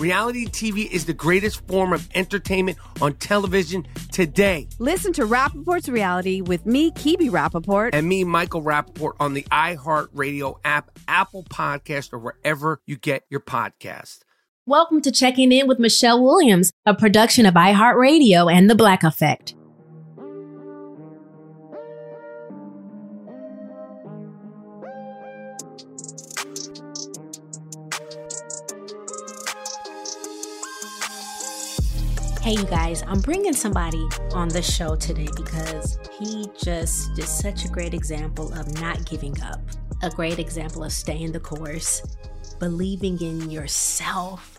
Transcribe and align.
Reality 0.00 0.46
TV 0.46 0.90
is 0.90 1.04
the 1.04 1.12
greatest 1.12 1.66
form 1.68 1.92
of 1.92 2.08
entertainment 2.14 2.78
on 3.02 3.12
television 3.16 3.86
today. 4.10 4.66
Listen 4.78 5.12
to 5.12 5.26
Rapaport's 5.26 5.90
reality 5.90 6.40
with 6.40 6.64
me, 6.64 6.90
Kibi 6.92 7.28
Rapaport. 7.28 7.90
And 7.92 8.08
me, 8.08 8.24
Michael 8.24 8.62
Rapaport, 8.62 9.12
on 9.20 9.34
the 9.34 9.42
iHeartRadio 9.52 10.58
app, 10.64 10.98
Apple 11.06 11.44
Podcast, 11.44 12.14
or 12.14 12.18
wherever 12.18 12.80
you 12.86 12.96
get 12.96 13.24
your 13.28 13.40
podcast. 13.40 14.20
Welcome 14.64 15.02
to 15.02 15.12
Checking 15.12 15.52
In 15.52 15.68
with 15.68 15.78
Michelle 15.78 16.24
Williams, 16.24 16.72
a 16.86 16.94
production 16.94 17.44
of 17.44 17.52
iHeartRadio 17.52 18.50
and 18.50 18.70
The 18.70 18.74
Black 18.74 19.04
Effect. 19.04 19.54
Hey, 32.42 32.52
you 32.52 32.64
guys, 32.64 33.02
I'm 33.06 33.20
bringing 33.20 33.52
somebody 33.52 34.02
on 34.32 34.48
the 34.48 34.62
show 34.62 34.96
today 34.96 35.28
because 35.36 35.98
he 36.18 36.46
just 36.56 37.18
is 37.18 37.28
such 37.28 37.66
a 37.66 37.68
great 37.68 37.92
example 37.92 38.50
of 38.54 38.80
not 38.80 39.04
giving 39.04 39.38
up, 39.42 39.60
a 40.02 40.08
great 40.08 40.38
example 40.38 40.82
of 40.82 40.90
staying 40.90 41.32
the 41.32 41.40
course, 41.40 42.00
believing 42.58 43.20
in 43.20 43.50
yourself. 43.50 44.58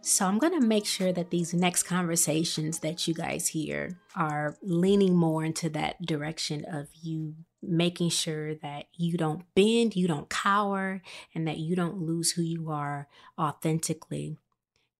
So, 0.00 0.26
I'm 0.26 0.38
going 0.38 0.60
to 0.60 0.66
make 0.66 0.84
sure 0.84 1.12
that 1.12 1.30
these 1.30 1.54
next 1.54 1.84
conversations 1.84 2.80
that 2.80 3.06
you 3.06 3.14
guys 3.14 3.46
hear 3.46 3.96
are 4.16 4.56
leaning 4.60 5.14
more 5.14 5.44
into 5.44 5.68
that 5.70 6.04
direction 6.04 6.64
of 6.64 6.88
you 7.00 7.36
making 7.62 8.08
sure 8.08 8.56
that 8.56 8.86
you 8.96 9.16
don't 9.16 9.44
bend, 9.54 9.94
you 9.94 10.08
don't 10.08 10.28
cower, 10.28 11.02
and 11.36 11.46
that 11.46 11.58
you 11.58 11.76
don't 11.76 12.02
lose 12.02 12.32
who 12.32 12.42
you 12.42 12.68
are 12.68 13.06
authentically 13.38 14.38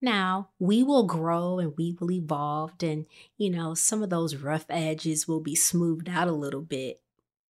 now, 0.03 0.49
we 0.59 0.83
will 0.83 1.05
grow 1.05 1.59
and 1.59 1.75
we 1.77 1.97
will 2.01 2.11
evolve, 2.11 2.73
and 2.83 3.07
you 3.37 3.51
know, 3.51 3.75
some 3.75 4.03
of 4.03 4.11
those 4.11 4.37
rough 4.37 4.65
edges 4.71 5.29
will 5.29 5.41
be 5.41 5.55
smoothed 5.55 6.09
out 6.09 6.29
a 6.29 6.33
little 6.33 6.63
bit, 6.63 7.03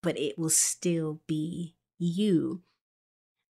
but 0.03 0.19
it 0.19 0.39
will 0.39 0.51
still 0.51 1.21
be 1.27 1.75
you. 1.99 2.63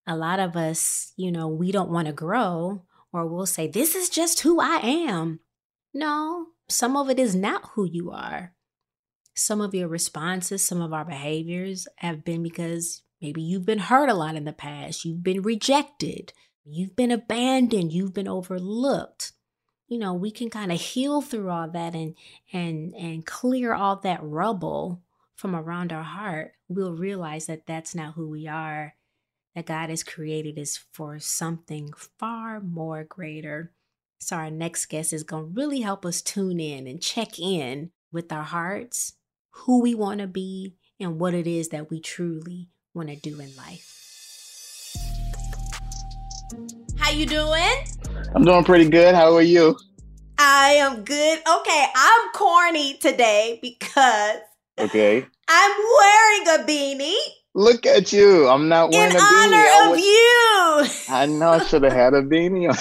A 0.07 0.17
lot 0.17 0.39
of 0.39 0.57
us, 0.57 1.13
you 1.17 1.33
know, 1.33 1.49
we 1.49 1.73
don't 1.73 1.91
want 1.91 2.09
to 2.09 2.13
grow, 2.13 2.83
or 3.13 3.27
we'll 3.27 3.47
say, 3.47 3.67
This 3.67 3.95
is 3.95 4.11
just 4.11 4.41
who 4.41 4.61
I 4.61 4.81
am. 4.83 5.41
No, 5.95 6.49
some 6.69 6.97
of 6.97 7.09
it 7.09 7.19
is 7.19 7.35
not 7.35 7.71
who 7.71 7.85
you 7.85 8.11
are. 8.11 8.53
Some 9.35 9.63
of 9.63 9.75
your 9.75 9.89
responses, 9.89 10.67
some 10.67 10.83
of 10.83 10.93
our 10.93 11.05
behaviors 11.05 11.89
have 11.97 12.25
been 12.25 12.43
because 12.43 13.03
maybe 13.23 13.41
you've 13.41 13.65
been 13.65 13.79
hurt 13.79 14.11
a 14.11 14.15
lot 14.15 14.37
in 14.37 14.45
the 14.45 14.53
past, 14.53 15.07
you've 15.07 15.23
been 15.23 15.41
rejected 15.41 16.35
you've 16.65 16.97
been 16.97 17.11
abandoned, 17.11 17.93
you've 17.93 18.15
been 18.15 18.29
overlooked. 18.29 19.33
You 19.89 19.99
know, 19.99 20.15
we 20.15 20.31
can 20.31 20.51
kind 20.51 20.71
of 20.71 20.81
heal 20.81 21.21
through 21.21 21.51
all 21.51 21.69
that 21.69 21.95
and 21.95 22.15
and 22.53 22.95
and 22.95 23.27
clear 23.27 23.75
all 23.75 23.97
that 23.97 24.21
rubble 24.23 25.03
from 25.35 25.57
around 25.57 25.93
our 25.93 26.03
heart. 26.03 26.53
We'll 26.69 26.93
realize 26.93 27.47
that 27.47 27.67
that's 27.67 27.95
not 27.95 28.15
who 28.15 28.29
we 28.29 28.47
are. 28.47 28.95
That 29.55 29.67
God 29.67 29.91
has 29.91 30.05
created 30.05 30.59
us 30.59 30.79
for 30.93 31.19
something 31.19 31.91
far 32.19 32.61
more 32.61 33.03
greater. 33.03 33.73
So 34.21 34.37
our 34.37 34.51
next 34.51 34.87
guest 34.87 35.13
is 35.13 35.25
going 35.25 35.47
to 35.47 35.61
really 35.61 35.81
help 35.81 36.05
us 36.05 36.23
tune 36.23 36.61
in 36.61 36.87
and 36.87 37.03
check 37.03 37.39
in 37.39 37.91
with 38.13 38.31
our 38.31 38.45
hearts, 38.45 39.15
who 39.51 39.81
we 39.81 39.95
want 39.95 40.21
to 40.21 40.27
be, 40.27 40.77
and 41.01 41.19
what 41.19 41.35
it 41.35 41.47
is 41.47 41.71
that 41.71 41.91
we 41.91 42.01
truly 42.01 42.69
want 42.95 43.09
to 43.09 43.17
do 43.17 43.41
in 43.41 43.57
life. 43.57 44.00
How 46.99 47.11
you 47.11 47.27
doing? 47.27 47.85
I'm 48.35 48.45
doing 48.45 48.65
pretty 48.65 48.89
good. 48.89 49.15
How 49.15 49.35
are 49.35 49.43
you? 49.43 49.77
I 50.39 50.71
am 50.73 51.05
good. 51.05 51.39
Okay, 51.39 51.87
I'm 51.95 52.31
corny 52.35 52.99
today 52.99 53.59
because 53.61 54.39
Okay. 54.79 55.19
I'm 55.49 55.71
wearing 55.99 56.61
a 56.61 56.65
beanie. 56.67 57.17
Look 57.55 57.85
at 57.85 58.13
you. 58.13 58.49
I'm 58.49 58.69
not 58.69 58.91
wearing 58.91 59.11
in 59.11 59.17
a 59.17 59.21
beanie. 59.21 59.47
In 59.47 59.55
honor 59.55 59.57
I 59.57 59.91
of 59.93 59.99
you. 59.99 61.15
I 61.15 61.27
know 61.27 61.51
I 61.51 61.65
should 61.65 61.83
have 61.83 61.93
had 61.93 62.15
a 62.15 62.23
beanie. 62.23 62.71
on. 62.71 62.77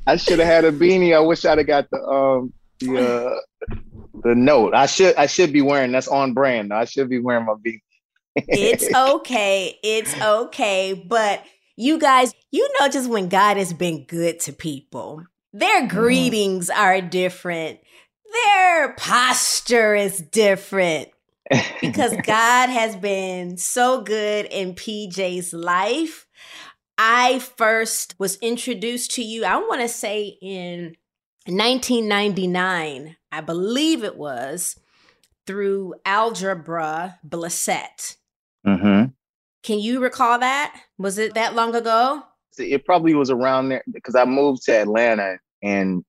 I 0.06 0.16
should 0.16 0.40
have 0.40 0.48
had 0.48 0.64
a 0.64 0.72
beanie. 0.72 1.14
I 1.14 1.20
wish 1.20 1.44
I'd 1.44 1.58
have 1.58 1.66
got 1.66 1.88
the 1.90 2.02
um 2.02 2.52
the 2.80 2.98
uh 2.98 3.40
the 4.22 4.34
note. 4.34 4.74
I 4.74 4.86
should 4.86 5.14
I 5.16 5.26
should 5.26 5.52
be 5.52 5.62
wearing 5.62 5.92
that's 5.92 6.08
on 6.08 6.34
brand. 6.34 6.72
I 6.72 6.84
should 6.84 7.08
be 7.08 7.20
wearing 7.20 7.46
my 7.46 7.54
beanie. 7.54 7.80
it's 8.36 8.92
okay. 8.92 9.78
It's 9.84 10.20
okay. 10.20 10.92
But 11.06 11.44
you 11.76 11.98
guys, 11.98 12.32
you 12.50 12.68
know 12.78 12.88
just 12.88 13.08
when 13.08 13.28
God 13.28 13.56
has 13.56 13.72
been 13.72 14.04
good 14.04 14.40
to 14.40 14.52
people, 14.52 15.24
their 15.52 15.86
greetings 15.86 16.70
are 16.70 17.00
different. 17.00 17.80
Their 18.32 18.94
posture 18.94 19.94
is 19.94 20.18
different 20.18 21.08
because 21.80 22.14
God 22.24 22.68
has 22.68 22.96
been 22.96 23.56
so 23.56 24.02
good 24.02 24.46
in 24.46 24.74
PJ's 24.74 25.52
life. 25.52 26.26
I 26.96 27.40
first 27.40 28.14
was 28.18 28.36
introduced 28.36 29.12
to 29.12 29.22
you, 29.22 29.44
I 29.44 29.56
want 29.56 29.80
to 29.80 29.88
say 29.88 30.38
in 30.40 30.96
1999, 31.46 33.16
I 33.32 33.40
believe 33.40 34.04
it 34.04 34.16
was, 34.16 34.76
through 35.46 35.94
Algebra 36.04 37.18
Blessett. 37.26 38.16
mm-hmm. 38.66 39.03
Can 39.64 39.80
you 39.80 40.00
recall 40.00 40.38
that? 40.38 40.78
Was 40.98 41.18
it 41.18 41.34
that 41.34 41.54
long 41.54 41.74
ago? 41.74 42.22
It 42.58 42.84
probably 42.84 43.14
was 43.14 43.30
around 43.30 43.70
there 43.70 43.82
because 43.92 44.14
I 44.14 44.24
moved 44.24 44.62
to 44.66 44.72
Atlanta 44.72 45.38
in 45.62 46.04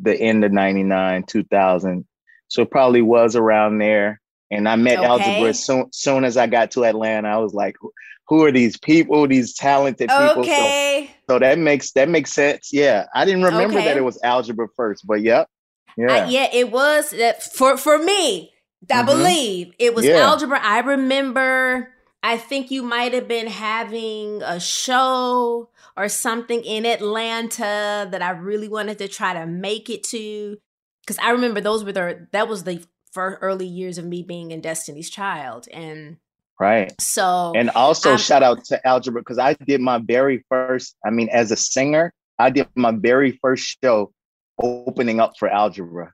the 0.00 0.14
end 0.16 0.44
of 0.44 0.52
99, 0.52 1.24
2000. 1.24 2.06
So 2.48 2.62
it 2.62 2.70
probably 2.70 3.02
was 3.02 3.34
around 3.34 3.78
there. 3.78 4.20
And 4.52 4.68
I 4.68 4.76
met 4.76 4.98
Okay. 4.98 5.06
Algebra 5.06 5.48
as 5.48 5.64
soon, 5.64 5.86
soon 5.92 6.24
as 6.24 6.36
I 6.36 6.46
got 6.46 6.70
to 6.72 6.84
Atlanta. 6.84 7.28
I 7.28 7.38
was 7.38 7.54
like, 7.54 7.74
who- 7.80 8.44
are 8.44 8.52
these 8.52 8.76
people, 8.76 9.26
these 9.26 9.54
talented 9.54 10.08
people? 10.08 10.34
So- 10.34 10.40
Okay. 10.42 11.10
So, 11.28 11.38
that 11.40 11.58
makes 11.58 11.90
that 11.92 12.08
makes 12.08 12.32
sense. 12.32 12.70
Yeah. 12.72 13.06
I 13.14 13.24
didn't 13.24 13.42
remember 13.42 13.78
Okay. 13.78 13.86
that 13.88 13.96
it 13.96 14.04
was 14.04 14.20
algebra 14.22 14.68
first, 14.76 15.04
but 15.06 15.20
yep. 15.22 15.48
Yeah. 15.96 16.12
I- 16.12 16.28
yeah, 16.28 16.48
it 16.52 16.70
was 16.70 17.10
that 17.10 17.42
for 17.42 17.76
for 17.76 17.98
me. 17.98 18.52
I 18.90 19.02
Mhm. 19.02 19.06
believe 19.06 19.72
it 19.80 19.94
was 19.94 20.04
Yeah. 20.06 20.18
algebra. 20.18 20.60
I 20.62 20.78
remember. 20.80 21.88
I 22.22 22.36
think 22.36 22.70
you 22.70 22.82
might 22.82 23.14
have 23.14 23.26
been 23.28 23.46
having 23.46 24.42
a 24.42 24.60
show 24.60 25.70
or 25.96 26.08
something 26.08 26.62
in 26.64 26.84
Atlanta 26.86 28.08
that 28.10 28.20
I 28.22 28.30
really 28.30 28.68
wanted 28.68 28.98
to 28.98 29.08
try 29.08 29.32
to 29.34 29.46
make 29.46 29.88
it 29.88 30.02
to. 30.04 30.58
Because 31.02 31.18
I 31.22 31.30
remember 31.30 31.60
those 31.60 31.82
were 31.84 31.92
the 31.92 32.26
that 32.32 32.48
was 32.48 32.64
the 32.64 32.84
first 33.12 33.38
early 33.40 33.66
years 33.66 33.98
of 33.98 34.04
me 34.04 34.22
being 34.22 34.50
in 34.50 34.60
Destiny's 34.60 35.10
Child, 35.10 35.66
and 35.72 36.18
Right. 36.60 36.92
so 37.00 37.52
And 37.56 37.70
also 37.70 38.10
I'm- 38.10 38.18
shout 38.18 38.42
out 38.42 38.64
to 38.66 38.86
algebra 38.86 39.22
because 39.22 39.38
I 39.38 39.54
did 39.54 39.80
my 39.80 39.98
very 39.98 40.44
first, 40.50 40.94
I 41.06 41.10
mean, 41.10 41.30
as 41.30 41.50
a 41.50 41.56
singer, 41.56 42.12
I 42.38 42.50
did 42.50 42.68
my 42.74 42.92
very 42.92 43.32
first 43.42 43.78
show 43.82 44.12
opening 44.62 45.20
up 45.20 45.32
for 45.38 45.48
algebra. 45.48 46.12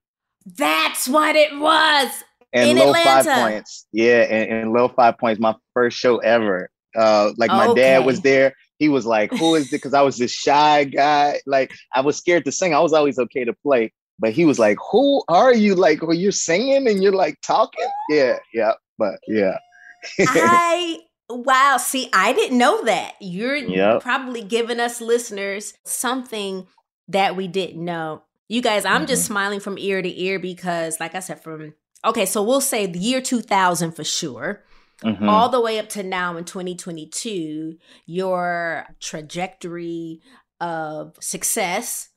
that's 0.54 1.08
what 1.08 1.34
it 1.34 1.58
was. 1.58 2.22
And 2.56 2.70
In 2.70 2.78
low 2.78 2.92
five 2.94 3.24
points. 3.26 3.86
Yeah, 3.92 4.22
and, 4.22 4.50
and 4.50 4.72
low 4.72 4.88
five 4.88 5.18
points, 5.18 5.40
my 5.40 5.54
first 5.74 5.98
show 5.98 6.18
ever. 6.18 6.70
Uh, 6.96 7.32
like 7.36 7.50
my 7.52 7.66
dad 7.74 8.04
was 8.06 8.20
there. 8.22 8.54
He 8.78 8.88
was 8.88 9.06
like, 9.06 9.30
"Who 9.38 9.54
is 9.54 9.66
it?" 9.66 9.70
Because 9.70 9.94
I 9.94 10.02
was 10.02 10.18
this 10.18 10.32
shy 10.32 10.84
guy. 10.84 11.40
Like 11.46 11.74
I 11.94 12.00
was 12.00 12.16
scared 12.16 12.44
to 12.46 12.52
sing. 12.52 12.74
I 12.74 12.80
was 12.80 12.92
always 12.92 13.18
okay 13.18 13.44
to 13.44 13.52
play, 13.52 13.92
but 14.18 14.32
he 14.32 14.44
was 14.44 14.58
like, 14.58 14.78
"Who 14.92 15.22
are 15.28 15.54
you?" 15.54 15.74
Like, 15.74 16.02
"Well, 16.02 16.14
you're 16.16 16.32
singing 16.32 16.88
and 16.88 17.02
you're 17.02 17.12
like 17.12 17.38
talking." 17.42 17.86
Yeah, 18.10 18.38
yeah, 18.54 18.72
but 18.98 19.18
yeah. 19.28 19.58
I 20.26 21.00
Wow. 21.28 21.76
See, 21.78 22.08
I 22.12 22.32
didn't 22.32 22.58
know 22.58 22.84
that. 22.84 23.14
You're 23.20 23.56
Yep. 23.56 24.02
probably 24.02 24.42
giving 24.42 24.78
us 24.80 25.00
listeners 25.00 25.74
something 25.84 26.66
that 27.08 27.34
we 27.36 27.48
didn't 27.48 27.84
know. 27.84 28.22
You 28.48 28.62
guys, 28.62 28.84
I'm 28.84 29.06
just 29.06 29.24
Mm-hmm. 29.24 29.32
smiling 29.32 29.60
from 29.60 29.76
ear 29.78 30.00
to 30.02 30.20
ear 30.22 30.38
because, 30.38 31.00
like 31.00 31.14
I 31.16 31.20
said, 31.20 31.42
from 31.42 31.74
okay, 32.06 32.26
so 32.26 32.42
we'll 32.42 32.60
say 32.60 32.86
the 32.86 32.98
year 32.98 33.20
2000 33.20 33.92
for 33.92 34.04
sure. 34.04 34.62
Mhm. 35.04 35.28
all 35.28 35.50
the 35.50 35.60
way 35.60 35.78
up 35.78 35.90
to 35.90 36.02
now 36.02 36.38
in 36.38 36.44
2022, 36.44 37.76
your 38.06 38.86
trajectory 38.98 40.22
of 40.58 41.14
success. 41.20 42.08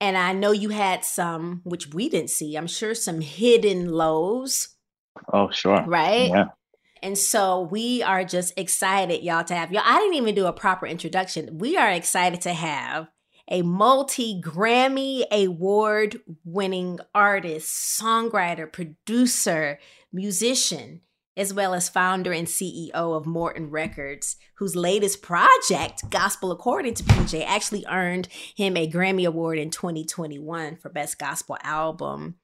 And 0.00 0.18
I 0.18 0.32
know 0.32 0.50
you 0.50 0.70
had 0.70 1.04
some, 1.04 1.60
which 1.62 1.94
we 1.94 2.08
didn't 2.08 2.30
see, 2.30 2.56
I'm 2.56 2.66
sure 2.66 2.92
some 2.94 3.20
hidden 3.20 3.88
lows, 3.88 4.70
oh, 5.32 5.50
sure. 5.52 5.84
right? 5.86 6.28
Yeah. 6.28 6.46
And 7.04 7.16
so 7.16 7.60
we 7.60 8.02
are 8.02 8.24
just 8.24 8.52
excited, 8.58 9.22
y'all, 9.22 9.44
to 9.44 9.54
have 9.54 9.70
y'all. 9.70 9.82
I 9.84 9.98
didn't 10.00 10.16
even 10.16 10.34
do 10.34 10.46
a 10.46 10.52
proper 10.52 10.86
introduction. 10.86 11.58
We 11.58 11.76
are 11.76 11.90
excited 11.90 12.40
to 12.40 12.52
have 12.52 13.06
a 13.48 13.62
multi 13.62 14.40
Grammy 14.40 15.24
award 15.30 16.20
winning 16.44 16.98
artist, 17.14 18.00
songwriter, 18.00 18.70
producer, 18.70 19.78
musician, 20.12 21.00
as 21.36 21.52
well 21.52 21.74
as 21.74 21.88
founder 21.88 22.32
and 22.32 22.46
CEO 22.46 22.92
of 22.92 23.26
Morton 23.26 23.70
Records, 23.70 24.36
whose 24.56 24.76
latest 24.76 25.20
project, 25.20 26.08
Gospel 26.10 26.52
According 26.52 26.94
to 26.94 27.04
PJ, 27.04 27.44
actually 27.44 27.84
earned 27.90 28.28
him 28.54 28.76
a 28.76 28.90
Grammy 28.90 29.26
Award 29.26 29.58
in 29.58 29.70
2021 29.70 30.76
for 30.76 30.88
Best 30.88 31.18
Gospel 31.18 31.58
Album. 31.62 32.36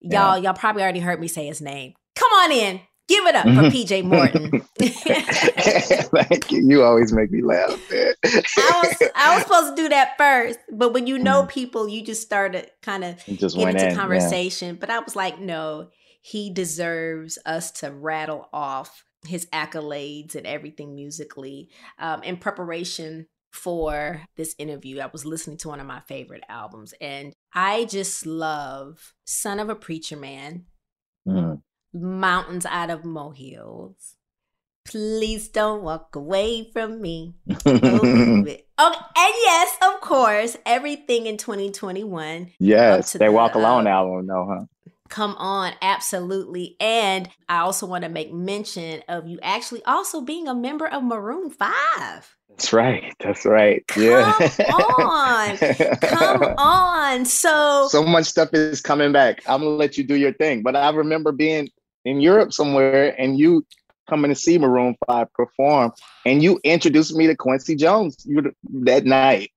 Y'all, 0.00 0.38
y'all 0.38 0.54
probably 0.54 0.82
already 0.82 1.00
heard 1.00 1.20
me 1.20 1.28
say 1.28 1.46
his 1.46 1.60
name. 1.60 1.92
Come 2.16 2.32
on 2.32 2.52
in. 2.52 2.80
Give 3.10 3.26
it 3.26 3.34
up 3.34 3.44
for 3.44 3.76
PJ 3.76 4.04
Morton. 4.04 4.60
Thank 4.78 6.52
you. 6.52 6.62
You 6.64 6.84
always 6.84 7.12
make 7.12 7.32
me 7.32 7.42
laugh. 7.42 7.76
I 7.92 8.14
was 8.22 9.10
I 9.16 9.34
was 9.34 9.42
supposed 9.42 9.74
to 9.74 9.82
do 9.82 9.88
that 9.88 10.16
first, 10.16 10.60
but 10.70 10.92
when 10.92 11.08
you 11.08 11.18
know 11.18 11.44
people, 11.46 11.88
you 11.88 12.04
just 12.04 12.22
started 12.22 12.70
kind 12.82 13.02
of 13.02 13.16
just 13.26 13.56
get 13.56 13.70
into 13.70 13.84
in. 13.84 13.90
yeah. 13.90 13.96
conversation. 13.96 14.76
But 14.76 14.90
I 14.90 15.00
was 15.00 15.16
like, 15.16 15.40
no, 15.40 15.88
he 16.22 16.50
deserves 16.50 17.36
us 17.44 17.72
to 17.80 17.90
rattle 17.90 18.48
off 18.52 19.02
his 19.26 19.46
accolades 19.46 20.36
and 20.36 20.46
everything 20.46 20.94
musically. 20.94 21.68
Um, 21.98 22.22
in 22.22 22.36
preparation 22.36 23.26
for 23.50 24.22
this 24.36 24.54
interview, 24.56 25.00
I 25.00 25.10
was 25.12 25.26
listening 25.26 25.56
to 25.58 25.68
one 25.68 25.80
of 25.80 25.86
my 25.88 25.98
favorite 26.06 26.44
albums, 26.48 26.94
and 27.00 27.32
I 27.52 27.86
just 27.86 28.24
love 28.24 29.14
"Son 29.24 29.58
of 29.58 29.68
a 29.68 29.74
Preacher 29.74 30.16
Man." 30.16 30.66
Mm. 31.26 31.62
Mountains 31.92 32.66
out 32.66 32.90
of 32.90 33.04
molehills. 33.04 34.14
Please 34.86 35.48
don't 35.48 35.82
walk 35.82 36.16
away 36.16 36.70
from 36.72 37.00
me. 37.00 37.34
Oh, 38.82 38.88
okay, 38.88 38.96
and 38.96 39.34
yes, 39.42 39.76
of 39.82 40.00
course, 40.00 40.56
everything 40.64 41.26
in 41.26 41.36
2021. 41.36 42.50
yes, 42.58 43.12
they 43.12 43.26
the, 43.26 43.32
walk 43.32 43.54
alone 43.54 43.86
uh, 43.86 43.90
album, 43.90 44.26
though, 44.26 44.46
huh? 44.48 44.64
Come 45.10 45.34
on, 45.36 45.74
absolutely. 45.82 46.76
And 46.80 47.28
I 47.48 47.58
also 47.58 47.84
want 47.84 48.04
to 48.04 48.08
make 48.08 48.32
mention 48.32 49.02
of 49.06 49.26
you 49.26 49.38
actually 49.42 49.84
also 49.84 50.22
being 50.22 50.48
a 50.48 50.54
member 50.54 50.86
of 50.86 51.02
Maroon 51.02 51.50
5. 51.50 52.36
That's 52.48 52.72
right. 52.72 53.12
That's 53.20 53.44
right. 53.44 53.82
Yeah. 53.96 54.32
Come 54.32 54.82
on. 54.82 55.56
Come 55.56 56.42
on. 56.58 57.24
So, 57.24 57.88
so 57.90 58.02
much 58.04 58.26
stuff 58.26 58.50
is 58.52 58.80
coming 58.80 59.12
back. 59.12 59.42
I'm 59.46 59.60
gonna 59.60 59.76
let 59.76 59.98
you 59.98 60.04
do 60.04 60.14
your 60.14 60.32
thing. 60.32 60.62
But 60.62 60.76
I 60.76 60.90
remember 60.90 61.32
being 61.32 61.68
in 62.04 62.20
Europe 62.20 62.52
somewhere 62.52 63.14
and 63.20 63.38
you 63.38 63.64
coming 64.08 64.30
to 64.30 64.34
see 64.34 64.58
Maroon 64.58 64.96
5 65.06 65.32
perform 65.34 65.92
and 66.26 66.42
you 66.42 66.58
introduced 66.64 67.14
me 67.14 67.26
to 67.28 67.36
Quincy 67.36 67.76
Jones 67.76 68.16
you- 68.26 68.52
that 68.82 69.04
night. 69.04 69.50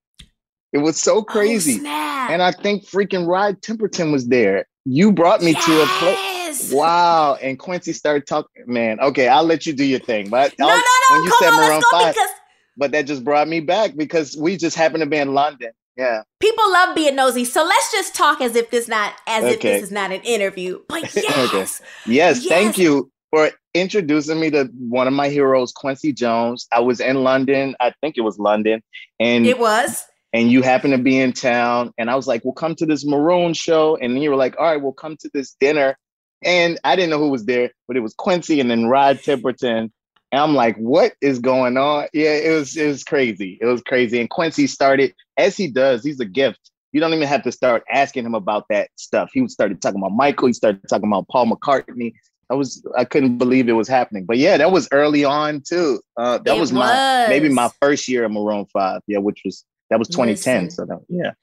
It 0.71 0.79
was 0.79 0.97
so 0.97 1.17
Oh, 1.17 1.23
crazy. 1.23 1.79
snap. 1.79 2.29
and 2.31 2.41
I 2.41 2.51
think 2.51 2.83
freaking 2.85 3.27
Rod 3.27 3.61
Temperton 3.61 4.11
was 4.11 4.27
there. 4.27 4.65
You 4.85 5.11
brought 5.11 5.41
me 5.41 5.53
to 5.53 5.81
a 5.81 5.85
place. 5.99 6.71
Wow. 6.71 7.35
And 7.41 7.57
Quincy 7.59 7.93
started 7.93 8.25
talking. 8.27 8.63
Man, 8.65 8.99
okay, 8.99 9.27
I'll 9.27 9.43
let 9.43 9.65
you 9.65 9.73
do 9.73 9.83
your 9.85 9.99
thing. 9.99 10.29
But 10.29 10.53
No, 10.59 10.67
no, 10.67 10.73
I'll- 10.73 10.79
no. 10.79 11.15
when 11.17 11.23
you 11.25 11.33
said 11.39 11.49
on, 11.49 11.55
Maroon 11.57 11.81
5, 11.91 12.13
because 12.13 12.29
but 12.77 12.91
that 12.91 13.05
just 13.05 13.23
brought 13.23 13.47
me 13.47 13.59
back 13.59 13.95
because 13.95 14.35
we 14.37 14.57
just 14.57 14.75
happened 14.75 15.01
to 15.03 15.09
be 15.09 15.17
in 15.17 15.33
London. 15.33 15.71
Yeah. 15.95 16.23
people 16.39 16.71
love 16.71 16.95
being 16.95 17.15
nosy. 17.15 17.45
So 17.45 17.63
let's 17.63 17.91
just 17.91 18.15
talk 18.15 18.41
as 18.41 18.55
if 18.55 18.71
this 18.71 18.87
not 18.87 19.13
as 19.27 19.43
if 19.45 19.61
this 19.61 19.83
is 19.83 19.91
not 19.91 20.11
an 20.11 20.21
interview. 20.21 20.79
But 20.87 21.03
Okay. 21.17 21.21
yes, 21.27 21.81
Yes, 22.05 22.45
thank 22.47 22.77
you 22.77 23.11
for 23.29 23.51
introducing 23.73 24.39
me 24.39 24.49
to 24.51 24.69
one 24.77 25.07
of 25.07 25.13
my 25.13 25.29
heroes, 25.29 25.71
Quincy 25.71 26.13
Jones. 26.13 26.67
I 26.71 26.79
was 26.79 26.99
in 26.99 27.23
London, 27.23 27.75
I 27.79 27.93
think 28.01 28.17
it 28.17 28.21
was 28.21 28.39
London, 28.39 28.81
and 29.19 29.45
it 29.45 29.59
was. 29.59 30.03
and 30.33 30.51
you 30.51 30.61
happened 30.63 30.93
to 30.93 30.97
be 31.01 31.19
in 31.19 31.31
town, 31.33 31.91
and 31.97 32.09
I 32.09 32.15
was 32.15 32.27
like, 32.27 32.43
"Well, 32.43 32.53
come 32.53 32.75
to 32.75 32.85
this 32.85 33.05
Maroon 33.05 33.53
show," 33.53 33.95
and 33.95 34.21
you 34.21 34.29
were 34.31 34.35
like, 34.35 34.55
"All 34.59 34.65
right, 34.65 34.81
we'll 34.81 34.93
come 34.93 35.15
to 35.17 35.29
this 35.33 35.55
dinner," 35.59 35.97
and 36.43 36.79
I 36.83 36.95
didn't 36.95 37.11
know 37.11 37.19
who 37.19 37.29
was 37.29 37.45
there, 37.45 37.71
but 37.87 37.97
it 37.97 38.01
was 38.01 38.13
Quincy 38.15 38.59
and 38.59 38.69
then 38.69 38.87
Rod 38.87 39.17
Temperton. 39.19 39.91
And 40.33 40.41
I'm 40.41 40.55
like, 40.55 40.75
what 40.77 41.13
is 41.21 41.37
going 41.37 41.77
on? 41.77 42.07
Yeah, 42.11 42.33
it 42.33 42.49
was 42.49 42.75
it 42.75 42.87
was 42.87 43.03
crazy. 43.03 43.59
It 43.61 43.67
was 43.67 43.83
crazy. 43.83 44.19
And 44.19 44.27
Quincy 44.27 44.65
started, 44.65 45.13
as 45.37 45.55
he 45.55 45.67
does, 45.67 46.03
he's 46.03 46.19
a 46.19 46.25
gift. 46.25 46.71
You 46.91 46.99
don't 46.99 47.13
even 47.13 47.27
have 47.27 47.43
to 47.43 47.51
start 47.51 47.83
asking 47.91 48.25
him 48.25 48.33
about 48.33 48.65
that 48.69 48.89
stuff. 48.95 49.29
He 49.31 49.47
started 49.47 49.79
talking 49.79 50.01
about 50.01 50.13
Michael, 50.13 50.47
he 50.47 50.53
started 50.53 50.81
talking 50.89 51.07
about 51.07 51.27
Paul 51.27 51.51
McCartney. 51.51 52.13
I 52.49 52.55
was 52.55 52.83
I 52.97 53.05
couldn't 53.05 53.37
believe 53.37 53.69
it 53.69 53.73
was 53.73 53.87
happening. 53.87 54.25
But 54.25 54.39
yeah, 54.39 54.57
that 54.57 54.71
was 54.71 54.87
early 54.91 55.23
on 55.23 55.61
too. 55.61 56.01
Uh 56.17 56.39
that 56.39 56.57
It 56.57 56.59
was 56.59 56.73
my 56.73 57.27
maybe 57.29 57.49
my 57.49 57.69
first 57.79 58.07
year 58.07 58.25
of 58.25 58.31
Maroon 58.31 58.65
5. 58.73 59.01
Yeah, 59.05 59.19
which 59.19 59.41
was 59.45 59.63
that 59.91 59.99
was 59.99 60.07
2010. 60.07 60.63
Listen. 60.63 60.75
So 60.75 60.85
that, 60.87 60.99
yeah. 61.09 61.33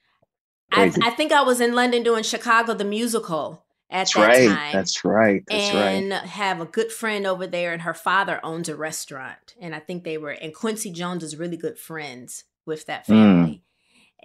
I, 0.72 0.92
I 1.00 1.10
think 1.10 1.30
I 1.30 1.42
was 1.42 1.60
in 1.60 1.76
London 1.76 2.02
doing 2.02 2.24
Chicago 2.24 2.74
the 2.74 2.84
musical 2.84 3.62
at 3.90 3.98
That's 3.98 4.14
that 4.14 4.26
right. 4.28 4.48
time. 4.48 4.72
That's 4.72 5.04
right. 5.04 5.42
That's 5.48 5.74
right. 5.74 5.84
and 5.90 6.12
have 6.12 6.60
a 6.60 6.64
good 6.66 6.92
friend 6.92 7.26
over 7.26 7.46
there, 7.46 7.72
and 7.72 7.82
her 7.82 7.94
father 7.94 8.40
owns 8.42 8.68
a 8.68 8.76
restaurant, 8.76 9.54
and 9.60 9.74
I 9.74 9.80
think 9.80 10.04
they 10.04 10.16
were. 10.18 10.30
And 10.30 10.54
Quincy 10.54 10.90
Jones 10.92 11.22
is 11.24 11.36
really 11.36 11.56
good 11.56 11.78
friends 11.78 12.44
with 12.66 12.86
that 12.86 13.06
family. 13.06 13.62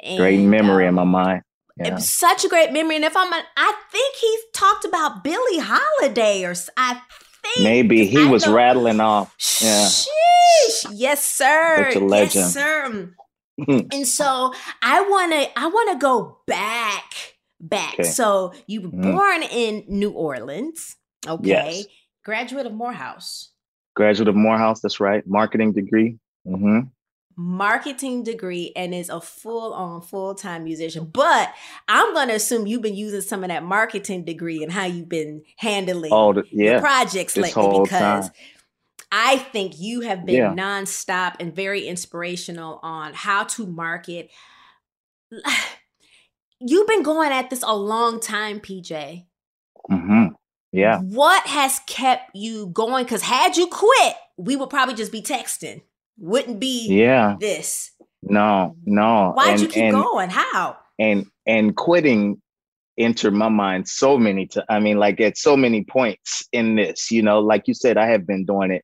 Mm. 0.06 0.18
Great 0.18 0.40
And, 0.40 0.52
memory 0.52 0.86
in 0.88 0.96
my 0.96 1.02
um, 1.04 1.10
mind. 1.10 1.42
Yeah. 1.78 1.98
such 1.98 2.46
a 2.46 2.48
great 2.50 2.72
memory, 2.72 2.96
and 2.96 3.06
if 3.06 3.18
I'm, 3.18 3.34
I 3.34 3.74
think 3.92 4.16
he 4.16 4.40
talked 4.54 4.86
about 4.86 5.24
Billie 5.24 5.60
Holiday, 5.60 6.44
or 6.46 6.54
I 6.78 7.02
think 7.42 7.64
Maybe 7.64 8.06
he 8.06 8.24
I 8.24 8.30
was 8.30 8.46
know- 8.46 8.54
rattling 8.54 9.00
off. 9.02 9.36
Yeah. 9.62 9.86
Sheesh. 9.88 10.86
Yes, 10.94 11.26
sir. 11.26 11.90
Such 11.92 12.02
a 12.02 12.06
legend. 12.06 12.34
Yes, 12.36 12.54
sir. 12.54 13.14
and 13.68 14.08
so 14.08 14.54
I 14.82 15.02
wanna 15.10 15.48
I 15.56 15.68
wanna 15.68 15.98
go 16.00 16.40
back, 16.48 17.35
back. 17.70 17.94
Okay. 17.96 18.04
So 18.04 18.54
you 18.68 18.82
were 18.82 18.90
Mm. 18.90 19.12
born 19.14 19.44
in 19.44 19.84
New 19.88 20.12
Orleans. 20.12 20.96
Okay. 21.28 21.48
Yes. 21.50 21.86
Graduate 22.24 22.66
of 22.66 22.74
Morehouse. 22.74 23.52
Graduate 23.96 24.28
of 24.28 24.36
Morehouse. 24.36 24.82
That's 24.82 25.00
right. 25.00 25.24
Marketing 25.28 25.72
degree. 25.74 26.18
hmm 26.46 26.80
Marketing 27.38 28.24
degree 28.24 28.72
and 28.78 28.94
is 28.96 29.10
a 29.10 29.20
full 29.20 29.74
on 29.74 30.02
full 30.02 30.36
time 30.36 30.64
musician. 30.64 31.06
But 31.12 31.54
I'm 31.90 32.14
gonna 32.14 32.34
assume 32.36 32.66
you've 32.66 32.82
been 32.82 32.96
using 32.96 33.20
some 33.22 33.44
of 33.44 33.50
that 33.50 33.62
marketing 33.64 34.24
degree 34.24 34.64
and 34.64 34.72
how 34.72 34.86
you've 34.86 35.10
been 35.10 35.44
handling 35.58 36.14
Oh, 36.14 36.32
the, 36.32 36.44
yeah. 36.52 36.80
projects 36.80 37.34
this 37.34 37.54
lately 37.56 37.80
because 37.84 38.30
time. 38.30 38.36
I 39.12 39.38
think 39.38 39.74
you 39.80 40.02
have 40.02 40.26
been 40.26 40.36
Yeah. 40.36 40.54
nonstop 40.54 41.36
and 41.42 41.54
very 41.54 41.86
inspirational 41.88 42.80
on 42.84 43.14
how 43.14 43.44
to 43.44 43.66
market. 43.68 44.30
You've 46.68 46.88
been 46.88 47.04
going 47.04 47.32
at 47.32 47.52
this 47.52 47.64
a 47.64 47.76
long 47.76 48.20
time, 48.20 48.60
PJ. 48.60 49.26
hmm 49.88 50.28
Yeah. 50.72 51.00
What 51.00 51.46
has 51.46 51.80
kept 51.88 52.36
you 52.36 52.68
going? 52.68 53.04
Because 53.04 53.22
had 53.22 53.56
you 53.56 53.68
quit, 53.68 54.16
we 54.38 54.56
would 54.56 54.72
probably 54.72 54.96
just 54.96 55.12
be 55.12 55.22
texting. 55.22 55.82
Wouldn't 56.18 56.60
be 56.60 56.88
Yeah. 56.90 57.36
this. 57.40 57.92
No, 58.24 58.76
no. 58.84 59.34
Why'd 59.36 59.52
and, 59.52 59.62
you 59.62 59.68
keep 59.68 59.84
and, 59.84 59.96
going? 59.96 60.30
How? 60.32 60.78
And 60.98 61.28
and 61.46 61.76
quitting 61.76 62.42
entered 62.98 63.34
my 63.36 63.50
mind 63.50 63.88
so 63.88 64.18
many 64.18 64.48
times. 64.48 64.66
I 64.68 64.80
mean, 64.80 64.98
like 64.98 65.22
at 65.22 65.38
so 65.38 65.56
many 65.56 65.84
points 65.84 66.48
in 66.52 66.78
this, 66.78 67.12
you 67.12 67.22
know, 67.22 67.42
like 67.42 67.68
you 67.68 67.76
said, 67.76 67.98
I 67.98 68.08
have 68.08 68.26
been 68.26 68.44
doing 68.44 68.72
it 68.72 68.84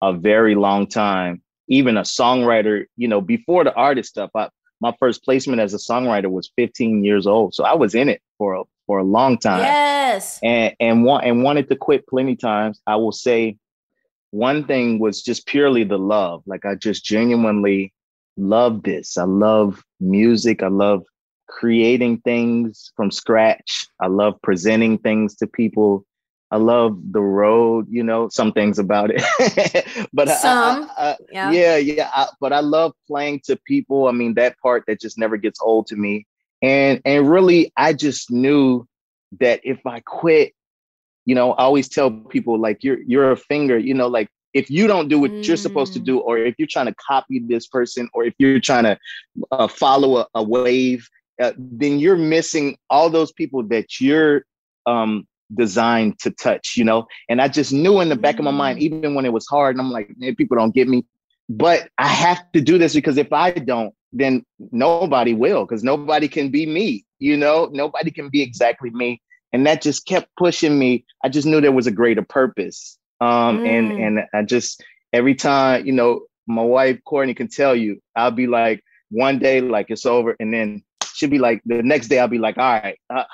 a 0.00 0.14
very 0.14 0.54
long 0.54 0.86
time. 0.86 1.42
Even 1.68 1.98
a 1.98 2.02
songwriter, 2.02 2.86
you 2.96 3.08
know, 3.08 3.20
before 3.20 3.64
the 3.64 3.74
artist 3.74 4.08
stuff, 4.08 4.30
I, 4.34 4.48
my 4.80 4.94
first 4.98 5.24
placement 5.24 5.60
as 5.60 5.74
a 5.74 5.78
songwriter 5.78 6.30
was 6.30 6.50
15 6.56 7.04
years 7.04 7.26
old. 7.26 7.54
So 7.54 7.64
I 7.64 7.74
was 7.74 7.94
in 7.94 8.08
it 8.08 8.22
for 8.36 8.54
a, 8.54 8.62
for 8.86 8.98
a 8.98 9.04
long 9.04 9.38
time. 9.38 9.60
Yes. 9.60 10.38
and 10.42 10.74
and 10.80 11.04
want 11.04 11.24
and 11.24 11.42
wanted 11.42 11.68
to 11.68 11.76
quit 11.76 12.06
plenty 12.06 12.36
times. 12.36 12.80
I 12.86 12.96
will 12.96 13.12
say 13.12 13.56
one 14.30 14.64
thing 14.64 14.98
was 14.98 15.22
just 15.22 15.46
purely 15.46 15.84
the 15.84 15.98
love. 15.98 16.42
Like 16.46 16.64
I 16.64 16.74
just 16.74 17.04
genuinely 17.04 17.92
love 18.36 18.82
this. 18.82 19.16
I 19.16 19.24
love 19.24 19.82
music. 20.00 20.62
I 20.62 20.68
love 20.68 21.04
creating 21.48 22.18
things 22.20 22.92
from 22.94 23.10
scratch. 23.10 23.86
I 24.00 24.06
love 24.06 24.34
presenting 24.42 24.98
things 24.98 25.34
to 25.36 25.46
people. 25.46 26.04
I 26.50 26.56
love 26.56 26.98
the 27.12 27.20
road, 27.20 27.86
you 27.90 28.02
know, 28.02 28.28
some 28.30 28.52
things 28.52 28.78
about 28.78 29.10
it. 29.14 30.08
but 30.12 30.28
some, 30.28 30.90
I, 30.96 31.02
I, 31.02 31.10
I, 31.10 31.16
yeah, 31.30 31.50
yeah, 31.50 31.76
yeah 31.76 32.26
but 32.40 32.52
I 32.52 32.60
love 32.60 32.94
playing 33.06 33.40
to 33.44 33.56
people. 33.66 34.08
I 34.08 34.12
mean, 34.12 34.34
that 34.34 34.58
part 34.58 34.84
that 34.86 35.00
just 35.00 35.18
never 35.18 35.36
gets 35.36 35.60
old 35.60 35.86
to 35.88 35.96
me. 35.96 36.26
And 36.62 37.00
and 37.04 37.30
really, 37.30 37.72
I 37.76 37.92
just 37.92 38.30
knew 38.30 38.86
that 39.40 39.60
if 39.62 39.86
I 39.86 40.00
quit, 40.00 40.54
you 41.26 41.34
know, 41.34 41.52
I 41.52 41.64
always 41.64 41.88
tell 41.88 42.10
people 42.10 42.58
like 42.58 42.82
you're 42.82 43.00
you're 43.02 43.30
a 43.30 43.36
finger, 43.36 43.78
you 43.78 43.94
know, 43.94 44.08
like 44.08 44.28
if 44.54 44.70
you 44.70 44.86
don't 44.86 45.08
do 45.08 45.18
what 45.18 45.30
mm. 45.30 45.46
you're 45.46 45.56
supposed 45.56 45.92
to 45.92 45.98
do, 45.98 46.18
mm. 46.18 46.22
or 46.24 46.38
if 46.38 46.54
you're 46.58 46.68
trying 46.68 46.86
to 46.86 46.94
copy 46.94 47.40
this 47.46 47.66
person, 47.66 48.08
or 48.14 48.24
if 48.24 48.34
you're 48.38 48.58
trying 48.58 48.84
to 48.84 48.98
uh, 49.52 49.68
follow 49.68 50.18
a, 50.18 50.26
a 50.34 50.42
wave, 50.42 51.06
uh, 51.40 51.52
then 51.56 51.98
you're 51.98 52.16
missing 52.16 52.76
all 52.88 53.10
those 53.10 53.32
people 53.32 53.62
that 53.64 54.00
you're 54.00 54.44
um, 54.86 55.26
designed 55.54 56.18
to 56.20 56.30
touch, 56.30 56.76
you 56.76 56.84
know? 56.84 57.06
And 57.28 57.40
I 57.40 57.48
just 57.48 57.72
knew 57.72 58.00
in 58.00 58.08
the 58.08 58.16
back 58.16 58.38
of 58.38 58.44
my 58.44 58.50
mind, 58.50 58.78
mm. 58.78 58.82
even 58.82 59.14
when 59.14 59.24
it 59.24 59.32
was 59.32 59.46
hard, 59.46 59.74
and 59.74 59.80
I'm 59.80 59.90
like, 59.90 60.10
man, 60.16 60.34
people 60.36 60.56
don't 60.56 60.74
get 60.74 60.88
me. 60.88 61.04
But 61.48 61.88
I 61.98 62.08
have 62.08 62.50
to 62.52 62.60
do 62.60 62.78
this 62.78 62.94
because 62.94 63.16
if 63.16 63.32
I 63.32 63.52
don't, 63.52 63.94
then 64.12 64.44
nobody 64.72 65.34
will, 65.34 65.64
because 65.64 65.82
nobody 65.82 66.28
can 66.28 66.50
be 66.50 66.66
me, 66.66 67.04
you 67.18 67.36
know? 67.36 67.68
Nobody 67.72 68.10
can 68.10 68.28
be 68.28 68.42
exactly 68.42 68.90
me. 68.90 69.22
And 69.52 69.66
that 69.66 69.80
just 69.80 70.06
kept 70.06 70.28
pushing 70.36 70.78
me. 70.78 71.04
I 71.24 71.30
just 71.30 71.46
knew 71.46 71.60
there 71.60 71.72
was 71.72 71.86
a 71.86 71.90
greater 71.92 72.22
purpose. 72.22 72.98
Um, 73.20 73.60
mm. 73.60 73.68
and 73.68 73.92
and 73.92 74.20
I 74.34 74.42
just 74.42 74.82
every 75.12 75.34
time, 75.34 75.86
you 75.86 75.92
know, 75.92 76.22
my 76.46 76.62
wife 76.62 76.98
Courtney 77.04 77.34
can 77.34 77.48
tell 77.48 77.74
you, 77.74 78.00
I'll 78.14 78.30
be 78.30 78.46
like, 78.46 78.82
one 79.10 79.38
day, 79.38 79.60
like 79.60 79.86
it's 79.88 80.06
over, 80.06 80.36
and 80.38 80.52
then 80.52 80.82
she'll 81.14 81.30
be 81.30 81.38
like, 81.38 81.62
the 81.64 81.82
next 81.82 82.08
day, 82.08 82.18
I'll 82.18 82.28
be 82.28 82.38
like, 82.38 82.58
all 82.58 82.72
right, 82.72 82.98
uh, 83.10 83.24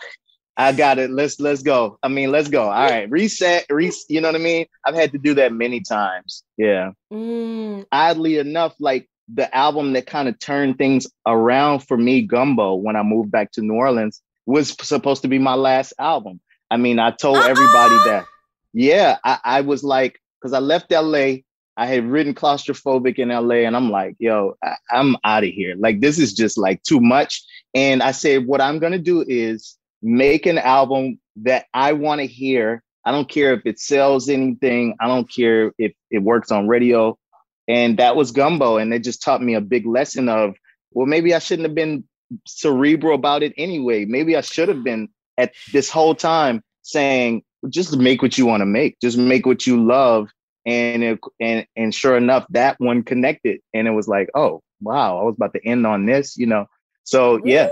I 0.57 0.73
got 0.73 0.99
it. 0.99 1.11
Let's 1.11 1.41
let's 1.41 1.63
go. 1.63 1.99
I 2.03 2.09
mean, 2.09 2.31
let's 2.31 2.49
go. 2.49 2.63
All 2.63 2.89
right, 2.89 3.11
reset. 3.11 3.67
Re- 3.71 3.93
you 4.09 4.21
know 4.21 4.29
what 4.29 4.41
I 4.41 4.45
mean? 4.45 4.67
I've 4.87 4.95
had 4.95 5.13
to 5.13 5.19
do 5.19 5.35
that 5.35 5.53
many 5.53 5.81
times. 5.81 6.45
Yeah. 6.57 6.93
Mm. 7.13 7.87
Oddly 7.91 8.39
enough, 8.39 8.75
like 8.79 9.09
the 9.33 9.55
album 9.55 9.95
that 9.95 10.07
kind 10.07 10.29
of 10.29 10.39
turned 10.39 10.79
things 10.79 11.07
around 11.27 11.81
for 11.81 11.97
me, 11.97 12.23
Gumbo, 12.23 12.75
when 12.75 12.95
I 12.95 13.03
moved 13.03 13.31
back 13.31 13.51
to 13.53 13.63
New 13.63 13.75
Orleans, 13.75 14.23
was 14.47 14.77
supposed 14.87 15.23
to 15.23 15.29
be 15.29 15.39
my 15.39 15.55
last 15.55 15.93
album. 15.99 16.41
I 16.71 16.77
mean, 16.77 16.99
I 16.99 17.11
told 17.11 17.39
uh-uh. 17.39 17.49
everybody 17.49 17.97
that. 18.07 18.25
Yeah, 18.73 19.19
I, 19.25 19.39
I 19.45 19.61
was 19.63 19.83
like, 19.83 20.21
because 20.41 20.53
I 20.53 20.59
left 20.59 20.91
LA. 20.91 21.37
I 21.77 21.87
had 21.87 22.05
written 22.05 22.35
claustrophobic 22.35 23.19
in 23.19 23.31
LA, 23.31 23.67
and 23.67 23.75
I'm 23.75 23.91
like, 23.91 24.15
yo, 24.21 24.57
I, 24.63 24.77
I'm 24.93 25.17
out 25.25 25.43
of 25.43 25.51
here. 25.51 25.75
Like, 25.77 26.01
this 26.01 26.21
is 26.21 26.33
just 26.33 26.57
like 26.57 26.83
too 26.85 27.01
much. 27.01 27.43
And 27.75 28.03
I 28.03 28.13
said, 28.13 28.47
what 28.47 28.61
I'm 28.61 28.79
gonna 28.79 28.99
do 28.99 29.25
is 29.27 29.77
make 30.05 30.45
an 30.45 30.59
album 30.59 31.19
that 31.37 31.65
I 31.73 31.95
want 31.95 32.21
to 32.21 32.27
hear. 32.27 32.83
I 33.05 33.11
don't 33.11 33.29
care 33.29 33.55
if 33.55 33.63
it 33.65 33.81
sells 33.81 34.29
anything. 34.29 34.95
I 35.01 35.09
don't 35.09 35.31
care 35.31 35.73
if 35.79 35.93
it 36.11 36.19
works 36.19 36.53
on 36.53 36.69
radio. 36.69 37.19
And 37.67 37.99
that 37.99 38.15
was 38.15 38.31
Gumbo. 38.31 38.77
And 38.77 38.93
it 38.93 39.01
just 39.01 39.23
taught 39.23 39.43
me 39.43 39.55
a 39.55 39.61
big 39.61 39.87
lesson 39.87 40.29
of, 40.29 40.55
well, 40.93 41.07
maybe 41.07 41.35
I 41.35 41.39
shouldn't 41.39 41.67
have 41.67 41.75
been 41.75 42.05
cerebral 42.47 43.15
about 43.15 43.43
it 43.43 43.55
anyway. 43.57 44.05
Maybe 44.05 44.37
I 44.37 44.43
should 44.43 44.69
have 44.69 44.85
been 44.85 45.09
at 45.39 45.53
this 45.73 45.91
whole 45.91 46.15
time 46.15 46.63
saying, 46.83 47.43
just 47.71 47.97
make 47.97 48.21
what 48.21 48.37
you 48.37 48.45
want 48.45 48.61
to 48.61 48.67
make, 48.67 49.01
just 49.01 49.17
make 49.17 49.47
what 49.47 49.67
you 49.67 49.83
love. 49.83 50.29
And 50.67 51.03
it, 51.03 51.19
and 51.41 51.67
and 51.77 51.95
sure 51.95 52.17
enough, 52.17 52.47
that 52.51 52.81
one 52.81 53.03
connected, 53.03 53.61
and 53.75 53.87
it 53.87 53.91
was 53.91 54.09
like, 54.09 54.31
oh 54.35 54.63
wow, 54.81 55.19
I 55.19 55.23
was 55.23 55.35
about 55.37 55.53
to 55.53 55.67
end 55.67 55.87
on 55.87 56.07
this, 56.07 56.39
you 56.39 56.47
know. 56.47 56.67
So 57.05 57.39
yeah, 57.45 57.69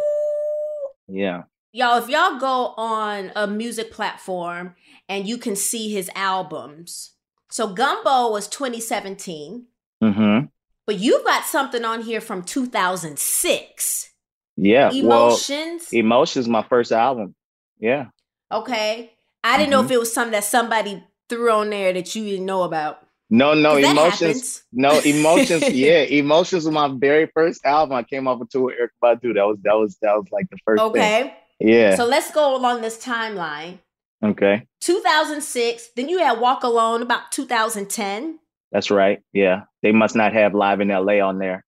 yeah 1.09 1.45
y'all, 1.73 1.99
if 1.99 2.09
y'all 2.09 2.39
go 2.39 2.75
on 2.77 3.33
a 3.35 3.47
music 3.47 3.91
platform 3.91 4.75
and 5.09 5.27
you 5.27 5.39
can 5.39 5.57
see 5.57 5.91
his 5.93 6.11
albums. 6.15 7.13
So 7.51 7.73
Gumbo 7.73 8.31
was 8.31 8.49
2017. 8.49 9.67
Mm-hmm. 10.03 10.47
But 10.87 10.99
you've 10.99 11.25
got 11.25 11.45
something 11.45 11.85
on 11.85 12.03
here 12.03 12.21
from 12.21 12.43
2006. 12.43 14.11
Yeah. 14.57 14.91
Emotions. 14.91 15.89
Well, 15.93 16.01
Emotions, 16.01 16.49
my 16.49 16.63
first 16.63 16.93
album. 16.93 17.35
Yeah. 17.79 18.07
Okay. 18.51 19.13
I 19.45 19.57
didn't 19.57 19.73
mm-hmm. 19.73 19.81
know 19.81 19.85
if 19.85 19.91
it 19.91 19.99
was 19.99 20.13
something 20.13 20.33
that 20.33 20.45
somebody 20.45 21.03
threw 21.29 21.51
on 21.51 21.71
there 21.71 21.93
that 21.93 22.15
you 22.15 22.25
didn't 22.25 22.47
know 22.47 22.63
about. 22.63 23.07
No, 23.31 23.55
no, 23.55 23.77
emotions. 23.77 24.63
No, 24.75 25.01
emotions. 25.01 25.63
yeah, 25.71 26.03
emotions 26.03 26.67
was 26.67 26.75
my 26.75 26.93
very 26.95 27.31
first 27.33 27.65
album. 27.65 27.97
I 27.97 28.03
came 28.03 28.29
off 28.29 28.43
a 28.43 28.45
tour 28.45 28.65
with 28.65 28.75
Erykah 28.75 29.23
Badu. 29.23 29.35
That 29.35 29.47
was 29.47 29.59
that 29.63 29.75
was 29.75 29.97
that 30.03 30.15
was 30.15 30.27
like 30.31 30.51
the 30.51 30.59
first. 30.67 30.83
Okay. 30.83 31.23
Thing. 31.23 31.33
Yeah. 31.61 31.95
So 31.95 32.07
let's 32.07 32.31
go 32.31 32.57
along 32.57 32.83
this 32.83 33.03
timeline. 33.03 33.79
Okay. 34.23 34.67
2006. 34.81 35.91
Then 35.97 36.09
you 36.09 36.19
had 36.19 36.41
Walk 36.41 36.63
Alone 36.63 37.03
about 37.03 37.33
2010. 37.33 38.39
That's 38.71 38.91
right. 38.91 39.21
Yeah. 39.33 39.63
They 39.83 39.93
must 39.93 40.17
not 40.17 40.33
have 40.33 40.55
Live 40.55 40.81
in 40.81 40.89
LA 40.89 41.21
on 41.21 41.39
there. 41.39 41.65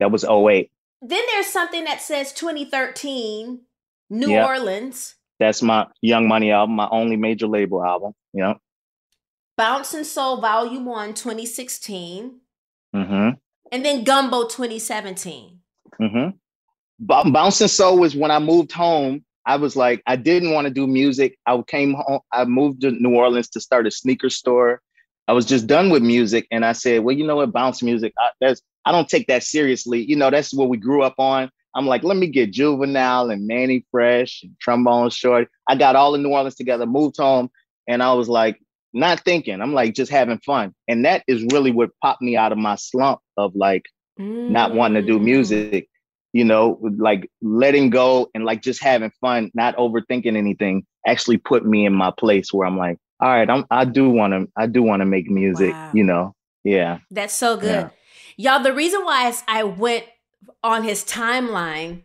That 0.00 0.10
was 0.10 0.24
08. 0.24 0.70
Then 1.00 1.22
there's 1.28 1.46
something 1.46 1.84
that 1.84 2.00
says 2.00 2.32
2013, 2.32 3.60
New 4.10 4.30
yep. 4.30 4.46
Orleans. 4.48 5.14
That's 5.38 5.62
my 5.62 5.86
Young 6.02 6.26
Money 6.26 6.50
album, 6.50 6.76
my 6.76 6.88
only 6.90 7.16
major 7.16 7.46
label 7.46 7.84
album. 7.84 8.12
Yeah. 8.32 8.54
Bounce 9.56 9.94
and 9.94 10.06
Soul 10.06 10.40
Volume 10.40 10.84
1, 10.84 11.14
2016. 11.14 12.40
Mm-hmm. 12.94 13.28
And 13.70 13.84
then 13.84 14.04
Gumbo 14.04 14.44
2017. 14.44 15.60
Mm-hmm. 16.00 16.30
B- 17.06 17.30
Bounce 17.32 17.60
and 17.60 17.70
Soul 17.70 17.98
was 17.98 18.16
when 18.16 18.30
I 18.30 18.38
moved 18.38 18.72
home 18.72 19.24
I 19.48 19.56
was 19.56 19.74
like, 19.74 20.02
I 20.06 20.16
didn't 20.16 20.52
want 20.52 20.66
to 20.66 20.72
do 20.72 20.86
music. 20.86 21.38
I 21.46 21.60
came 21.66 21.94
home, 21.94 22.20
I 22.30 22.44
moved 22.44 22.82
to 22.82 22.90
New 22.90 23.14
Orleans 23.14 23.48
to 23.50 23.60
start 23.60 23.86
a 23.86 23.90
sneaker 23.90 24.28
store. 24.28 24.82
I 25.26 25.32
was 25.32 25.46
just 25.46 25.66
done 25.66 25.88
with 25.88 26.02
music. 26.02 26.46
And 26.50 26.66
I 26.66 26.72
said, 26.72 27.02
well, 27.02 27.16
you 27.16 27.26
know 27.26 27.36
what, 27.36 27.50
bounce 27.50 27.82
music, 27.82 28.12
I, 28.18 28.28
that's, 28.42 28.60
I 28.84 28.92
don't 28.92 29.08
take 29.08 29.26
that 29.28 29.42
seriously. 29.42 30.04
You 30.04 30.16
know, 30.16 30.30
that's 30.30 30.52
what 30.52 30.68
we 30.68 30.76
grew 30.76 31.02
up 31.02 31.14
on. 31.18 31.50
I'm 31.74 31.86
like, 31.86 32.04
let 32.04 32.18
me 32.18 32.26
get 32.26 32.50
Juvenile 32.52 33.30
and 33.30 33.46
Mannie 33.46 33.86
Fresh 33.90 34.42
and 34.42 34.54
Trombone 34.60 35.08
Shorty. 35.08 35.48
I 35.66 35.76
got 35.76 35.96
all 35.96 36.14
in 36.14 36.22
New 36.22 36.30
Orleans 36.30 36.54
together, 36.54 36.84
moved 36.84 37.16
home, 37.16 37.50
and 37.88 38.02
I 38.02 38.12
was 38.12 38.28
like, 38.28 38.60
not 38.92 39.20
thinking. 39.20 39.62
I'm 39.62 39.72
like 39.72 39.94
just 39.94 40.12
having 40.12 40.40
fun. 40.40 40.74
And 40.88 41.06
that 41.06 41.24
is 41.26 41.46
really 41.52 41.70
what 41.70 41.90
popped 42.02 42.20
me 42.20 42.36
out 42.36 42.52
of 42.52 42.58
my 42.58 42.74
slump 42.74 43.20
of 43.38 43.54
like 43.54 43.86
mm. 44.20 44.50
not 44.50 44.74
wanting 44.74 45.02
to 45.02 45.06
do 45.06 45.18
music 45.18 45.88
you 46.32 46.44
know, 46.44 46.78
like 46.98 47.30
letting 47.40 47.90
go 47.90 48.28
and 48.34 48.44
like 48.44 48.62
just 48.62 48.82
having 48.82 49.10
fun, 49.20 49.50
not 49.54 49.76
overthinking 49.76 50.36
anything, 50.36 50.84
actually 51.06 51.38
put 51.38 51.64
me 51.64 51.86
in 51.86 51.94
my 51.94 52.12
place 52.16 52.52
where 52.52 52.66
I'm 52.66 52.76
like, 52.76 52.98
all 53.20 53.28
right, 53.28 53.48
I'm 53.48 53.64
I 53.70 53.84
do 53.84 54.08
want 54.08 54.32
to 54.32 54.48
I 54.56 54.66
do 54.66 54.82
want 54.82 55.00
to 55.00 55.06
make 55.06 55.28
music, 55.28 55.72
wow. 55.72 55.90
you 55.94 56.04
know. 56.04 56.34
Yeah. 56.64 56.98
That's 57.10 57.34
so 57.34 57.56
good. 57.56 57.90
Yeah. 58.36 58.56
Y'all, 58.56 58.62
the 58.62 58.74
reason 58.74 59.04
why 59.04 59.32
I 59.48 59.64
went 59.64 60.04
on 60.62 60.84
his 60.84 61.04
timeline 61.04 62.02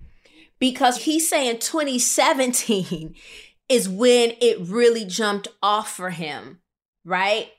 because 0.59 1.03
he's 1.03 1.29
saying 1.29 1.59
2017 1.59 3.15
is 3.69 3.89
when 3.89 4.33
it 4.41 4.57
really 4.61 5.05
jumped 5.05 5.47
off 5.61 5.95
for 5.95 6.09
him, 6.09 6.59
right? 7.05 7.49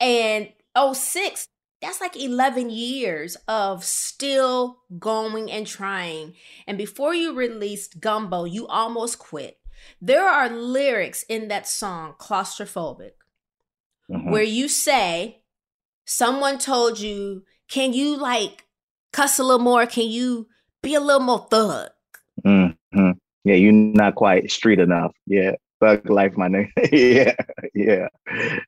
And 0.00 0.48
06 0.76 1.48
that's 1.80 2.00
like 2.00 2.16
11 2.16 2.70
years 2.70 3.36
of 3.48 3.84
still 3.84 4.80
going 4.98 5.50
and 5.50 5.66
trying. 5.66 6.34
And 6.66 6.76
before 6.76 7.14
you 7.14 7.34
released 7.34 8.00
Gumbo, 8.00 8.44
you 8.44 8.66
almost 8.66 9.18
quit. 9.18 9.58
There 10.00 10.28
are 10.28 10.50
lyrics 10.50 11.24
in 11.28 11.48
that 11.48 11.66
song, 11.66 12.14
Claustrophobic, 12.18 13.12
mm-hmm. 14.10 14.30
where 14.30 14.42
you 14.42 14.68
say, 14.68 15.38
Someone 16.04 16.58
told 16.58 16.98
you, 16.98 17.44
Can 17.68 17.92
you 17.92 18.16
like 18.16 18.66
cuss 19.12 19.38
a 19.38 19.44
little 19.44 19.64
more? 19.64 19.86
Can 19.86 20.08
you 20.08 20.48
be 20.82 20.94
a 20.94 21.00
little 21.00 21.22
more 21.22 21.46
thug? 21.50 21.90
Mm-hmm. 22.44 23.10
Yeah, 23.44 23.54
you're 23.54 23.72
not 23.72 24.16
quite 24.16 24.50
street 24.50 24.80
enough. 24.80 25.14
Yeah. 25.26 25.52
Thug 25.80 26.10
life, 26.10 26.36
my 26.36 26.48
name. 26.48 26.70
yeah. 26.92 27.34
Yeah. 27.74 28.08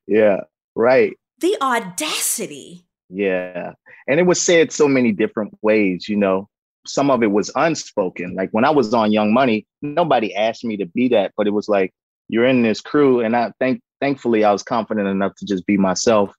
Yeah. 0.06 0.40
Right. 0.74 1.12
The 1.40 1.56
audacity 1.60 2.86
yeah. 3.12 3.72
And 4.08 4.18
it 4.18 4.24
was 4.24 4.40
said 4.40 4.72
so 4.72 4.88
many 4.88 5.12
different 5.12 5.56
ways, 5.62 6.08
you 6.08 6.16
know. 6.16 6.48
Some 6.84 7.10
of 7.10 7.22
it 7.22 7.30
was 7.30 7.50
unspoken. 7.54 8.34
Like 8.34 8.50
when 8.50 8.64
I 8.64 8.70
was 8.70 8.92
on 8.92 9.12
Young 9.12 9.32
Money, 9.32 9.66
nobody 9.82 10.34
asked 10.34 10.64
me 10.64 10.76
to 10.78 10.86
be 10.86 11.08
that, 11.08 11.32
but 11.36 11.46
it 11.46 11.52
was 11.52 11.68
like, 11.68 11.92
you're 12.28 12.46
in 12.46 12.62
this 12.62 12.80
crew. 12.80 13.20
And 13.20 13.36
I 13.36 13.52
think 13.60 13.80
thankfully 14.00 14.42
I 14.42 14.50
was 14.50 14.64
confident 14.64 15.06
enough 15.06 15.34
to 15.36 15.46
just 15.46 15.64
be 15.66 15.76
myself. 15.76 16.34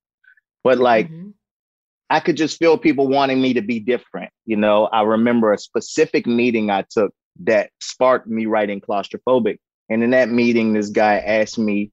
But 0.63 0.79
like 0.79 1.09
mm-hmm. 1.09 1.29
I 2.09 2.19
could 2.19 2.35
just 2.35 2.59
feel 2.59 2.77
people 2.77 3.07
wanting 3.07 3.41
me 3.41 3.53
to 3.53 3.61
be 3.61 3.79
different. 3.79 4.31
You 4.45 4.57
know, 4.57 4.87
I 4.87 5.03
remember 5.03 5.53
a 5.53 5.57
specific 5.57 6.27
meeting 6.27 6.69
I 6.69 6.83
took 6.89 7.13
that 7.43 7.69
sparked 7.79 8.27
me 8.27 8.45
writing 8.45 8.81
claustrophobic. 8.81 9.57
And 9.89 10.03
in 10.03 10.09
that 10.09 10.29
meeting, 10.29 10.73
this 10.73 10.89
guy 10.89 11.19
asked 11.19 11.57
me 11.57 11.91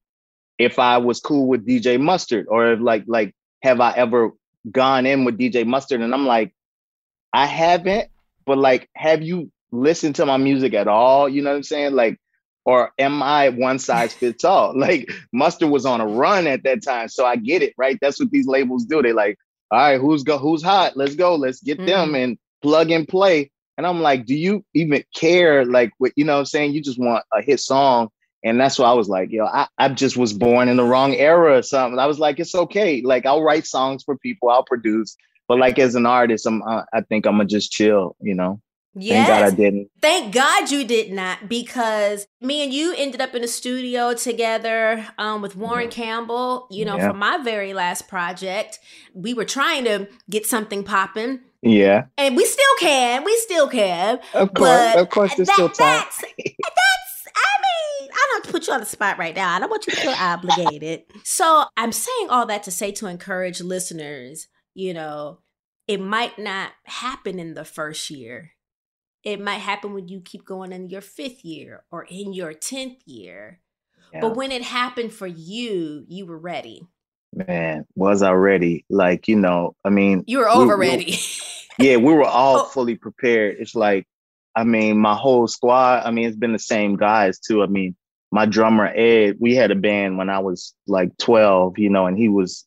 if 0.59 0.79
I 0.79 0.99
was 0.99 1.21
cool 1.21 1.47
with 1.47 1.67
DJ 1.67 2.01
Mustard 2.01 2.47
or 2.49 2.73
if 2.73 2.81
like 2.81 3.05
like 3.07 3.35
have 3.63 3.81
I 3.81 3.93
ever 3.93 4.31
gone 4.71 5.07
in 5.07 5.25
with 5.25 5.38
DJ 5.38 5.67
Mustard, 5.67 6.00
and 6.00 6.14
I'm 6.14 6.26
like, 6.26 6.55
I 7.33 7.47
haven't, 7.47 8.09
but 8.47 8.59
like, 8.59 8.88
have 8.95 9.23
you 9.23 9.50
listened 9.73 10.17
to 10.17 10.26
my 10.26 10.37
music 10.37 10.75
at 10.75 10.88
all? 10.88 11.29
You 11.29 11.43
know 11.43 11.50
what 11.50 11.57
I'm 11.57 11.62
saying? 11.62 11.95
Like, 11.95 12.19
or 12.64 12.93
am 12.99 13.23
I 13.23 13.49
one 13.50 13.79
size 13.79 14.12
fits 14.12 14.45
all? 14.45 14.75
Like 14.79 15.11
Mustard 15.33 15.71
was 15.71 15.87
on 15.87 16.00
a 16.00 16.07
run 16.07 16.47
at 16.47 16.62
that 16.64 16.83
time, 16.83 17.09
so 17.09 17.25
I 17.25 17.37
get 17.37 17.62
it, 17.62 17.75
right? 17.76 17.99
That's 18.00 18.21
what 18.21 18.31
these 18.31 18.47
labels 18.47 18.85
do. 18.85 19.02
They 19.02 19.12
like, 19.12 19.38
all 19.71 19.79
right, 19.79 20.00
who's 20.00 20.23
go, 20.23 20.38
who's 20.38 20.62
hot? 20.62 20.97
Let's 20.97 21.14
go, 21.14 21.37
let's 21.37 21.61
get 21.61 21.79
mm-hmm. 21.79 21.87
them 21.87 22.14
and 22.14 22.38
plug 22.62 22.90
and 22.90 23.07
play. 23.07 23.50
And 23.79 23.87
I'm 23.87 24.02
like, 24.02 24.26
do 24.26 24.35
you 24.35 24.64
even 24.75 25.05
care? 25.14 25.64
Like, 25.64 25.93
what 25.99 26.12
you 26.17 26.25
know, 26.25 26.38
I'm 26.38 26.45
saying 26.45 26.73
you 26.73 26.83
just 26.83 26.99
want 26.99 27.25
a 27.33 27.40
hit 27.40 27.61
song, 27.61 28.11
and 28.42 28.61
that's 28.61 28.78
why 28.78 28.88
I 28.88 28.94
was 28.94 29.09
like, 29.09 29.30
yo, 29.30 29.44
I, 29.44 29.68
I 29.78 29.88
just 29.88 30.16
was 30.16 30.32
born 30.32 30.68
in 30.68 30.76
the 30.76 30.85
wrong 30.85 31.14
era 31.14 31.59
or 31.59 31.62
something. 31.62 31.99
I 31.99 32.06
was 32.06 32.18
like, 32.18 32.40
it's 32.40 32.54
okay. 32.54 33.02
Like, 33.02 33.26
I'll 33.26 33.42
write 33.42 33.66
songs 33.66 34.02
for 34.02 34.16
people, 34.16 34.49
I'll 34.49 34.64
produce, 34.64 35.16
but 35.49 35.59
like 35.59 35.78
as 35.78 35.94
an 35.94 36.06
artist, 36.06 36.47
I'm, 36.47 36.62
uh, 36.62 36.82
I 36.92 37.02
think 37.02 37.26
I'm 37.26 37.35
gonna 37.35 37.47
just 37.47 37.70
chill, 37.73 38.16
you 38.20 38.35
know. 38.35 38.61
Yes. 38.94 39.28
Thank 39.28 39.28
God 39.28 39.52
I 39.52 39.56
didn't. 39.56 39.90
Thank 40.02 40.35
God 40.35 40.70
you 40.73 40.85
did 40.85 41.12
not, 41.12 41.49
because 41.49 42.26
me 42.40 42.64
and 42.64 42.75
you 42.75 42.92
ended 42.97 43.20
up 43.20 43.37
in 43.37 43.44
a 43.44 43.49
studio 43.49 44.14
together 44.14 45.06
um, 45.16 45.42
with 45.42 45.54
Warren 45.54 45.85
yeah. 45.85 45.90
Campbell. 45.90 46.66
You 46.73 46.85
know, 46.87 46.97
yeah. 46.97 47.09
for 47.09 47.16
my 47.16 47.38
very 47.38 47.73
last 47.73 48.09
project, 48.09 48.80
we 49.14 49.32
were 49.32 49.44
trying 49.44 49.85
to 49.85 50.09
get 50.28 50.44
something 50.44 50.82
popping. 50.82 51.38
Yeah, 51.62 52.06
and 52.18 52.37
we 52.37 52.44
still 52.44 52.75
can. 52.80 53.23
We 53.23 53.37
still 53.37 53.68
can. 53.68 54.18
Of 54.35 54.54
course, 54.54 54.97
of 54.97 55.09
course, 55.09 55.35
there's 55.37 55.47
that, 55.47 55.54
still 55.54 55.68
time. 55.68 55.76
That's, 55.76 56.20
that's. 56.20 57.00
I 58.12 58.28
don't 58.33 58.52
put 58.52 58.66
you 58.66 58.73
on 58.73 58.80
the 58.80 58.87
spot 58.87 59.19
right 59.19 59.35
now. 59.35 59.54
I 59.54 59.59
don't 59.59 59.71
want 59.71 59.87
you 59.87 59.95
to 59.95 60.00
feel 60.00 60.12
obligated. 60.19 61.04
So 61.25 61.64
I'm 61.76 61.92
saying 61.92 62.28
all 62.30 62.47
that 62.47 62.62
to 62.64 62.71
say 62.71 62.92
to 62.92 63.07
encourage 63.07 63.61
listeners. 63.61 64.49
You 64.75 64.95
know, 64.95 65.40
it 65.87 66.00
might 66.00 66.38
not 66.38 66.73
happen 66.85 67.38
in 67.38 67.54
the 67.54 67.64
first 67.64 68.11
year 68.11 68.52
it 69.25 69.40
might 69.40 69.59
happen 69.59 69.92
when 69.92 70.09
you 70.09 70.21
keep 70.21 70.45
going 70.45 70.73
in 70.73 70.88
your 70.88 71.00
fifth 71.00 71.45
year 71.45 71.85
or 71.90 72.04
in 72.04 72.33
your 72.33 72.54
10th 72.54 72.99
year. 73.04 73.61
Yeah. 74.12 74.21
But 74.21 74.37
when 74.37 74.50
it 74.50 74.62
happened 74.62 75.12
for 75.12 75.26
you, 75.26 76.04
you 76.09 76.26
were 76.26 76.38
ready. 76.38 76.87
Man, 77.33 77.87
was 77.95 78.23
I 78.23 78.33
ready? 78.33 78.85
Like, 78.88 79.28
you 79.28 79.37
know, 79.37 79.76
I 79.85 79.90
mean, 79.90 80.25
you 80.26 80.38
were 80.38 80.49
over 80.49 80.76
we, 80.76 80.88
ready. 80.88 81.16
We, 81.78 81.87
yeah, 81.87 81.97
we 81.97 82.12
were 82.12 82.25
all 82.25 82.61
oh. 82.61 82.64
fully 82.64 82.97
prepared. 82.97 83.57
It's 83.61 83.75
like, 83.75 84.07
I 84.61 84.64
mean, 84.64 84.99
my 84.99 85.14
whole 85.14 85.49
squad, 85.49 86.02
I 86.05 86.11
mean, 86.11 86.26
it's 86.26 86.37
been 86.37 86.52
the 86.52 86.59
same 86.59 86.97
guys 86.97 87.38
too. 87.38 87.62
I 87.62 87.67
mean, 87.67 87.97
my 88.31 88.45
drummer, 88.45 88.87
Ed, 88.95 89.37
we 89.40 89.55
had 89.55 89.71
a 89.71 89.75
band 89.75 90.19
when 90.19 90.29
I 90.29 90.38
was 90.38 90.75
like 90.87 91.17
12, 91.17 91.79
you 91.79 91.88
know, 91.88 92.07
and 92.07 92.19
he 92.19 92.29
was 92.29 92.67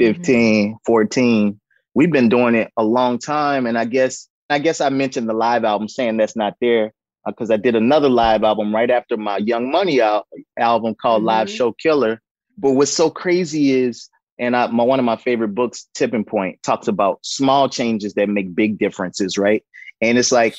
mm-hmm. 0.00 0.14
15, 0.14 0.68
mm-hmm. 0.68 0.76
14. 0.86 1.60
We've 1.94 2.12
been 2.12 2.28
doing 2.28 2.54
it 2.54 2.70
a 2.76 2.84
long 2.84 3.18
time. 3.18 3.66
And 3.66 3.76
I 3.76 3.86
guess 3.86 4.28
I 4.48 4.60
guess 4.60 4.80
I 4.80 4.88
mentioned 4.90 5.28
the 5.28 5.34
live 5.34 5.64
album 5.64 5.88
saying 5.88 6.16
that's 6.16 6.36
not 6.36 6.54
there 6.60 6.92
because 7.26 7.50
uh, 7.50 7.54
I 7.54 7.56
did 7.56 7.74
another 7.74 8.08
live 8.08 8.44
album 8.44 8.72
right 8.72 8.90
after 8.90 9.16
my 9.16 9.38
Young 9.38 9.72
Money 9.72 10.00
al- 10.00 10.28
album 10.56 10.94
called 10.94 11.20
mm-hmm. 11.20 11.26
Live 11.26 11.50
Show 11.50 11.72
Killer. 11.72 12.22
But 12.56 12.72
what's 12.72 12.92
so 12.92 13.10
crazy 13.10 13.72
is, 13.72 14.08
and 14.38 14.54
I, 14.54 14.68
my 14.68 14.84
one 14.84 15.00
of 15.00 15.04
my 15.04 15.16
favorite 15.16 15.56
books, 15.56 15.88
Tipping 15.94 16.24
Point, 16.24 16.62
talks 16.62 16.86
about 16.86 17.18
small 17.22 17.68
changes 17.68 18.14
that 18.14 18.28
make 18.28 18.54
big 18.54 18.78
differences, 18.78 19.36
right? 19.36 19.64
And 20.00 20.16
it's 20.18 20.30
like 20.30 20.56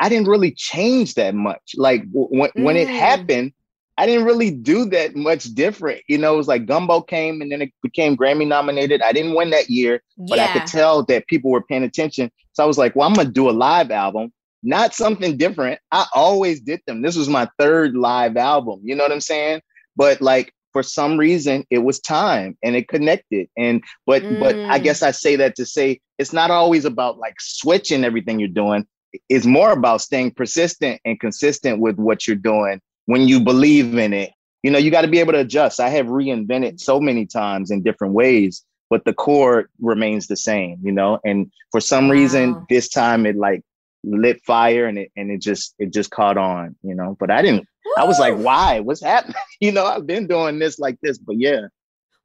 I 0.00 0.08
didn't 0.08 0.28
really 0.28 0.52
change 0.52 1.14
that 1.14 1.34
much. 1.34 1.74
Like 1.76 2.04
when 2.12 2.50
mm. 2.50 2.62
when 2.62 2.76
it 2.76 2.88
mm. 2.88 2.98
happened, 2.98 3.52
I 3.98 4.06
didn't 4.06 4.26
really 4.26 4.50
do 4.50 4.84
that 4.86 5.16
much 5.16 5.44
different. 5.54 6.02
You 6.08 6.18
know, 6.18 6.34
it 6.34 6.36
was 6.36 6.48
like 6.48 6.66
Gumbo 6.66 7.00
came 7.00 7.40
and 7.40 7.50
then 7.50 7.62
it 7.62 7.72
became 7.82 8.16
Grammy 8.16 8.46
nominated. 8.46 9.00
I 9.00 9.12
didn't 9.12 9.34
win 9.34 9.50
that 9.50 9.70
year, 9.70 10.02
but 10.28 10.38
yeah. 10.38 10.44
I 10.46 10.52
could 10.52 10.66
tell 10.66 11.02
that 11.04 11.26
people 11.28 11.50
were 11.50 11.62
paying 11.62 11.82
attention. 11.82 12.30
So 12.52 12.62
I 12.62 12.66
was 12.66 12.78
like, 12.78 12.94
well, 12.94 13.08
I'm 13.08 13.14
going 13.14 13.28
to 13.28 13.32
do 13.32 13.48
a 13.48 13.52
live 13.52 13.90
album, 13.90 14.32
not 14.62 14.94
something 14.94 15.38
different. 15.38 15.80
I 15.92 16.06
always 16.14 16.60
did 16.60 16.80
them. 16.86 17.02
This 17.02 17.16
was 17.16 17.28
my 17.28 17.48
third 17.58 17.94
live 17.94 18.36
album. 18.36 18.80
You 18.82 18.96
know 18.96 19.04
what 19.04 19.12
I'm 19.12 19.20
saying? 19.20 19.62
But 19.96 20.20
like, 20.20 20.52
for 20.76 20.82
some 20.82 21.16
reason 21.16 21.64
it 21.70 21.78
was 21.78 21.98
time 22.00 22.54
and 22.62 22.76
it 22.76 22.86
connected 22.86 23.48
and 23.56 23.82
but 24.04 24.22
mm. 24.22 24.38
but 24.38 24.54
i 24.54 24.78
mm. 24.78 24.82
guess 24.82 25.02
i 25.02 25.10
say 25.10 25.34
that 25.34 25.56
to 25.56 25.64
say 25.64 25.98
it's 26.18 26.34
not 26.34 26.50
always 26.50 26.84
about 26.84 27.16
like 27.16 27.32
switching 27.40 28.04
everything 28.04 28.38
you're 28.38 28.46
doing 28.46 28.86
it's 29.28 29.46
more 29.46 29.72
about 29.72 30.00
staying 30.00 30.32
persistent 30.32 31.00
and 31.04 31.18
consistent 31.18 31.80
with 31.80 31.96
what 31.96 32.26
you're 32.26 32.36
doing 32.36 32.80
when 33.06 33.28
you 33.28 33.40
believe 33.40 33.96
in 33.96 34.12
it, 34.12 34.32
you 34.62 34.70
know, 34.70 34.78
you 34.78 34.90
got 34.90 35.02
to 35.02 35.08
be 35.08 35.20
able 35.20 35.32
to 35.32 35.40
adjust. 35.40 35.80
I 35.80 35.88
have 35.88 36.06
reinvented 36.06 36.80
so 36.80 37.00
many 37.00 37.24
times 37.24 37.70
in 37.70 37.82
different 37.82 38.14
ways, 38.14 38.64
but 38.90 39.04
the 39.04 39.14
core 39.14 39.70
remains 39.80 40.26
the 40.26 40.36
same, 40.36 40.78
you 40.82 40.92
know. 40.92 41.20
And 41.24 41.50
for 41.70 41.80
some 41.80 42.08
wow. 42.08 42.14
reason, 42.14 42.66
this 42.68 42.88
time 42.88 43.26
it 43.26 43.36
like 43.36 43.62
lit 44.04 44.40
fire 44.44 44.86
and 44.86 44.98
it 44.98 45.10
and 45.16 45.30
it 45.30 45.40
just 45.40 45.74
it 45.78 45.92
just 45.92 46.10
caught 46.10 46.36
on, 46.36 46.76
you 46.82 46.94
know. 46.94 47.16
But 47.18 47.30
I 47.30 47.42
didn't. 47.42 47.66
Woo! 47.84 47.92
I 47.96 48.04
was 48.04 48.18
like, 48.18 48.36
why? 48.36 48.80
What's 48.80 49.02
happening? 49.02 49.36
you 49.60 49.72
know, 49.72 49.86
I've 49.86 50.06
been 50.06 50.26
doing 50.26 50.58
this 50.58 50.78
like 50.78 50.98
this, 51.00 51.18
but 51.18 51.36
yeah. 51.38 51.68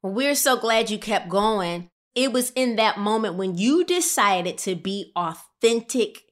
We're 0.02 0.34
so 0.34 0.56
glad 0.56 0.90
you 0.90 0.98
kept 0.98 1.28
going. 1.28 1.90
It 2.16 2.32
was 2.32 2.50
in 2.50 2.76
that 2.76 2.98
moment 2.98 3.36
when 3.36 3.56
you 3.56 3.84
decided 3.84 4.58
to 4.58 4.74
be 4.74 5.12
authentic, 5.14 6.22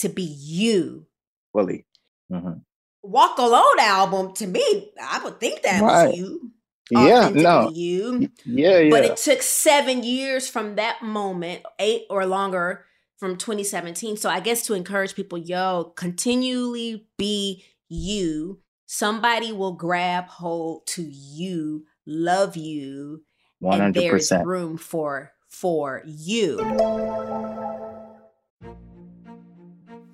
to 0.00 0.08
be 0.08 0.22
you. 0.22 1.06
Fully. 1.52 1.86
Mm-hmm. 2.30 2.60
Walk 3.02 3.38
Alone 3.38 3.80
album, 3.80 4.34
to 4.34 4.46
me, 4.46 4.92
I 5.00 5.22
would 5.24 5.40
think 5.40 5.62
that 5.62 5.82
right. 5.82 6.08
was 6.08 6.16
you. 6.16 6.50
Yeah, 6.90 7.30
no. 7.32 7.70
You. 7.72 8.30
Yeah, 8.44 8.78
yeah. 8.78 8.90
But 8.90 9.04
it 9.04 9.16
took 9.16 9.42
seven 9.42 10.02
years 10.02 10.48
from 10.48 10.74
that 10.76 11.02
moment, 11.02 11.62
eight 11.78 12.02
or 12.10 12.26
longer 12.26 12.84
from 13.18 13.36
2017. 13.36 14.16
So 14.16 14.28
I 14.28 14.40
guess 14.40 14.66
to 14.66 14.74
encourage 14.74 15.14
people, 15.14 15.38
yo, 15.38 15.92
continually 15.96 17.06
be 17.16 17.64
you. 17.88 18.60
Somebody 18.86 19.52
will 19.52 19.74
grab 19.74 20.26
hold 20.26 20.86
to 20.88 21.02
you, 21.02 21.84
love 22.06 22.56
you, 22.56 23.22
100%. 23.62 23.80
and 23.80 23.94
there's 23.94 24.32
room 24.44 24.76
for 24.76 25.32
for 25.48 26.02
you. 26.06 26.58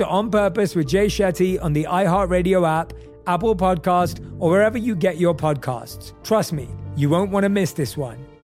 to 0.00 0.06
On 0.06 0.30
Purpose 0.30 0.74
with 0.74 0.88
Jay 0.88 1.08
Shetty 1.08 1.62
on 1.62 1.74
the 1.74 1.84
iHeartRadio 1.84 2.66
app, 2.66 2.94
Apple 3.26 3.54
Podcast, 3.54 4.24
or 4.38 4.50
wherever 4.50 4.78
you 4.78 4.94
get 4.94 5.18
your 5.18 5.34
podcasts. 5.34 6.14
Trust 6.24 6.54
me, 6.54 6.70
you 6.96 7.10
won't 7.10 7.30
want 7.30 7.44
to 7.44 7.50
miss 7.50 7.74
this 7.74 7.98
one. 7.98 8.29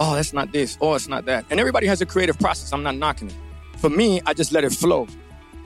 oh, 0.00 0.14
that's 0.14 0.32
not 0.32 0.52
this, 0.52 0.78
oh, 0.80 0.94
it's 0.94 1.08
not 1.08 1.24
that. 1.26 1.44
And 1.50 1.60
everybody 1.60 1.86
has 1.86 2.00
a 2.00 2.06
creative 2.06 2.38
process. 2.38 2.72
I'm 2.72 2.82
not 2.82 2.96
knocking 2.96 3.28
it. 3.28 3.36
For 3.78 3.90
me, 3.90 4.20
I 4.26 4.34
just 4.34 4.52
let 4.52 4.64
it 4.64 4.72
flow. 4.72 5.06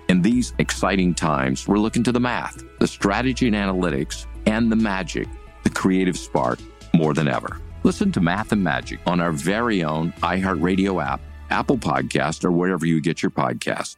In 0.08 0.22
these 0.22 0.54
exciting 0.58 1.14
times, 1.14 1.68
we're 1.68 1.78
looking 1.78 2.02
to 2.04 2.12
the 2.12 2.20
math, 2.20 2.62
the 2.78 2.86
strategy 2.86 3.46
and 3.46 3.56
analytics, 3.56 4.26
and 4.46 4.72
the 4.72 4.76
magic, 4.76 5.28
the 5.64 5.70
creative 5.70 6.16
spark, 6.16 6.58
more 6.94 7.12
than 7.12 7.28
ever. 7.28 7.60
Listen 7.82 8.10
to 8.12 8.20
Math 8.20 8.50
and 8.52 8.64
Magic 8.64 8.98
on 9.06 9.20
our 9.20 9.32
very 9.32 9.84
own 9.84 10.12
iHeartRadio 10.22 11.04
app, 11.04 11.20
Apple 11.50 11.78
Podcast, 11.78 12.44
or 12.44 12.50
wherever 12.50 12.86
you 12.86 13.00
get 13.00 13.22
your 13.22 13.30
podcast. 13.30 13.96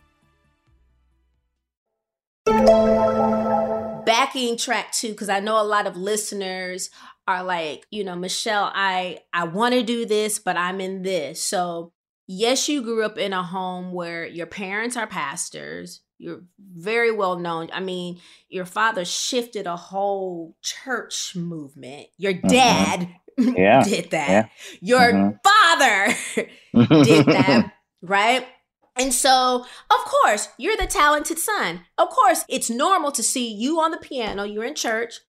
Backing 4.05 4.57
track 4.57 4.93
two, 4.93 5.11
because 5.11 5.29
I 5.29 5.41
know 5.41 5.61
a 5.61 5.65
lot 5.65 5.87
of 5.87 5.97
listeners 5.97 6.91
are 7.31 7.45
like, 7.45 7.87
you 7.91 8.05
know, 8.05 8.17
Michelle, 8.17 8.71
I 8.75 9.21
I 9.33 9.45
want 9.45 9.75
to 9.75 9.83
do 9.83 10.05
this, 10.05 10.39
but 10.39 10.57
I'm 10.57 10.81
in 10.81 11.03
this. 11.03 11.43
So, 11.43 11.93
yes, 12.27 12.69
you 12.69 12.83
grew 12.83 13.05
up 13.05 13.19
in 13.19 13.33
a 13.33 13.43
home 13.43 13.93
where 13.93 14.27
your 14.27 14.47
parents 14.47 14.97
are 14.97 15.07
pastors. 15.07 16.01
You're 16.19 16.43
very 16.59 17.13
well 17.13 17.39
known. 17.39 17.69
I 17.73 17.81
mean, 17.81 18.21
your 18.49 18.67
father 18.67 19.05
shifted 19.05 19.67
a 19.67 19.77
whole 19.77 20.57
church 20.61 21.35
movement. 21.37 22.09
Your 22.19 22.35
mm-hmm. 22.35 22.49
dad 22.49 23.09
mm-hmm. 23.39 23.57
yeah. 23.57 23.83
did 23.85 24.11
that. 24.11 24.29
Yeah. 24.29 24.49
Your 24.81 25.13
mm-hmm. 25.13 25.37
father 26.75 27.05
did 27.05 27.27
that, 27.27 27.73
right? 28.03 28.47
And 28.97 29.15
so, 29.15 29.65
of 29.65 30.05
course, 30.05 30.49
you're 30.59 30.77
the 30.77 30.87
talented 30.87 31.39
son. 31.39 31.83
Of 31.97 32.11
course, 32.11 32.45
it's 32.49 32.69
normal 32.69 33.13
to 33.13 33.23
see 33.23 33.51
you 33.51 33.81
on 33.81 33.93
the 33.93 33.99
piano, 33.99 34.45
you're 34.45 34.65
in 34.65 34.75
church, 34.75 35.21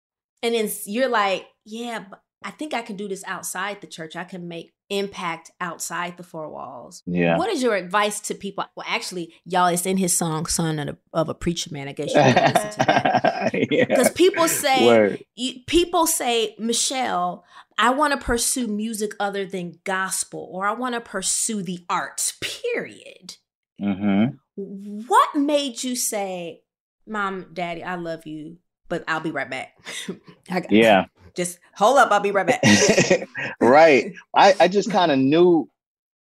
and 0.43 0.55
then 0.55 0.69
you're 0.85 1.07
like, 1.07 1.45
yeah, 1.65 2.05
but 2.09 2.21
I 2.43 2.51
think 2.51 2.73
I 2.73 2.81
can 2.81 2.95
do 2.95 3.07
this 3.07 3.23
outside 3.25 3.81
the 3.81 3.87
church. 3.87 4.15
I 4.15 4.23
can 4.23 4.47
make 4.47 4.73
impact 4.89 5.51
outside 5.61 6.17
the 6.17 6.23
four 6.23 6.49
walls. 6.49 7.03
Yeah. 7.05 7.37
What 7.37 7.49
is 7.49 7.61
your 7.61 7.75
advice 7.75 8.19
to 8.21 8.35
people? 8.35 8.65
Well, 8.75 8.85
actually, 8.89 9.33
y'all, 9.45 9.67
it's 9.67 9.85
in 9.85 9.97
his 9.97 10.17
song 10.17 10.47
"Son 10.47 10.79
of 10.79 10.89
a, 10.89 10.97
of 11.13 11.29
a 11.29 11.35
Preacher 11.35 11.69
Man." 11.71 11.87
I 11.87 11.93
guess 11.93 12.09
you 12.09 12.19
can 12.19 12.53
listen 12.53 12.71
to 12.71 12.77
that 12.77 13.51
because 13.51 13.69
yeah. 13.71 14.09
people 14.15 14.47
say 14.47 15.23
you, 15.35 15.53
people 15.67 16.07
say 16.07 16.55
Michelle, 16.57 17.45
I 17.77 17.91
want 17.91 18.13
to 18.13 18.25
pursue 18.25 18.67
music 18.67 19.13
other 19.19 19.45
than 19.45 19.79
gospel, 19.83 20.49
or 20.51 20.65
I 20.65 20.73
want 20.73 20.95
to 20.95 21.01
pursue 21.01 21.61
the 21.61 21.85
arts. 21.89 22.37
Period. 22.41 23.37
Mm-hmm. 23.79 24.35
What 25.07 25.35
made 25.35 25.83
you 25.83 25.95
say, 25.95 26.63
"Mom, 27.05 27.47
Daddy, 27.53 27.83
I 27.83 27.95
love 27.95 28.25
you"? 28.25 28.57
but 28.91 29.05
I'll 29.07 29.21
be 29.21 29.31
right 29.31 29.49
back. 29.49 29.77
yeah. 30.69 31.05
Just 31.35 31.59
hold 31.75 31.97
up. 31.97 32.11
I'll 32.11 32.19
be 32.19 32.31
right 32.31 32.47
back. 32.47 32.61
right. 33.61 34.13
I, 34.35 34.55
I 34.59 34.67
just 34.67 34.91
kind 34.91 35.11
of 35.11 35.19
knew 35.19 35.69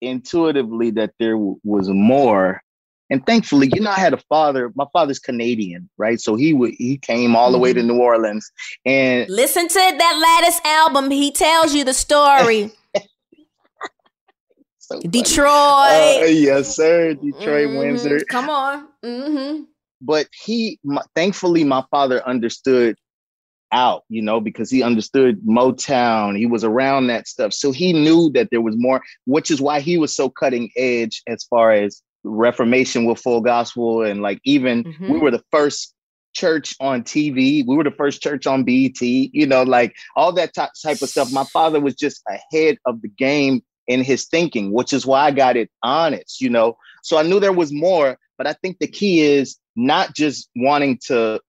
intuitively 0.00 0.90
that 0.92 1.12
there 1.18 1.32
w- 1.34 1.58
was 1.64 1.88
more. 1.88 2.62
And 3.10 3.24
thankfully, 3.26 3.70
you 3.72 3.80
know, 3.80 3.90
I 3.90 4.00
had 4.00 4.14
a 4.14 4.20
father. 4.28 4.72
My 4.74 4.86
father's 4.92 5.18
Canadian, 5.18 5.88
right? 5.98 6.20
So 6.20 6.36
he 6.36 6.54
would 6.54 6.74
he 6.78 6.96
came 6.96 7.36
all 7.36 7.52
the 7.52 7.58
way 7.58 7.72
to 7.72 7.80
mm-hmm. 7.80 7.88
New 7.88 8.00
Orleans 8.00 8.50
and 8.86 9.28
listen 9.28 9.68
to 9.68 9.74
that 9.74 10.40
latest 10.40 10.64
album. 10.64 11.10
He 11.10 11.30
tells 11.30 11.74
you 11.74 11.84
the 11.84 11.92
story. 11.92 12.72
so 14.78 15.00
Detroit. 15.00 16.22
Uh, 16.22 16.26
yes, 16.26 16.74
sir. 16.74 17.14
Detroit, 17.14 17.68
mm-hmm. 17.68 17.78
Windsor. 17.78 18.20
Come 18.30 18.48
on. 18.48 18.88
Mm-hmm 19.04 19.64
but 20.04 20.28
he 20.32 20.78
my, 20.84 21.02
thankfully 21.14 21.64
my 21.64 21.82
father 21.90 22.26
understood 22.26 22.96
out 23.74 24.04
you 24.08 24.22
know 24.22 24.40
because 24.40 24.70
he 24.70 24.82
understood 24.82 25.40
motown 25.42 26.38
he 26.38 26.46
was 26.46 26.64
around 26.64 27.08
that 27.08 27.26
stuff 27.26 27.52
so 27.52 27.72
he 27.72 27.92
knew 27.92 28.30
that 28.30 28.48
there 28.50 28.62
was 28.62 28.76
more 28.78 29.02
which 29.26 29.50
is 29.50 29.60
why 29.60 29.80
he 29.80 29.98
was 29.98 30.14
so 30.14 30.30
cutting 30.30 30.70
edge 30.76 31.22
as 31.26 31.44
far 31.44 31.72
as 31.72 32.02
reformation 32.22 33.04
with 33.04 33.18
full 33.18 33.40
gospel 33.40 34.02
and 34.02 34.22
like 34.22 34.38
even 34.44 34.84
mm-hmm. 34.84 35.12
we 35.12 35.18
were 35.18 35.30
the 35.30 35.42
first 35.50 35.94
church 36.34 36.74
on 36.80 37.02
TV. 37.02 37.64
We 37.64 37.76
were 37.76 37.84
the 37.84 37.92
first 37.92 38.20
church 38.20 38.46
on 38.46 38.64
BET, 38.64 39.00
you 39.00 39.46
know, 39.46 39.62
like 39.62 39.94
all 40.16 40.32
that 40.32 40.52
type 40.54 41.00
of 41.00 41.08
stuff. 41.08 41.32
My 41.32 41.44
father 41.44 41.80
was 41.80 41.94
just 41.94 42.22
ahead 42.28 42.78
of 42.86 43.00
the 43.02 43.08
game 43.08 43.62
in 43.86 44.02
his 44.02 44.26
thinking, 44.26 44.72
which 44.72 44.92
is 44.92 45.06
why 45.06 45.26
I 45.26 45.30
got 45.30 45.56
it 45.56 45.70
honest, 45.82 46.40
you 46.40 46.50
know. 46.50 46.76
So 47.02 47.16
I 47.18 47.22
knew 47.22 47.40
there 47.40 47.52
was 47.52 47.72
more, 47.72 48.18
but 48.36 48.46
I 48.46 48.54
think 48.54 48.78
the 48.78 48.88
key 48.88 49.20
is 49.20 49.56
not 49.76 50.14
just 50.14 50.48
wanting 50.56 50.98
to 51.06 51.40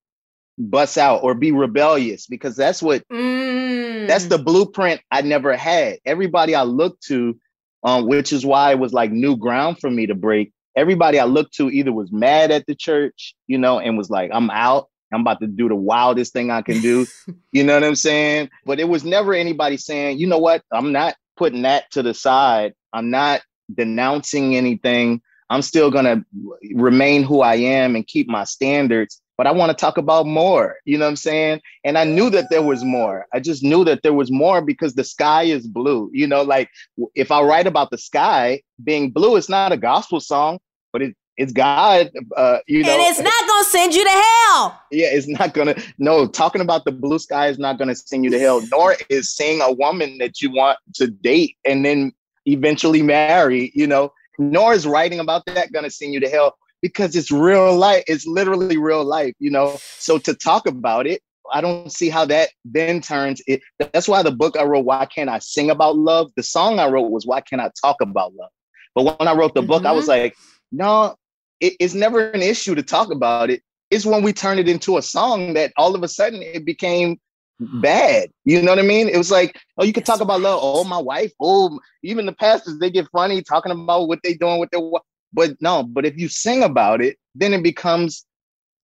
bust 0.57 0.97
out 0.97 1.23
or 1.23 1.33
be 1.33 1.51
rebellious 1.51 2.27
because 2.27 2.55
that's 2.55 2.81
what 2.81 3.07
mm. 3.09 4.07
that's 4.07 4.25
the 4.25 4.37
blueprint 4.37 5.01
I 5.11 5.21
never 5.21 5.55
had. 5.55 5.99
Everybody 6.05 6.55
I 6.55 6.63
looked 6.63 7.03
to, 7.07 7.37
um, 7.83 8.07
which 8.07 8.31
is 8.31 8.45
why 8.45 8.71
it 8.71 8.79
was 8.79 8.93
like 8.93 9.11
new 9.11 9.35
ground 9.35 9.79
for 9.79 9.89
me 9.89 10.07
to 10.07 10.15
break. 10.15 10.51
Everybody 10.75 11.19
I 11.19 11.25
looked 11.25 11.55
to 11.55 11.69
either 11.69 11.91
was 11.91 12.11
mad 12.11 12.51
at 12.51 12.65
the 12.67 12.75
church, 12.75 13.35
you 13.47 13.57
know, 13.57 13.79
and 13.79 13.97
was 13.97 14.09
like, 14.09 14.31
I'm 14.33 14.49
out. 14.49 14.89
I'm 15.13 15.21
about 15.21 15.39
to 15.39 15.47
do 15.47 15.69
the 15.69 15.75
wildest 15.75 16.33
thing 16.33 16.51
I 16.51 16.61
can 16.61 16.81
do. 16.81 17.05
you 17.51 17.63
know 17.63 17.75
what 17.75 17.83
I'm 17.83 17.95
saying? 17.95 18.49
But 18.65 18.79
it 18.79 18.89
was 18.89 19.05
never 19.05 19.33
anybody 19.33 19.77
saying, 19.77 20.19
you 20.19 20.27
know 20.27 20.39
what? 20.39 20.63
I'm 20.71 20.91
not 20.91 21.15
putting 21.37 21.61
that 21.61 21.89
to 21.91 22.03
the 22.03 22.13
side. 22.13 22.73
I'm 22.91 23.09
not 23.09 23.41
denouncing 23.73 24.55
anything. 24.55 25.21
I'm 25.49 25.61
still 25.61 25.91
going 25.91 26.05
to 26.05 26.25
remain 26.73 27.23
who 27.23 27.41
I 27.41 27.55
am 27.55 27.95
and 27.95 28.05
keep 28.05 28.27
my 28.27 28.43
standards. 28.43 29.21
But 29.37 29.47
I 29.47 29.51
want 29.51 29.69
to 29.69 29.75
talk 29.75 29.97
about 29.97 30.25
more, 30.25 30.77
you 30.85 30.97
know 30.97 31.05
what 31.05 31.09
I'm 31.09 31.15
saying? 31.17 31.61
And 31.83 31.97
I 31.97 32.05
knew 32.05 32.29
that 32.29 32.49
there 32.49 32.61
was 32.61 32.83
more. 32.83 33.25
I 33.33 33.39
just 33.39 33.63
knew 33.63 33.83
that 33.83 34.01
there 34.01 34.13
was 34.13 34.31
more 34.31 34.61
because 34.61 34.95
the 34.95 35.03
sky 35.03 35.43
is 35.43 35.67
blue. 35.67 36.09
You 36.13 36.27
know, 36.27 36.41
like 36.41 36.69
if 37.15 37.31
I 37.31 37.41
write 37.41 37.67
about 37.67 37.91
the 37.91 37.97
sky 37.97 38.61
being 38.83 39.11
blue, 39.11 39.35
it's 39.35 39.49
not 39.49 39.73
a 39.73 39.77
gospel 39.77 40.21
song, 40.21 40.59
but 40.93 41.01
it, 41.01 41.15
it's 41.37 41.51
God, 41.51 42.11
uh, 42.37 42.59
you 42.65 42.83
know. 42.83 42.93
And 42.93 43.01
it's 43.01 43.19
not 43.19 43.47
gonna 43.47 43.65
send 43.65 43.93
you 43.93 44.05
to 44.05 44.09
hell. 44.09 44.81
Yeah, 44.91 45.07
it's 45.11 45.27
not 45.27 45.53
gonna. 45.53 45.75
No, 45.97 46.27
talking 46.27 46.61
about 46.61 46.85
the 46.85 46.93
blue 46.93 47.19
sky 47.19 47.47
is 47.47 47.59
not 47.59 47.77
gonna 47.77 47.95
send 47.95 48.23
you 48.23 48.29
to 48.29 48.39
hell. 48.39 48.61
Nor 48.71 48.95
is 49.09 49.31
seeing 49.31 49.61
a 49.61 49.73
woman 49.73 50.17
that 50.19 50.41
you 50.41 50.49
want 50.51 50.79
to 50.93 51.07
date 51.07 51.57
and 51.65 51.83
then 51.83 52.13
eventually 52.45 53.01
marry. 53.01 53.73
You 53.75 53.87
know, 53.87 54.13
nor 54.39 54.73
is 54.73 54.87
writing 54.87 55.19
about 55.19 55.45
that 55.47 55.73
gonna 55.73 55.89
send 55.89 56.13
you 56.13 56.21
to 56.21 56.29
hell 56.29 56.55
because 56.81 57.15
it's 57.15 57.31
real 57.31 57.75
life. 57.75 58.03
It's 58.07 58.25
literally 58.25 58.77
real 58.77 59.03
life, 59.03 59.33
you 59.39 59.51
know. 59.51 59.77
So 59.79 60.17
to 60.19 60.33
talk 60.33 60.67
about 60.67 61.07
it, 61.07 61.21
I 61.53 61.61
don't 61.61 61.91
see 61.91 62.09
how 62.09 62.25
that 62.25 62.49
then 62.63 63.01
turns 63.01 63.41
it. 63.47 63.61
That's 63.79 64.07
why 64.07 64.23
the 64.23 64.31
book 64.31 64.57
I 64.57 64.63
wrote, 64.63 64.85
Why 64.85 65.05
Can't 65.05 65.29
I 65.29 65.39
Sing 65.39 65.69
About 65.69 65.97
Love? 65.97 66.31
The 66.35 66.43
song 66.43 66.79
I 66.79 66.87
wrote 66.89 67.11
was 67.11 67.25
Why 67.25 67.41
Can't 67.41 67.61
I 67.61 67.71
Talk 67.81 67.97
About 68.01 68.33
Love? 68.35 68.49
But 68.93 69.19
when 69.19 69.27
I 69.27 69.33
wrote 69.33 69.53
the 69.53 69.61
mm-hmm. 69.61 69.69
book, 69.69 69.85
I 69.85 69.91
was 69.91 70.07
mm-hmm. 70.07 70.23
like, 70.23 70.35
no, 70.71 71.15
it, 71.59 71.73
it's 71.79 71.93
never 71.93 72.29
an 72.29 72.41
issue 72.41 72.75
to 72.75 72.83
talk 72.83 73.11
about 73.11 73.49
it. 73.49 73.61
It's 73.91 74.05
when 74.05 74.23
we 74.23 74.33
turn 74.33 74.57
it 74.57 74.67
into 74.67 74.97
a 74.97 75.01
song 75.01 75.53
that 75.53 75.71
all 75.77 75.95
of 75.95 76.03
a 76.03 76.07
sudden 76.07 76.41
it 76.41 76.65
became 76.65 77.19
bad. 77.59 78.29
You 78.43 78.61
know 78.61 78.71
what 78.71 78.79
I 78.79 78.83
mean? 78.83 79.07
It 79.07 79.17
was 79.17 79.31
like, 79.31 79.59
oh, 79.77 79.83
you 79.83 79.93
could 79.93 80.05
talk 80.05 80.21
about 80.21 80.41
love. 80.41 80.59
Oh, 80.61 80.83
my 80.83 80.97
wife. 80.97 81.31
Oh, 81.39 81.79
even 82.03 82.25
the 82.25 82.33
pastors, 82.33 82.79
they 82.79 82.89
get 82.89 83.07
funny 83.11 83.41
talking 83.41 83.71
about 83.71 84.07
what 84.07 84.19
they 84.23 84.33
doing 84.33 84.59
with 84.59 84.71
their 84.71 84.81
wife. 84.81 85.03
But 85.35 85.61
no, 85.61 85.83
but 85.83 86.05
if 86.05 86.17
you 86.17 86.29
sing 86.29 86.63
about 86.63 87.01
it, 87.01 87.17
then 87.35 87.53
it 87.53 87.61
becomes 87.61 88.25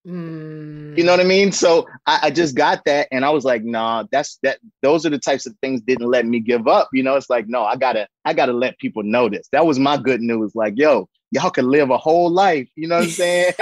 Mm. 0.07 0.97
you 0.97 1.03
know 1.03 1.11
what 1.11 1.19
I 1.19 1.25
mean? 1.25 1.51
So 1.51 1.85
I, 2.07 2.19
I, 2.23 2.31
just 2.31 2.55
got 2.55 2.83
that 2.85 3.07
and 3.11 3.23
I 3.23 3.29
was 3.29 3.45
like, 3.45 3.63
nah, 3.63 4.05
that's 4.11 4.39
that 4.41 4.57
those 4.81 5.05
are 5.05 5.11
the 5.11 5.19
types 5.19 5.45
of 5.45 5.55
things 5.61 5.79
didn't 5.81 6.07
let 6.09 6.25
me 6.25 6.39
give 6.39 6.67
up. 6.67 6.89
You 6.91 7.03
know, 7.03 7.15
it's 7.17 7.29
like, 7.29 7.47
no, 7.47 7.63
I 7.63 7.75
gotta, 7.75 8.07
I 8.25 8.33
gotta 8.33 8.51
let 8.51 8.79
people 8.79 9.03
know 9.03 9.29
this. 9.29 9.47
That 9.51 9.63
was 9.63 9.77
my 9.77 9.97
good 9.97 10.19
news. 10.19 10.55
Like, 10.55 10.73
yo, 10.75 11.07
y'all 11.29 11.51
can 11.51 11.69
live 11.69 11.91
a 11.91 11.99
whole 11.99 12.31
life. 12.31 12.67
You 12.75 12.87
know 12.87 12.95
what 12.95 13.03
I'm 13.05 13.09
saying? 13.11 13.53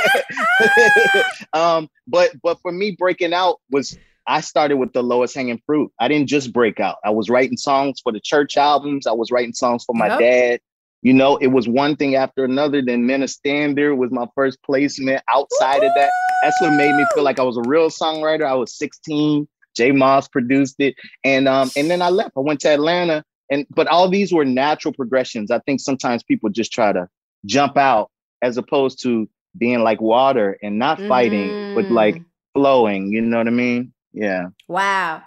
um, 1.53 1.89
but 2.07 2.31
but 2.41 2.61
for 2.61 2.71
me, 2.71 2.95
breaking 2.97 3.33
out 3.33 3.57
was 3.69 3.97
I 4.25 4.41
started 4.41 4.77
with 4.77 4.93
the 4.93 5.03
lowest 5.03 5.35
hanging 5.35 5.61
fruit. 5.65 5.91
I 5.99 6.07
didn't 6.07 6.27
just 6.27 6.53
break 6.53 6.79
out. 6.79 6.97
I 7.03 7.09
was 7.09 7.29
writing 7.29 7.57
songs 7.57 7.99
for 7.99 8.11
the 8.11 8.19
church 8.19 8.57
albums. 8.57 9.07
I 9.07 9.11
was 9.11 9.31
writing 9.31 9.53
songs 9.53 9.83
for 9.83 9.95
my 9.95 10.07
yep. 10.07 10.19
dad. 10.19 10.59
You 11.01 11.13
know, 11.13 11.37
it 11.37 11.47
was 11.47 11.67
one 11.67 11.95
thing 11.95 12.15
after 12.15 12.43
another. 12.43 12.81
Then 12.81 13.27
Standard 13.27 13.95
was 13.95 14.11
my 14.11 14.27
first 14.35 14.61
placement. 14.63 15.23
Outside 15.29 15.83
of 15.83 15.91
that, 15.95 16.11
that's 16.43 16.59
what 16.61 16.73
made 16.73 16.93
me 16.95 17.05
feel 17.13 17.23
like 17.23 17.39
I 17.39 17.43
was 17.43 17.57
a 17.57 17.67
real 17.67 17.89
songwriter. 17.89 18.45
I 18.45 18.55
was 18.55 18.77
16. 18.77 19.47
J 19.75 19.91
Moss 19.91 20.27
produced 20.27 20.75
it, 20.79 20.95
and 21.23 21.47
um, 21.47 21.71
and 21.77 21.89
then 21.89 22.01
I 22.01 22.09
left. 22.09 22.31
I 22.35 22.41
went 22.41 22.59
to 22.61 22.69
Atlanta, 22.69 23.23
and 23.49 23.65
but 23.69 23.87
all 23.87 24.09
these 24.09 24.33
were 24.33 24.43
natural 24.43 24.93
progressions. 24.93 25.51
I 25.51 25.59
think 25.59 25.79
sometimes 25.79 26.23
people 26.23 26.49
just 26.49 26.73
try 26.73 26.91
to 26.91 27.07
jump 27.45 27.77
out 27.77 28.09
as 28.41 28.57
opposed 28.57 29.01
to 29.03 29.29
being 29.57 29.79
like 29.79 30.01
water 30.01 30.57
and 30.61 30.79
not 30.79 30.99
fighting, 30.99 31.47
mm. 31.47 31.75
but 31.75 31.85
like 31.91 32.21
flowing. 32.53 33.13
You 33.13 33.21
know 33.21 33.37
what 33.37 33.47
I 33.47 33.51
mean? 33.51 33.93
Yeah. 34.11 34.47
Wow. 34.67 35.23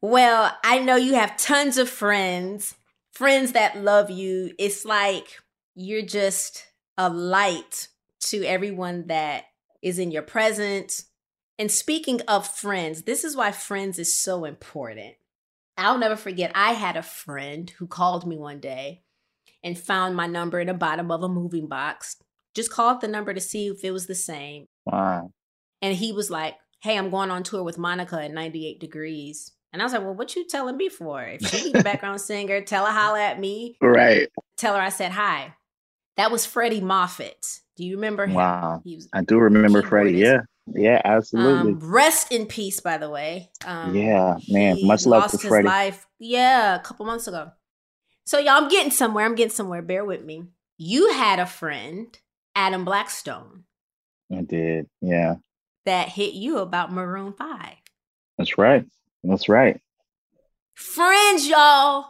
Well, 0.00 0.56
I 0.62 0.78
know 0.78 0.96
you 0.96 1.14
have 1.14 1.36
tons 1.36 1.78
of 1.78 1.88
friends 1.88 2.76
friends 3.16 3.52
that 3.52 3.78
love 3.78 4.10
you. 4.10 4.52
It's 4.58 4.84
like 4.84 5.38
you're 5.74 6.02
just 6.02 6.66
a 6.98 7.08
light 7.08 7.88
to 8.20 8.44
everyone 8.44 9.06
that 9.06 9.44
is 9.82 9.98
in 9.98 10.10
your 10.10 10.22
presence. 10.22 11.06
And 11.58 11.70
speaking 11.70 12.20
of 12.28 12.46
friends, 12.46 13.02
this 13.02 13.24
is 13.24 13.34
why 13.34 13.52
friends 13.52 13.98
is 13.98 14.14
so 14.14 14.44
important. 14.44 15.14
I'll 15.78 15.96
never 15.96 16.16
forget, 16.16 16.52
I 16.54 16.72
had 16.72 16.96
a 16.96 17.02
friend 17.02 17.70
who 17.78 17.86
called 17.86 18.26
me 18.26 18.36
one 18.36 18.60
day 18.60 19.02
and 19.64 19.78
found 19.78 20.14
my 20.14 20.26
number 20.26 20.60
in 20.60 20.66
the 20.66 20.74
bottom 20.74 21.10
of 21.10 21.22
a 21.22 21.28
moving 21.28 21.68
box. 21.68 22.16
Just 22.54 22.70
called 22.70 23.00
the 23.00 23.08
number 23.08 23.32
to 23.32 23.40
see 23.40 23.68
if 23.68 23.82
it 23.82 23.92
was 23.92 24.06
the 24.06 24.14
same. 24.14 24.66
Wow. 24.84 25.30
And 25.80 25.96
he 25.96 26.12
was 26.12 26.30
like, 26.30 26.56
Hey, 26.82 26.98
I'm 26.98 27.10
going 27.10 27.30
on 27.30 27.42
tour 27.42 27.62
with 27.62 27.78
Monica 27.78 28.22
at 28.22 28.30
98 28.30 28.78
Degrees. 28.78 29.52
And 29.76 29.82
I 29.82 29.84
was 29.84 29.92
like, 29.92 30.00
well, 30.00 30.14
what 30.14 30.34
you 30.34 30.46
telling 30.46 30.78
me 30.78 30.88
for? 30.88 31.22
If 31.22 31.42
she 31.42 31.66
need 31.66 31.76
a 31.76 31.82
background 31.84 32.18
singer, 32.18 32.62
tell 32.62 32.86
her 32.86 32.92
holla 32.92 33.20
at 33.20 33.38
me. 33.38 33.76
Right. 33.82 34.26
Tell 34.56 34.74
her 34.74 34.80
I 34.80 34.88
said 34.88 35.12
hi. 35.12 35.52
That 36.16 36.30
was 36.30 36.46
Freddie 36.46 36.80
Moffett. 36.80 37.60
Do 37.76 37.84
you 37.84 37.96
remember 37.96 38.24
him? 38.24 38.32
Wow. 38.32 38.82
I 39.12 39.20
do 39.20 39.38
remember 39.38 39.82
Freddie. 39.82 40.12
Yeah. 40.12 40.38
Yeah, 40.66 41.02
absolutely. 41.04 41.72
Um, 41.72 41.78
rest 41.80 42.32
in 42.32 42.46
peace, 42.46 42.80
by 42.80 42.96
the 42.96 43.10
way. 43.10 43.50
Um, 43.66 43.94
yeah, 43.94 44.38
man. 44.48 44.78
Much 44.86 45.04
love 45.04 45.30
to 45.30 45.36
Freddie. 45.36 45.68
life. 45.68 46.06
Yeah, 46.18 46.74
a 46.74 46.80
couple 46.80 47.04
months 47.04 47.28
ago. 47.28 47.52
So 48.24 48.38
y'all, 48.38 48.62
I'm 48.62 48.68
getting 48.70 48.90
somewhere. 48.90 49.26
I'm 49.26 49.34
getting 49.34 49.52
somewhere. 49.52 49.82
Bear 49.82 50.06
with 50.06 50.24
me. 50.24 50.44
You 50.78 51.12
had 51.12 51.38
a 51.38 51.44
friend, 51.44 52.18
Adam 52.54 52.86
Blackstone. 52.86 53.64
I 54.34 54.40
did. 54.40 54.88
Yeah. 55.02 55.34
That 55.84 56.08
hit 56.08 56.32
you 56.32 56.60
about 56.60 56.90
Maroon 56.90 57.34
Five. 57.34 57.76
That's 58.38 58.56
right. 58.56 58.86
That's 59.28 59.48
right. 59.48 59.80
Friends, 60.74 61.48
y'all. 61.48 62.06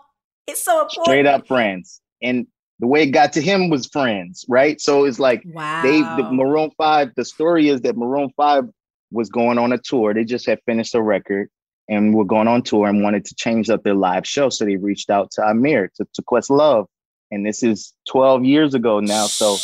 It's 0.46 0.62
so 0.62 0.82
important. 0.82 1.04
Straight 1.04 1.26
up 1.26 1.46
friends. 1.46 2.00
And 2.22 2.46
the 2.78 2.86
way 2.86 3.02
it 3.02 3.10
got 3.10 3.32
to 3.34 3.40
him 3.40 3.70
was 3.70 3.86
friends, 3.86 4.44
right? 4.48 4.80
So 4.80 5.04
it's 5.04 5.18
like 5.18 5.42
wow. 5.46 5.82
they 5.82 6.00
the 6.00 6.30
Maroon 6.30 6.70
5, 6.76 7.12
the 7.16 7.24
story 7.24 7.68
is 7.68 7.80
that 7.82 7.96
Maroon 7.96 8.30
5 8.36 8.64
was 9.10 9.28
going 9.28 9.58
on 9.58 9.72
a 9.72 9.78
tour. 9.78 10.12
They 10.12 10.24
just 10.24 10.46
had 10.46 10.60
finished 10.66 10.94
a 10.94 11.02
record 11.02 11.48
and 11.88 12.14
were 12.14 12.24
going 12.24 12.48
on 12.48 12.62
tour 12.62 12.88
and 12.88 13.02
wanted 13.02 13.24
to 13.26 13.34
change 13.34 13.70
up 13.70 13.82
their 13.82 13.94
live 13.94 14.26
show. 14.26 14.50
So 14.50 14.64
they 14.64 14.76
reached 14.76 15.10
out 15.10 15.30
to 15.32 15.42
Amir, 15.42 15.90
to, 15.96 16.06
to 16.14 16.22
Questlove. 16.22 16.86
And 17.30 17.46
this 17.46 17.62
is 17.62 17.92
12 18.08 18.44
years 18.44 18.74
ago 18.74 19.00
now. 19.00 19.26
So 19.26 19.56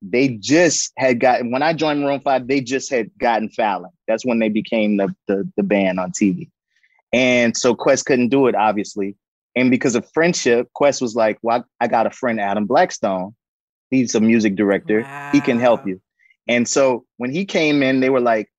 they 0.00 0.28
just 0.28 0.92
had 0.96 1.20
gotten 1.20 1.50
when 1.50 1.62
I 1.62 1.72
joined 1.72 2.00
Maroon 2.00 2.20
Five, 2.20 2.46
they 2.46 2.60
just 2.60 2.90
had 2.90 3.10
gotten 3.18 3.48
Fallon. 3.48 3.90
That's 4.06 4.24
when 4.24 4.38
they 4.38 4.48
became 4.48 4.96
the, 4.96 5.14
the 5.26 5.50
the 5.56 5.62
band 5.62 5.98
on 5.98 6.12
TV. 6.12 6.50
And 7.12 7.56
so 7.56 7.74
Quest 7.74 8.06
couldn't 8.06 8.28
do 8.28 8.46
it, 8.46 8.54
obviously. 8.54 9.16
And 9.56 9.70
because 9.70 9.94
of 9.94 10.08
friendship, 10.12 10.68
Quest 10.74 11.00
was 11.00 11.16
like, 11.16 11.38
Well, 11.42 11.64
I 11.80 11.88
got 11.88 12.06
a 12.06 12.10
friend, 12.10 12.40
Adam 12.40 12.66
Blackstone. 12.66 13.34
He's 13.90 14.14
a 14.14 14.20
music 14.20 14.54
director. 14.54 15.02
Wow. 15.02 15.30
He 15.32 15.40
can 15.40 15.58
help 15.58 15.86
you. 15.86 16.00
And 16.46 16.68
so 16.68 17.04
when 17.16 17.32
he 17.32 17.44
came 17.44 17.82
in, 17.82 18.00
they 18.00 18.10
were 18.10 18.20
like, 18.20 18.50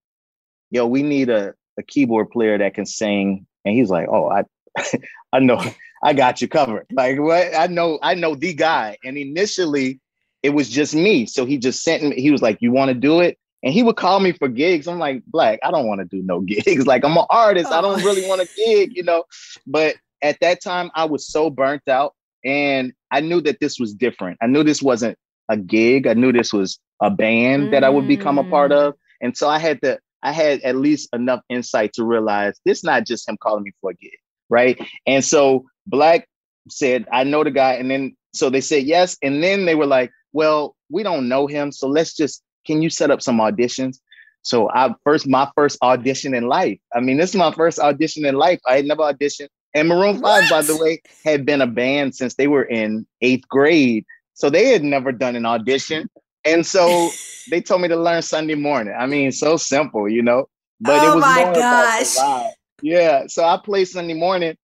Yo, 0.71 0.85
we 0.87 1.03
need 1.03 1.29
a, 1.29 1.53
a 1.77 1.83
keyboard 1.83 2.31
player 2.31 2.57
that 2.57 2.73
can 2.73 2.85
sing. 2.85 3.45
And 3.65 3.75
he's 3.75 3.89
like, 3.89 4.07
Oh, 4.09 4.29
I 4.29 4.43
I 5.33 5.39
know 5.39 5.63
I 6.03 6.13
got 6.13 6.41
you 6.41 6.47
covered. 6.47 6.87
Like 6.91 7.19
what 7.19 7.55
I 7.55 7.67
know, 7.67 7.99
I 8.01 8.15
know 8.15 8.35
the 8.35 8.53
guy. 8.53 8.97
And 9.03 9.17
initially 9.17 9.99
it 10.43 10.51
was 10.51 10.69
just 10.69 10.95
me. 10.95 11.25
So 11.25 11.45
he 11.45 11.57
just 11.57 11.83
sent 11.83 12.03
me, 12.03 12.21
he 12.21 12.31
was 12.31 12.41
like, 12.41 12.57
You 12.61 12.71
want 12.71 12.89
to 12.89 12.95
do 12.95 13.19
it? 13.19 13.37
And 13.63 13.73
he 13.73 13.83
would 13.83 13.97
call 13.97 14.19
me 14.19 14.31
for 14.31 14.47
gigs. 14.47 14.87
I'm 14.87 14.99
like, 14.99 15.23
Black, 15.25 15.59
I 15.63 15.71
don't 15.71 15.87
want 15.87 15.99
to 15.99 16.05
do 16.05 16.23
no 16.23 16.39
gigs. 16.47 16.87
Like, 16.87 17.03
I'm 17.03 17.17
an 17.17 17.25
artist. 17.29 17.71
I 17.71 17.81
don't 17.81 18.03
really 18.03 18.27
want 18.27 18.41
to 18.41 18.47
gig, 18.55 18.95
you 18.95 19.03
know? 19.03 19.25
But 19.67 19.95
at 20.21 20.37
that 20.41 20.61
time, 20.63 20.91
I 20.95 21.05
was 21.05 21.27
so 21.27 21.49
burnt 21.49 21.87
out. 21.87 22.13
And 22.45 22.93
I 23.11 23.19
knew 23.19 23.41
that 23.41 23.59
this 23.59 23.79
was 23.79 23.93
different. 23.93 24.37
I 24.41 24.47
knew 24.47 24.63
this 24.63 24.81
wasn't 24.81 25.17
a 25.49 25.57
gig. 25.57 26.07
I 26.07 26.13
knew 26.13 26.31
this 26.31 26.53
was 26.53 26.79
a 27.01 27.09
band 27.09 27.67
mm. 27.67 27.71
that 27.71 27.83
I 27.83 27.89
would 27.89 28.07
become 28.07 28.37
a 28.37 28.43
part 28.49 28.71
of. 28.71 28.93
And 29.21 29.35
so 29.35 29.49
I 29.49 29.59
had 29.59 29.81
to, 29.81 29.99
I 30.23 30.31
had 30.31 30.61
at 30.61 30.77
least 30.77 31.09
enough 31.13 31.41
insight 31.49 31.91
to 31.93 32.05
realize 32.05 32.59
this 32.65 32.83
not 32.83 33.05
just 33.05 33.27
him 33.27 33.37
calling 33.41 33.63
me 33.63 33.71
for 33.81 33.91
a 33.91 33.93
gig. 33.95 34.11
Right. 34.49 34.81
And 35.05 35.23
so 35.23 35.65
Black 35.85 36.27
said, 36.69 37.05
I 37.11 37.23
know 37.23 37.43
the 37.43 37.51
guy. 37.51 37.73
And 37.73 37.91
then 37.91 38.15
so 38.33 38.49
they 38.49 38.61
said 38.61 38.83
yes. 38.83 39.17
And 39.21 39.43
then 39.43 39.65
they 39.65 39.75
were 39.75 39.85
like, 39.85 40.11
well, 40.33 40.75
we 40.89 41.03
don't 41.03 41.27
know 41.27 41.47
him, 41.47 41.71
so 41.71 41.87
let's 41.87 42.15
just 42.15 42.43
can 42.65 42.81
you 42.81 42.89
set 42.89 43.11
up 43.11 43.21
some 43.21 43.39
auditions? 43.39 43.99
So 44.41 44.69
I 44.69 44.93
first 45.03 45.27
my 45.27 45.49
first 45.55 45.77
audition 45.81 46.33
in 46.33 46.47
life. 46.47 46.79
I 46.93 46.99
mean, 46.99 47.17
this 47.17 47.31
is 47.31 47.35
my 47.35 47.51
first 47.51 47.79
audition 47.79 48.25
in 48.25 48.35
life. 48.35 48.59
I 48.67 48.77
had 48.77 48.85
never 48.85 49.01
auditioned. 49.01 49.49
And 49.75 49.87
Maroon 49.87 50.19
what? 50.19 50.43
5, 50.43 50.49
by 50.49 50.61
the 50.61 50.77
way, 50.77 51.01
had 51.25 51.45
been 51.45 51.61
a 51.61 51.67
band 51.67 52.15
since 52.15 52.35
they 52.35 52.47
were 52.47 52.63
in 52.63 53.05
eighth 53.21 53.47
grade. 53.47 54.05
So 54.33 54.49
they 54.49 54.67
had 54.69 54.83
never 54.83 55.11
done 55.11 55.35
an 55.35 55.45
audition. 55.45 56.09
And 56.45 56.65
so 56.65 57.09
they 57.51 57.61
told 57.61 57.81
me 57.81 57.87
to 57.89 57.97
learn 57.97 58.21
Sunday 58.21 58.55
morning. 58.55 58.95
I 58.97 59.05
mean, 59.05 59.31
so 59.31 59.57
simple, 59.57 60.09
you 60.09 60.23
know. 60.23 60.47
But 60.79 61.03
oh 61.03 61.11
it 61.11 61.15
was 61.15 61.21
my 61.21 61.51
gosh. 61.53 62.53
Yeah. 62.81 63.27
So 63.27 63.43
I 63.43 63.59
played 63.63 63.87
Sunday 63.87 64.13
morning 64.13 64.55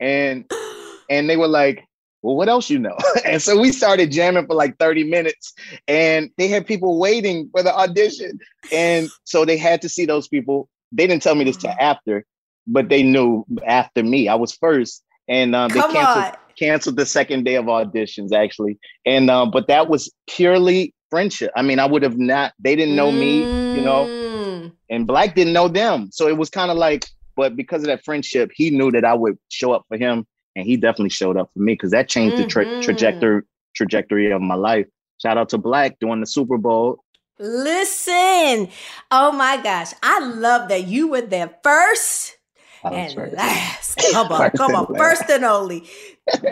and 0.00 0.50
and 1.10 1.28
they 1.28 1.36
were 1.36 1.48
like, 1.48 1.84
well, 2.24 2.36
what 2.36 2.48
else 2.48 2.70
you 2.70 2.78
know? 2.78 2.96
and 3.26 3.40
so 3.40 3.60
we 3.60 3.70
started 3.70 4.10
jamming 4.10 4.46
for 4.46 4.54
like 4.54 4.78
30 4.78 5.04
minutes 5.04 5.52
and 5.86 6.30
they 6.38 6.48
had 6.48 6.66
people 6.66 6.98
waiting 6.98 7.50
for 7.52 7.62
the 7.62 7.74
audition. 7.74 8.38
And 8.72 9.10
so 9.24 9.44
they 9.44 9.58
had 9.58 9.82
to 9.82 9.90
see 9.90 10.06
those 10.06 10.26
people. 10.26 10.70
They 10.90 11.06
didn't 11.06 11.22
tell 11.22 11.34
me 11.34 11.44
this 11.44 11.58
till 11.58 11.70
mm. 11.70 11.78
after, 11.78 12.24
but 12.66 12.88
they 12.88 13.02
knew 13.02 13.44
after 13.66 14.02
me. 14.02 14.28
I 14.28 14.36
was 14.36 14.52
first. 14.52 15.04
And 15.28 15.54
um, 15.54 15.68
they 15.68 15.80
Come 15.80 15.92
canceled, 15.92 16.24
on. 16.24 16.32
canceled 16.58 16.96
the 16.96 17.04
second 17.04 17.44
day 17.44 17.56
of 17.56 17.66
auditions 17.66 18.32
actually. 18.32 18.78
And 19.04 19.30
um, 19.30 19.50
but 19.50 19.68
that 19.68 19.90
was 19.90 20.10
purely 20.26 20.94
friendship. 21.10 21.52
I 21.54 21.60
mean, 21.60 21.78
I 21.78 21.84
would 21.84 22.02
have 22.02 22.16
not, 22.16 22.54
they 22.58 22.74
didn't 22.74 22.96
know 22.96 23.12
me, 23.12 23.40
you 23.40 23.82
know, 23.82 24.06
mm. 24.06 24.72
and 24.88 25.06
Black 25.06 25.34
didn't 25.34 25.52
know 25.52 25.68
them. 25.68 26.08
So 26.10 26.26
it 26.28 26.38
was 26.38 26.48
kind 26.48 26.70
of 26.70 26.78
like, 26.78 27.04
but 27.36 27.54
because 27.54 27.82
of 27.82 27.88
that 27.88 28.02
friendship, 28.02 28.50
he 28.54 28.70
knew 28.70 28.90
that 28.92 29.04
I 29.04 29.12
would 29.12 29.36
show 29.50 29.72
up 29.72 29.84
for 29.88 29.98
him 29.98 30.26
and 30.56 30.66
he 30.66 30.76
definitely 30.76 31.10
showed 31.10 31.36
up 31.36 31.50
for 31.52 31.60
me 31.60 31.72
because 31.72 31.90
that 31.90 32.08
changed 32.08 32.36
mm-hmm. 32.36 32.42
the 32.42 32.48
tra- 32.48 32.82
trajectory 32.82 33.42
trajectory 33.74 34.30
of 34.30 34.40
my 34.40 34.54
life. 34.54 34.86
Shout 35.20 35.38
out 35.38 35.48
to 35.50 35.58
Black 35.58 35.98
doing 35.98 36.20
the 36.20 36.26
Super 36.26 36.58
Bowl. 36.58 37.04
Listen, 37.38 38.68
oh 39.10 39.32
my 39.32 39.60
gosh, 39.62 39.92
I 40.02 40.20
love 40.20 40.68
that 40.68 40.86
you 40.86 41.08
were 41.08 41.22
there 41.22 41.50
first 41.64 42.36
oh, 42.84 42.90
and 42.90 43.16
right. 43.16 43.32
last. 43.32 43.98
Come 44.12 44.30
on, 44.30 44.50
come 44.56 44.74
on, 44.74 44.94
first 44.96 45.24
and 45.28 45.44
only. 45.44 45.88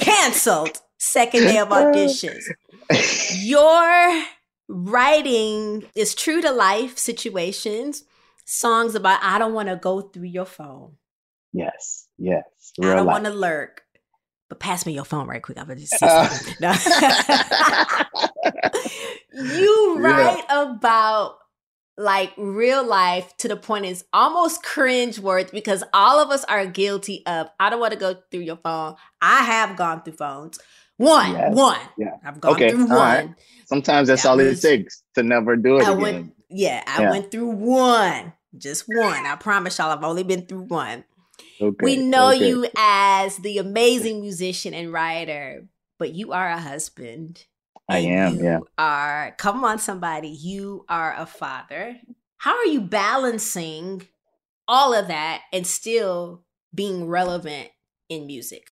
Cancelled 0.01 0.81
second 0.99 1.43
day 1.45 1.59
of 1.59 1.69
auditions. 1.69 2.43
Your 3.37 4.25
writing 4.69 5.85
is 5.95 6.15
true 6.15 6.41
to 6.41 6.51
life 6.51 6.99
situations, 6.99 8.05
songs 8.45 8.95
about 8.95 9.23
I 9.23 9.39
don't 9.39 9.55
want 9.55 9.69
to 9.69 9.77
go 9.77 10.01
through 10.01 10.25
your 10.25 10.47
phone. 10.47 10.97
Yes, 11.53 12.09
yes. 12.19 12.45
I 12.83 12.95
don't 12.95 13.07
want 13.07 13.25
to 13.25 13.31
lurk. 13.31 13.82
But 14.53 14.61
pass 14.61 14.85
me 14.85 14.93
your 14.93 15.07
phone 15.07 15.27
right 15.29 15.41
quick. 15.41 15.59
I'm 15.59 15.67
gonna 15.67 15.81
just 15.81 15.99
see 15.99 16.55
no. 16.61 16.75
You 19.33 19.97
write 19.99 20.45
yeah. 20.47 20.73
about 20.73 21.39
like 21.97 22.35
real 22.37 22.85
life 22.87 23.35
to 23.39 23.49
the 23.49 23.57
point 23.57 23.87
it's 23.87 24.05
almost 24.13 24.63
cringe 24.63 25.19
worth 25.19 25.53
because 25.53 25.83
all 25.95 26.21
of 26.21 26.29
us 26.29 26.45
are 26.45 26.67
guilty 26.67 27.25
of 27.25 27.49
I 27.59 27.71
don't 27.71 27.81
want 27.81 27.95
to 27.95 27.99
go 27.99 28.15
through 28.31 28.41
your 28.41 28.57
phone. 28.57 28.97
I 29.23 29.39
have 29.39 29.75
gone 29.79 30.03
through 30.03 30.17
phones. 30.17 30.59
One, 30.99 31.33
yes. 31.33 31.55
one. 31.55 31.81
Yeah. 31.97 32.17
I've 32.23 32.39
gone 32.39 32.53
okay. 32.53 32.73
through 32.73 32.89
one. 32.89 32.91
Right. 32.91 33.31
Sometimes 33.65 34.09
that's 34.09 34.25
that 34.25 34.29
all 34.29 34.39
it 34.39 34.61
takes 34.61 35.03
to 35.15 35.23
never 35.23 35.57
do 35.57 35.79
it 35.79 35.85
I 35.85 35.93
again. 35.93 36.03
Went, 36.03 36.35
yeah, 36.51 36.85
I 36.87 37.05
yeah. 37.05 37.11
went 37.11 37.31
through 37.31 37.53
one. 37.53 38.35
Just 38.59 38.85
one. 38.87 39.25
I 39.25 39.35
promise 39.37 39.79
y'all, 39.79 39.91
I've 39.91 40.05
only 40.05 40.25
been 40.25 40.45
through 40.45 40.65
one. 40.65 41.05
Okay. 41.61 41.85
We 41.85 41.97
know 41.97 42.31
okay. 42.31 42.49
you 42.49 42.67
as 42.77 43.37
the 43.39 43.59
amazing 43.59 44.21
musician 44.21 44.75
and 44.75 44.93
writer, 44.93 45.67
but 45.99 46.15
you 46.15 46.33
are 46.33 46.49
a 46.49 46.59
husband. 46.59 47.45
I 47.89 47.99
am, 47.99 48.37
you 48.37 48.45
yeah. 48.45 48.59
Are 48.79 49.35
come 49.39 49.65
on, 49.65 49.79
somebody. 49.79 50.29
You 50.29 50.85
are 50.89 51.15
a 51.17 51.27
father. 51.27 51.97
How 52.39 52.57
are 52.57 52.67
you 52.67 52.81
balancing 52.81 54.07
all 54.67 54.95
of 54.95 55.09
that 55.09 55.43
and 55.53 55.67
still 55.67 56.43
being 56.75 57.07
relevant 57.07 57.69
in 58.09 58.27
music? 58.27 58.69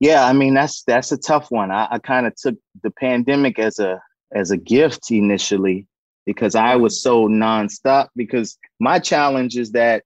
Yeah, 0.00 0.24
I 0.24 0.32
mean 0.32 0.54
that's 0.54 0.82
that's 0.82 1.12
a 1.12 1.18
tough 1.18 1.50
one. 1.50 1.70
I, 1.70 1.88
I 1.90 1.98
kind 1.98 2.26
of 2.26 2.34
took 2.36 2.56
the 2.82 2.90
pandemic 2.90 3.58
as 3.58 3.78
a 3.78 4.00
as 4.34 4.50
a 4.50 4.56
gift 4.56 5.10
initially 5.10 5.86
because 6.26 6.54
I 6.54 6.76
was 6.76 7.00
so 7.00 7.28
nonstop. 7.28 8.08
Because 8.16 8.58
my 8.80 8.98
challenge 8.98 9.56
is 9.56 9.72
that, 9.72 10.04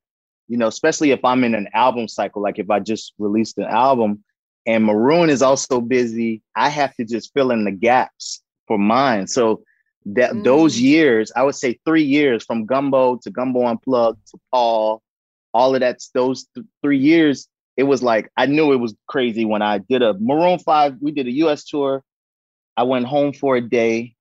you 0.48 0.56
know, 0.56 0.66
especially 0.66 1.11
if 1.11 1.24
I'm 1.24 1.44
in 1.44 1.54
an 1.54 1.68
album 1.74 2.08
cycle, 2.08 2.42
like 2.42 2.58
if 2.58 2.70
I 2.70 2.80
just 2.80 3.12
released 3.18 3.58
an 3.58 3.64
album 3.64 4.24
and 4.66 4.84
Maroon 4.84 5.30
is 5.30 5.42
also 5.42 5.80
busy, 5.80 6.42
I 6.56 6.70
have 6.70 6.94
to 6.96 7.04
just 7.04 7.32
fill 7.34 7.50
in 7.50 7.64
the 7.64 7.70
gaps 7.70 8.42
for 8.66 8.78
mine. 8.78 9.26
So 9.26 9.62
that 10.06 10.32
mm. 10.32 10.44
those 10.44 10.80
years, 10.80 11.30
I 11.37 11.42
would 11.42 11.54
say 11.54 11.78
three 11.84 12.02
years 12.02 12.44
from 12.44 12.66
Gumbo 12.66 13.18
to 13.22 13.30
Gumbo 13.30 13.66
Unplugged 13.66 14.26
to 14.30 14.38
Paul, 14.50 15.02
all 15.52 15.74
of 15.74 15.80
that's 15.80 16.11
those 16.11 16.46
th- 16.54 16.66
three 16.82 16.98
years, 16.98 17.48
it 17.76 17.84
was 17.84 18.02
like 18.02 18.30
I 18.37 18.46
knew 18.46 18.72
it 18.72 18.76
was 18.76 18.94
crazy 19.06 19.44
when 19.44 19.62
I 19.62 19.78
did 19.78 20.02
a 20.02 20.14
Maroon 20.18 20.58
5, 20.58 20.96
we 21.00 21.12
did 21.12 21.26
a 21.26 21.32
US 21.32 21.64
tour. 21.64 22.02
I 22.76 22.84
went 22.84 23.06
home 23.06 23.32
for 23.32 23.56
a 23.56 23.61
day 23.61 24.14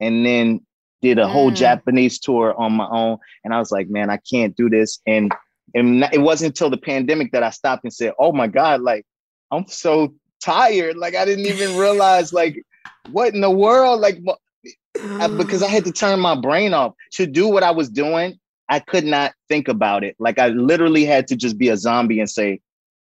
and 0.00 0.24
then 0.24 0.60
did 1.02 1.18
a 1.18 1.24
mm. 1.24 1.30
whole 1.30 1.50
Japanese 1.50 2.18
tour 2.18 2.54
on 2.58 2.72
my 2.72 2.88
own. 2.88 3.18
And 3.44 3.54
I 3.54 3.58
was 3.58 3.70
like, 3.70 3.88
man, 3.88 4.10
I 4.10 4.18
can't 4.18 4.56
do 4.56 4.68
this. 4.68 5.00
And 5.06 5.32
and 5.74 6.04
it 6.12 6.20
wasn't 6.20 6.50
until 6.50 6.70
the 6.70 6.76
pandemic 6.76 7.32
that 7.32 7.42
I 7.42 7.50
stopped 7.50 7.84
and 7.84 7.92
said, 7.92 8.12
oh 8.18 8.32
my 8.32 8.46
God, 8.46 8.82
like 8.82 9.04
I'm 9.50 9.66
so 9.66 10.14
tired. 10.40 10.96
Like 10.96 11.14
I 11.14 11.24
didn't 11.24 11.46
even 11.46 11.76
realize 11.78 12.32
like 12.32 12.62
what 13.10 13.34
in 13.34 13.40
the 13.40 13.50
world? 13.50 14.00
Like 14.00 14.18
uh-huh. 14.26 15.28
because 15.28 15.62
I 15.62 15.68
had 15.68 15.84
to 15.84 15.92
turn 15.92 16.20
my 16.20 16.34
brain 16.34 16.74
off 16.74 16.94
to 17.12 17.26
do 17.26 17.48
what 17.48 17.62
I 17.62 17.70
was 17.70 17.88
doing. 17.88 18.38
I 18.68 18.80
could 18.80 19.04
not 19.04 19.32
think 19.48 19.68
about 19.68 20.02
it. 20.02 20.16
Like 20.18 20.38
I 20.38 20.48
literally 20.48 21.04
had 21.04 21.28
to 21.28 21.36
just 21.36 21.56
be 21.56 21.68
a 21.68 21.76
zombie 21.76 22.18
and 22.18 22.28
say, 22.28 22.60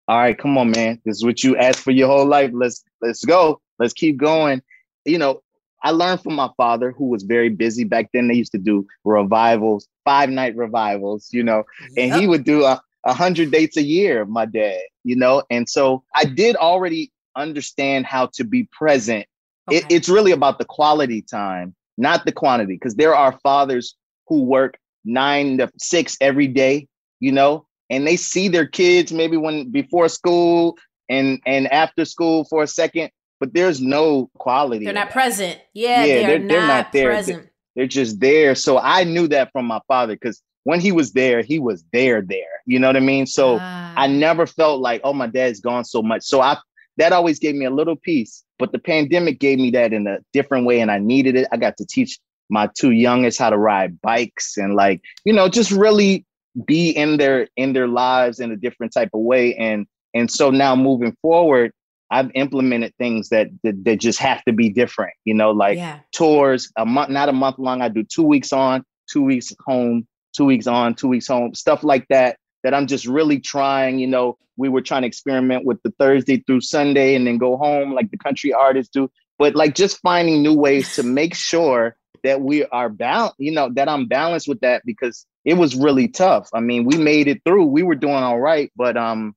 "All 0.09 0.19
right, 0.19 0.37
come 0.37 0.59
on, 0.59 0.71
man. 0.71 1.01
This 1.05 1.17
is 1.17 1.25
what 1.25 1.43
you 1.43 1.57
asked 1.57 1.81
for 1.81 1.91
your 1.91 2.09
whole 2.09 2.27
life. 2.27 2.51
Let's 2.53 2.85
let's 3.01 3.25
go. 3.25 3.61
Let's 3.79 3.95
keep 3.95 4.19
going." 4.19 4.63
You 5.07 5.19
know, 5.19 5.43
I 5.85 5.91
learned 5.91 6.23
from 6.23 6.35
my 6.35 6.49
father, 6.57 6.93
who 6.93 7.09
was 7.09 7.23
very 7.23 7.51
busy 7.51 7.85
back 7.85 8.09
then. 8.13 8.27
They 8.27 8.35
used 8.35 8.53
to 8.53 8.59
do 8.59 8.87
revivals, 9.05 9.87
five 10.05 10.31
night 10.31 10.57
revivals, 10.57 11.29
you 11.31 11.45
know, 11.45 11.65
and 11.97 12.09
yep. 12.09 12.21
he 12.21 12.27
would 12.27 12.45
do 12.45 12.65
a, 12.65 12.83
a 13.05 13.13
hundred 13.13 13.51
dates 13.51 13.77
a 13.77 13.83
year. 13.83 14.25
My 14.25 14.47
dad, 14.47 14.81
you 15.05 15.15
know, 15.15 15.43
and 15.51 15.69
so 15.69 16.03
I 16.15 16.25
did 16.25 16.57
already 16.57 17.13
understand 17.37 18.07
how 18.07 18.31
to 18.35 18.45
be 18.45 18.65
present. 18.73 19.27
Okay. 19.69 19.79
It, 19.79 19.85
it's 19.91 20.09
really 20.09 20.33
about 20.33 20.59
the 20.59 20.65
quality 20.65 21.21
time, 21.21 21.75
not 21.99 22.25
the 22.25 22.33
quantity, 22.33 22.75
because 22.75 22.97
there 22.97 23.15
are 23.15 23.39
fathers 23.43 23.95
who 24.27 24.43
work 24.43 24.79
nine 25.05 25.59
to 25.59 25.71
six 25.79 26.17
every 26.21 26.49
day, 26.49 26.89
you 27.21 27.31
know, 27.31 27.67
and 27.91 28.07
they 28.07 28.17
see 28.17 28.49
their 28.49 28.67
kids 28.67 29.13
maybe 29.13 29.37
when 29.37 29.71
before 29.71 30.09
school 30.09 30.77
and 31.11 31.41
and 31.45 31.71
after 31.71 32.07
school 32.07 32.45
for 32.45 32.63
a 32.63 32.67
second 32.67 33.11
but 33.41 33.53
there's 33.55 33.81
no 33.81 34.31
quality. 34.39 34.85
They're 34.85 34.95
not 34.95 35.11
present. 35.11 35.61
Yeah, 35.73 36.05
yeah, 36.05 36.27
they're, 36.27 36.27
they're, 36.27 36.39
not, 36.39 36.49
they're 36.49 36.67
not 36.67 36.93
there. 36.93 37.11
Present. 37.11 37.43
They're, 37.43 37.53
they're 37.77 37.87
just 37.87 38.21
there. 38.21 38.55
So 38.55 38.79
I 38.79 39.05
knew 39.05 39.29
that 39.29 39.53
from 39.53 39.67
my 39.67 39.81
father 39.89 40.15
because 40.15 40.43
when 40.65 40.81
he 40.81 40.93
was 40.93 41.13
there, 41.13 41.43
he 41.43 41.59
was 41.59 41.85
there, 41.93 42.23
there. 42.23 42.61
You 42.67 42.79
know 42.79 42.87
what 42.87 42.97
I 42.97 43.01
mean? 43.01 43.27
So 43.27 43.59
ah. 43.61 43.95
I 43.97 44.07
never 44.07 44.47
felt 44.47 44.81
like, 44.81 45.01
oh, 45.05 45.13
my 45.13 45.27
dad's 45.27 45.61
gone 45.61 45.85
so 45.85 46.03
much. 46.03 46.23
So 46.23 46.41
I 46.41 46.57
that 46.97 47.13
always 47.13 47.39
gave 47.39 47.55
me 47.55 47.65
a 47.65 47.71
little 47.71 47.97
peace. 47.97 48.45
But 48.59 48.73
the 48.73 48.79
pandemic 48.79 49.41
gave 49.41 49.59
me 49.59 49.71
that 49.73 49.93
in 49.93 50.07
a 50.07 50.19
different 50.33 50.65
way, 50.65 50.81
and 50.81 50.91
I 50.91 50.99
needed 50.99 51.37
it. 51.37 51.49
I 51.53 51.57
got 51.57 51.77
to 51.79 51.87
teach 51.87 52.19
my 52.51 52.69
two 52.77 52.93
youngest 52.93 53.39
how 53.39 53.51
to 53.51 53.59
ride 53.59 54.01
bikes 54.01 54.57
and 54.57 54.75
like, 54.75 55.01
you 55.25 55.33
know, 55.33 55.49
just 55.49 55.71
really 55.71 56.25
be 56.67 56.91
in 56.91 57.17
their 57.17 57.49
in 57.57 57.73
their 57.73 57.89
lives 57.89 58.39
in 58.39 58.53
a 58.53 58.57
different 58.57 58.93
type 58.93 59.11
of 59.13 59.21
way. 59.21 59.55
And 59.57 59.87
and 60.15 60.31
so 60.31 60.51
now 60.51 60.77
moving 60.77 61.17
forward, 61.21 61.73
I've 62.11 62.31
implemented 62.35 62.95
things 62.99 63.31
that, 63.31 63.49
that, 63.63 63.85
that 63.85 64.01
just 64.01 64.19
have 64.21 64.45
to 64.45 64.53
be 64.53 64.69
different. 64.69 65.15
You 65.25 65.35
know, 65.35 65.51
like 65.51 65.79
yeah. 65.79 66.01
tours 66.13 66.71
a 66.77 66.85
month, 66.85 67.11
not 67.11 67.29
a 67.29 67.33
month 67.33 67.59
long. 67.59 67.83
I 67.83 67.89
do 67.89 68.05
two 68.05 68.23
weeks 68.23 68.53
on, 68.53 68.85
two 69.11 69.23
weeks 69.23 69.53
home, 69.65 70.07
two 70.35 70.45
weeks 70.45 70.67
on, 70.67 70.95
two 70.95 71.09
weeks 71.09 71.27
home, 71.27 71.55
stuff 71.55 71.83
like 71.83 72.07
that. 72.09 72.39
That 72.63 72.73
I'm 72.73 72.87
just 72.87 73.07
really 73.07 73.41
trying. 73.41 73.99
You 73.99 74.07
know, 74.07 74.39
we 74.57 74.69
were 74.69 74.81
trying 74.81 75.03
to 75.03 75.09
experiment 75.09 75.65
with 75.65 75.83
the 75.83 75.93
Thursday 75.99 76.43
through 76.47 76.63
Sunday 76.63 77.15
and 77.15 77.27
then 77.27 77.39
go 77.39 77.57
home 77.57 77.93
like 77.93 78.11
the 78.11 78.19
country 78.19 78.53
artists 78.53 78.91
do. 78.93 79.11
But 79.39 79.55
like 79.55 79.75
just 79.75 80.01
finding 80.01 80.43
new 80.43 80.55
ways 80.55 80.95
to 80.97 81.03
make 81.21 81.35
sure 81.35 81.97
that 82.23 82.41
we 82.41 82.65
are 82.65 82.89
balanced. 82.89 83.37
You 83.39 83.53
know, 83.53 83.71
that 83.75 83.89
I'm 83.89 84.07
balanced 84.07 84.49
with 84.49 84.61
that 84.61 84.83
because 84.85 85.27
it 85.45 85.55
was 85.55 85.77
really 85.77 86.09
tough. 86.09 86.49
I 86.55 86.61
mean, 86.61 86.85
we 86.85 86.97
made 86.97 87.29
it 87.29 87.43
through. 87.45 87.67
We 87.67 87.83
were 87.83 87.95
doing 87.95 88.15
all 88.15 88.41
right, 88.41 88.73
but 88.77 88.97
um, 88.97 89.35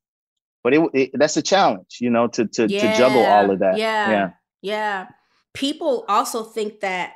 but 0.63 0.74
it, 0.74 0.89
it, 0.93 1.12
that's 1.13 1.38
a 1.38 1.41
challenge, 1.41 1.98
you 2.00 2.10
know, 2.10 2.28
to 2.28 2.46
to 2.48 2.67
yeah, 2.67 2.91
to 2.91 2.98
juggle 2.98 3.26
all 3.26 3.52
of 3.52 3.60
that. 3.60 3.78
Yeah, 3.78 4.10
yeah, 4.10 4.30
yeah. 4.62 5.08
People 5.54 6.06
also 6.08 6.43
think 6.43 6.82
that 6.82 7.13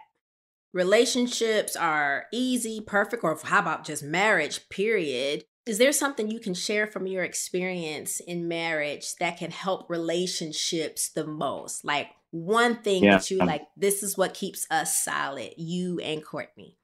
relationships 0.73 1.75
are 1.75 2.25
easy, 2.31 2.81
perfect, 2.81 3.23
or 3.23 3.37
how 3.43 3.59
about 3.59 3.85
just 3.85 4.03
marriage? 4.03 4.67
Period. 4.69 5.43
Is 5.67 5.77
there 5.77 5.91
something 5.91 6.31
you 6.31 6.39
can 6.39 6.55
share 6.55 6.87
from 6.87 7.05
your 7.05 7.23
experience 7.23 8.19
in 8.19 8.47
marriage 8.47 9.15
that 9.19 9.37
can 9.37 9.51
help 9.51 9.89
relationships 9.89 11.09
the 11.09 11.25
most? 11.25 11.85
Like 11.85 12.07
one 12.31 12.77
thing 12.81 13.03
yeah. 13.03 13.17
that 13.17 13.29
you 13.29 13.39
um 13.41 13.47
like, 13.47 13.63
this 13.77 14.01
is 14.01 14.17
what 14.17 14.33
keeps 14.33 14.65
us 14.71 15.03
solid, 15.03 15.53
you 15.57 15.99
and 15.99 16.25
Courtney. 16.25 16.77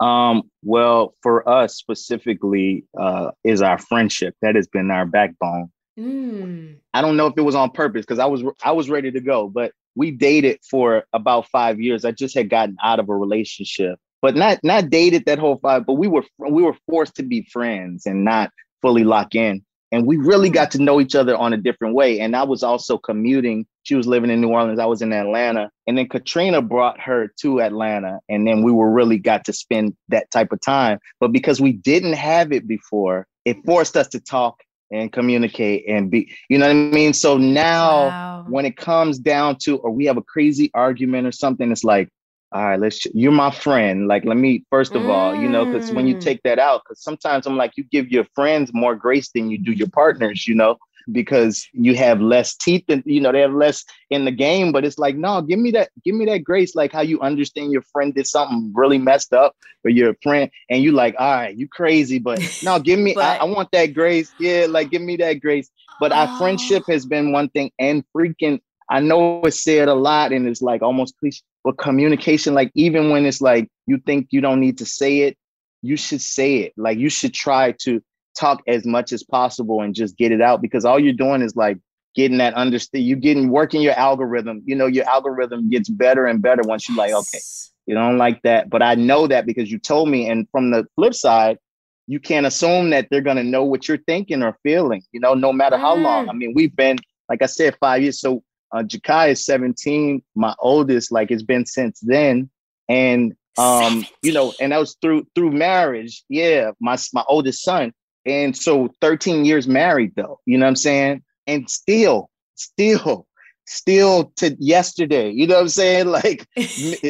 Um, 0.00 0.50
well, 0.62 1.14
for 1.22 1.48
us 1.48 1.76
specifically, 1.76 2.84
uh, 2.98 3.30
is 3.44 3.62
our 3.62 3.78
friendship. 3.78 4.34
That 4.42 4.56
has 4.56 4.66
been 4.66 4.90
our 4.90 5.06
backbone. 5.06 5.70
Mm. 5.98 6.76
I 6.92 7.00
don't 7.00 7.16
know 7.16 7.26
if 7.26 7.34
it 7.36 7.42
was 7.42 7.54
on 7.54 7.70
purpose 7.70 8.04
because 8.04 8.18
I 8.18 8.26
was 8.26 8.42
I 8.62 8.72
was 8.72 8.90
ready 8.90 9.10
to 9.12 9.20
go, 9.20 9.48
but 9.48 9.72
we 9.94 10.10
dated 10.10 10.58
for 10.68 11.04
about 11.12 11.48
five 11.48 11.80
years. 11.80 12.04
I 12.04 12.10
just 12.10 12.34
had 12.34 12.50
gotten 12.50 12.76
out 12.82 12.98
of 12.98 13.08
a 13.08 13.14
relationship, 13.14 13.98
but 14.20 14.34
not 14.34 14.58
not 14.64 14.90
dated 14.90 15.26
that 15.26 15.38
whole 15.38 15.58
five. 15.58 15.86
But 15.86 15.94
we 15.94 16.08
were 16.08 16.24
we 16.38 16.62
were 16.62 16.76
forced 16.88 17.14
to 17.16 17.22
be 17.22 17.48
friends 17.52 18.06
and 18.06 18.24
not 18.24 18.50
fully 18.82 19.04
lock 19.04 19.34
in 19.34 19.64
and 19.94 20.06
we 20.06 20.16
really 20.16 20.50
got 20.50 20.72
to 20.72 20.82
know 20.82 21.00
each 21.00 21.14
other 21.14 21.36
on 21.36 21.52
a 21.52 21.56
different 21.56 21.94
way. 21.94 22.18
And 22.18 22.34
I 22.34 22.42
was 22.42 22.64
also 22.64 22.98
commuting. 22.98 23.64
She 23.84 23.94
was 23.94 24.06
living 24.06 24.30
in 24.30 24.40
New 24.40 24.48
Orleans. 24.48 24.78
I 24.80 24.86
was 24.86 25.02
in 25.02 25.12
Atlanta. 25.12 25.70
And 25.86 25.96
then 25.96 26.08
Katrina 26.08 26.62
brought 26.62 26.98
her 27.00 27.30
to 27.42 27.60
Atlanta. 27.60 28.18
And 28.28 28.46
then 28.46 28.62
we 28.62 28.72
were 28.72 28.90
really 28.90 29.18
got 29.18 29.44
to 29.44 29.52
spend 29.52 29.94
that 30.08 30.30
type 30.30 30.52
of 30.52 30.60
time. 30.60 30.98
But 31.20 31.32
because 31.32 31.60
we 31.60 31.72
didn't 31.72 32.14
have 32.14 32.50
it 32.50 32.66
before, 32.66 33.26
it 33.44 33.64
forced 33.64 33.96
us 33.96 34.08
to 34.08 34.20
talk 34.20 34.62
and 34.90 35.12
communicate 35.12 35.84
and 35.86 36.10
be, 36.10 36.34
you 36.48 36.58
know 36.58 36.66
what 36.66 36.72
I 36.72 36.90
mean? 36.90 37.12
So 37.12 37.36
now 37.36 38.08
wow. 38.08 38.46
when 38.48 38.64
it 38.64 38.76
comes 38.76 39.18
down 39.18 39.56
to, 39.64 39.76
or 39.78 39.90
we 39.90 40.06
have 40.06 40.16
a 40.16 40.22
crazy 40.22 40.70
argument 40.72 41.26
or 41.26 41.32
something, 41.32 41.70
it's 41.70 41.84
like, 41.84 42.08
all 42.52 42.64
right, 42.64 42.80
let's, 42.80 43.04
you're 43.12 43.32
my 43.32 43.50
friend. 43.50 44.06
Like, 44.06 44.24
let 44.24 44.36
me, 44.36 44.64
first 44.70 44.94
of 44.94 45.02
mm. 45.02 45.08
all, 45.08 45.34
you 45.34 45.48
know, 45.48 45.66
because 45.66 45.90
when 45.90 46.06
you 46.06 46.14
mm. 46.14 46.20
take 46.20 46.40
that 46.44 46.58
out, 46.58 46.82
because 46.84 47.02
sometimes 47.02 47.46
I'm 47.46 47.56
like, 47.56 47.72
you 47.76 47.84
give 47.84 48.08
your 48.08 48.24
friends 48.34 48.70
more 48.72 48.94
grace 48.94 49.30
than 49.34 49.50
you 49.50 49.58
do 49.58 49.72
your 49.72 49.88
partners, 49.88 50.46
you 50.46 50.54
know, 50.54 50.76
because 51.12 51.68
you 51.72 51.94
have 51.94 52.20
less 52.20 52.54
teeth 52.54 52.84
and, 52.88 53.02
you 53.06 53.20
know, 53.20 53.32
they 53.32 53.40
have 53.40 53.54
less 53.54 53.84
in 54.10 54.24
the 54.24 54.30
game. 54.30 54.72
But 54.72 54.84
it's 54.84 54.98
like, 54.98 55.16
no, 55.16 55.42
give 55.42 55.58
me 55.58 55.70
that, 55.72 55.90
give 56.04 56.14
me 56.14 56.24
that 56.26 56.44
grace, 56.44 56.74
like 56.74 56.92
how 56.92 57.02
you 57.02 57.20
understand 57.20 57.72
your 57.72 57.82
friend 57.82 58.14
did 58.14 58.26
something 58.26 58.72
really 58.74 58.98
messed 58.98 59.32
up 59.32 59.56
or 59.84 59.90
your 59.90 60.14
friend, 60.22 60.50
and 60.70 60.82
you 60.82 60.92
like, 60.92 61.14
all 61.18 61.34
right, 61.34 61.56
you 61.56 61.68
crazy, 61.68 62.18
but 62.18 62.40
no, 62.62 62.78
give 62.78 62.98
me, 62.98 63.14
but, 63.14 63.24
I, 63.24 63.36
I, 63.36 63.44
want 63.44 63.70
that 63.72 63.94
grace. 63.94 64.32
Yeah, 64.38 64.66
like, 64.68 64.90
give 64.90 65.02
me 65.02 65.16
that 65.16 65.34
grace. 65.40 65.70
But 66.00 66.12
oh. 66.12 66.16
our 66.16 66.38
friendship 66.38 66.84
has 66.88 67.06
been 67.06 67.32
one 67.32 67.48
thing, 67.50 67.70
and 67.78 68.04
freaking 68.14 68.60
I 68.88 69.00
know 69.00 69.42
it's 69.44 69.62
said 69.62 69.88
a 69.88 69.94
lot 69.94 70.32
and 70.32 70.46
it's 70.46 70.62
like 70.62 70.82
almost 70.82 71.16
cliche, 71.18 71.40
but 71.62 71.78
communication, 71.78 72.54
like 72.54 72.70
even 72.74 73.10
when 73.10 73.24
it's 73.24 73.40
like 73.40 73.68
you 73.86 73.98
think 73.98 74.28
you 74.30 74.40
don't 74.40 74.60
need 74.60 74.78
to 74.78 74.86
say 74.86 75.20
it, 75.20 75.36
you 75.82 75.96
should 75.96 76.20
say 76.20 76.56
it. 76.56 76.72
Like 76.76 76.98
you 76.98 77.08
should 77.08 77.34
try 77.34 77.72
to 77.80 78.02
talk 78.34 78.62
as 78.66 78.84
much 78.84 79.12
as 79.12 79.22
possible 79.22 79.80
and 79.80 79.94
just 79.94 80.16
get 80.16 80.32
it 80.32 80.40
out 80.40 80.60
because 80.60 80.84
all 80.84 80.98
you're 80.98 81.12
doing 81.12 81.42
is 81.42 81.56
like 81.56 81.78
getting 82.14 82.38
that 82.38 82.54
understand 82.54 83.04
you 83.04 83.16
getting 83.16 83.48
working 83.48 83.80
your 83.80 83.98
algorithm. 83.98 84.62
You 84.64 84.76
know, 84.76 84.86
your 84.86 85.08
algorithm 85.08 85.70
gets 85.70 85.88
better 85.88 86.26
and 86.26 86.40
better 86.40 86.62
once 86.62 86.88
you're 86.88 86.96
like, 86.96 87.12
okay, 87.12 87.40
you 87.86 87.94
don't 87.94 88.18
like 88.18 88.40
that. 88.42 88.70
But 88.70 88.82
I 88.82 88.94
know 88.94 89.26
that 89.26 89.46
because 89.46 89.70
you 89.70 89.78
told 89.78 90.08
me. 90.08 90.28
And 90.28 90.48
from 90.50 90.70
the 90.70 90.86
flip 90.94 91.14
side, 91.14 91.58
you 92.06 92.20
can't 92.20 92.46
assume 92.46 92.90
that 92.90 93.08
they're 93.10 93.20
gonna 93.20 93.44
know 93.44 93.64
what 93.64 93.88
you're 93.88 93.98
thinking 93.98 94.42
or 94.42 94.58
feeling, 94.62 95.02
you 95.12 95.20
know, 95.20 95.34
no 95.34 95.52
matter 95.52 95.76
how 95.76 95.94
long. 95.94 96.26
Mm. 96.26 96.30
I 96.30 96.32
mean, 96.32 96.52
we've 96.54 96.74
been, 96.74 96.98
like 97.28 97.42
I 97.42 97.46
said, 97.46 97.76
five 97.80 98.02
years. 98.02 98.20
So 98.20 98.42
Uh, 98.74 98.82
Jakai 98.82 99.30
is 99.30 99.44
17. 99.44 100.20
My 100.34 100.52
oldest, 100.58 101.12
like 101.12 101.30
it's 101.30 101.44
been 101.44 101.64
since 101.64 102.00
then. 102.00 102.50
And 102.88 103.34
um, 103.56 104.04
you 104.22 104.32
know, 104.32 104.52
and 104.60 104.72
that 104.72 104.78
was 104.78 104.96
through 105.00 105.26
through 105.34 105.52
marriage. 105.52 106.24
Yeah, 106.28 106.72
my 106.80 106.96
my 107.12 107.24
oldest 107.28 107.62
son. 107.62 107.92
And 108.26 108.56
so 108.56 108.92
13 109.00 109.44
years 109.44 109.68
married 109.68 110.12
though, 110.16 110.40
you 110.46 110.58
know 110.58 110.64
what 110.64 110.70
I'm 110.70 110.76
saying? 110.76 111.22
And 111.46 111.68
still, 111.68 112.30
still, 112.54 113.26
still 113.66 114.32
to 114.36 114.56
yesterday, 114.58 115.30
you 115.30 115.46
know 115.46 115.56
what 115.56 115.62
I'm 115.62 115.68
saying? 115.68 116.06
Like 116.10 116.46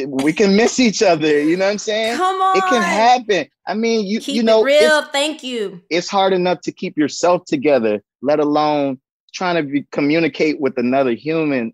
we 0.07 0.33
can 0.33 0.55
miss 0.55 0.79
each 0.79 1.01
other, 1.01 1.41
you 1.41 1.57
know 1.57 1.65
what 1.65 1.71
I'm 1.71 1.77
saying? 1.77 2.17
Come 2.17 2.41
on. 2.41 2.57
It 2.57 2.63
can 2.65 2.81
happen. 2.81 3.47
I 3.67 3.73
mean, 3.73 4.05
you 4.05 4.19
Keep 4.19 4.35
you 4.35 4.43
know, 4.43 4.61
it 4.61 4.65
real. 4.65 5.03
Thank 5.03 5.43
you. 5.43 5.81
It's 5.89 6.09
hard 6.09 6.33
enough 6.33 6.61
to 6.61 6.71
keep 6.71 6.97
yourself 6.97 7.45
together, 7.45 8.01
let 8.21 8.39
alone 8.39 8.99
trying 9.33 9.55
to 9.55 9.63
be, 9.63 9.85
communicate 9.91 10.59
with 10.59 10.77
another 10.77 11.11
human 11.11 11.73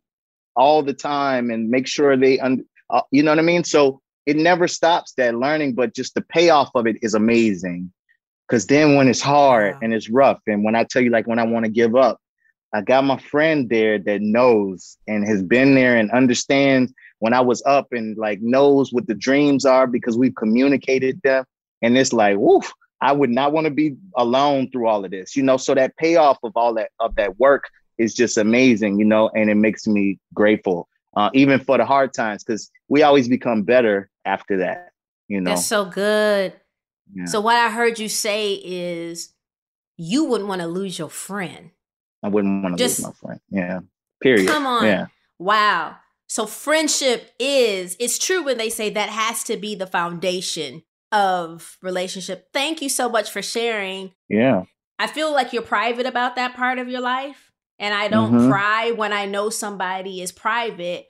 all 0.56 0.84
the 0.84 0.94
time 0.94 1.50
and 1.50 1.70
make 1.70 1.88
sure 1.88 2.18
they 2.18 2.40
un, 2.40 2.66
uh, 2.90 3.02
you 3.12 3.24
know 3.24 3.32
what 3.32 3.40
I 3.40 3.44
mean? 3.44 3.64
So 3.64 4.02
it 4.26 4.36
never 4.36 4.68
stops 4.68 5.14
that 5.14 5.36
learning, 5.36 5.74
but 5.74 5.96
just 5.96 6.14
the 6.14 6.22
payoff 6.22 6.70
of 6.76 6.88
it 6.88 6.98
is 7.02 7.14
amazing. 7.14 7.92
Cause 8.52 8.68
then 8.68 8.96
when 8.96 9.08
it's 9.08 9.22
hard 9.22 9.78
and 9.82 9.94
it's 9.94 10.10
rough, 10.10 10.42
and 10.46 10.64
when 10.64 10.76
I 10.76 10.84
tell 10.84 11.02
you 11.02 11.10
like 11.10 11.26
when 11.26 11.40
I 11.40 11.44
want 11.44 11.64
to 11.64 11.72
give 11.72 11.96
up, 11.96 12.20
I 12.74 12.82
got 12.82 13.06
my 13.06 13.18
friend 13.18 13.70
there 13.70 13.98
that 14.00 14.22
knows 14.22 14.98
and 15.08 15.26
has 15.28 15.42
been 15.42 15.74
there 15.74 15.96
and 15.96 16.12
understands 16.12 16.94
when 17.20 17.34
I 17.34 17.42
was 17.42 17.64
up 17.66 17.88
and 17.92 18.18
like 18.18 18.42
knows 18.42 18.92
what 18.92 19.08
the 19.08 19.16
dreams 19.16 19.66
are 19.66 19.88
because 19.88 20.18
we've 20.18 20.36
communicated 20.36 21.22
them. 21.24 21.46
And 21.82 21.98
it's 21.98 22.14
like, 22.14 22.38
woof, 22.38 22.72
I 23.02 23.12
would 23.12 23.30
not 23.30 23.52
want 23.52 23.66
to 23.66 23.72
be 23.72 23.96
alone 24.16 24.70
through 24.70 24.88
all 24.88 25.04
of 25.04 25.12
this, 25.12 25.36
you 25.36 25.44
know. 25.44 25.58
So 25.58 25.74
that 25.76 25.96
payoff 25.98 26.38
of 26.44 26.52
all 26.56 26.74
that 26.76 26.92
of 27.00 27.16
that 27.16 27.40
work 27.40 27.70
is 27.98 28.14
just 28.14 28.38
amazing, 28.38 29.00
you 29.00 29.06
know, 29.06 29.30
and 29.36 29.50
it 29.50 29.56
makes 29.56 29.88
me 29.88 30.20
grateful, 30.34 30.88
uh, 31.16 31.30
even 31.34 31.60
for 31.60 31.78
the 31.78 31.86
hard 31.86 32.14
times, 32.14 32.44
because 32.44 32.70
we 32.90 33.04
always 33.04 33.28
become 33.28 33.64
better 33.64 34.10
after 34.26 34.58
that, 34.58 34.92
you 35.28 35.42
know. 35.42 35.52
That's 35.52 35.66
so 35.66 35.86
good. 35.86 36.54
Yeah. 37.14 37.26
So 37.26 37.42
what 37.42 37.56
I 37.56 37.70
heard 37.70 38.00
you 38.00 38.10
say 38.10 38.54
is 38.54 39.34
you 39.98 40.26
wouldn't 40.26 40.48
want 40.50 40.62
to 40.62 40.68
lose 40.68 40.98
your 40.98 41.10
friend. 41.10 41.72
I 42.24 42.30
wouldn't 42.30 42.64
want 42.64 42.78
to 42.78 42.84
lose 42.84 43.02
my 43.02 43.12
friend. 43.12 43.40
Yeah. 43.50 43.80
Period. 44.22 44.48
Come 44.48 44.66
on. 44.66 44.86
Yeah. 44.86 45.08
Wow. 45.40 45.98
So 46.28 46.46
friendship 46.46 47.32
is 47.40 47.98
it's 48.00 48.18
true 48.18 48.44
when 48.44 48.58
they 48.58 48.70
say 48.70 48.90
that 48.92 49.10
has 49.10 49.44
to 49.46 49.58
be 49.58 49.76
the 49.76 49.88
foundation 49.88 50.84
of 51.12 51.78
relationship. 51.82 52.48
Thank 52.54 52.82
you 52.82 52.90
so 52.90 53.10
much 53.10 53.30
for 53.32 53.42
sharing. 53.42 54.12
Yeah. 54.30 54.64
I 54.98 55.08
feel 55.08 55.34
like 55.34 55.52
you're 55.52 55.62
private 55.64 56.06
about 56.06 56.36
that 56.36 56.56
part 56.56 56.78
of 56.78 56.88
your 56.88 57.02
life. 57.02 57.52
And 57.80 57.94
I 57.94 58.08
don't 58.08 58.32
Mhm. 58.32 58.50
pry 58.50 58.92
when 58.92 59.12
I 59.12 59.26
know 59.26 59.50
somebody 59.50 60.22
is 60.22 60.32
private, 60.32 61.08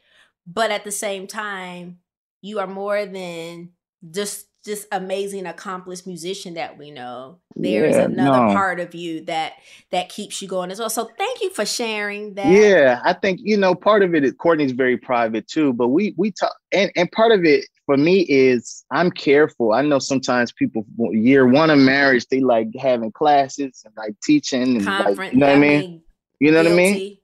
but 0.47 0.72
at 0.72 0.86
the 0.86 0.91
same 0.91 1.28
time, 1.28 1.99
you 2.41 2.60
are 2.60 2.68
more 2.68 3.06
than 3.06 3.74
just 4.10 4.47
just 4.64 4.88
amazing 4.91 5.45
accomplished 5.45 6.05
musician 6.05 6.53
that 6.55 6.78
we 6.78 6.91
know. 6.91 7.39
There's 7.55 7.95
Yeah, 7.95 8.05
another 8.05 8.47
no. 8.47 8.53
part 8.53 8.80
of 8.80 8.93
you 8.93 9.22
that 9.26 9.53
that 9.91 10.09
keeps 10.09 10.41
you 10.41 10.47
going 10.47 10.72
as 10.72 10.80
well. 10.80 10.89
So 10.89 11.09
thank 11.18 11.41
you 11.41 11.49
for 11.49 11.66
sharing 11.66 12.36
that. 12.36 12.53
Yeah, 12.53 13.01
I 13.03 13.14
think 13.14 13.39
you 13.43 13.57
know 13.57 13.76
part 13.76 14.03
of 14.03 14.14
it 14.16 14.24
is 14.24 14.34
Courtney's 14.34 14.72
very 14.72 14.97
private 14.97 15.47
too, 15.47 15.74
but 15.74 15.89
we 15.89 16.14
we 16.18 16.32
talk 16.32 16.53
and 16.72 16.91
and 16.95 17.12
part 17.12 17.32
of 17.32 17.43
it 17.45 17.66
for 17.86 17.97
me 17.97 18.22
is 18.22 18.84
I'm 18.91 19.12
careful. 19.12 19.74
I 19.74 19.82
know 19.82 19.99
sometimes 19.99 20.51
people 20.51 20.86
year 21.12 21.47
one 21.47 21.70
of 21.70 21.80
marriage 21.80 22.28
they 22.28 22.39
like 22.41 22.68
having 22.80 23.12
classes 23.12 23.84
and 23.86 23.93
like 23.97 24.16
teaching 24.24 24.78
and 24.78 24.86
like 24.86 25.05
Conference, 25.05 25.34
you 25.34 25.39
know 25.39 25.47
what 25.47 25.55
I 25.55 25.59
mean. 25.59 26.01
You 26.39 26.51
know 26.51 26.64
what 26.64 26.72
I 26.72 26.76
mean? 26.76 26.93
guilty. 26.93 27.22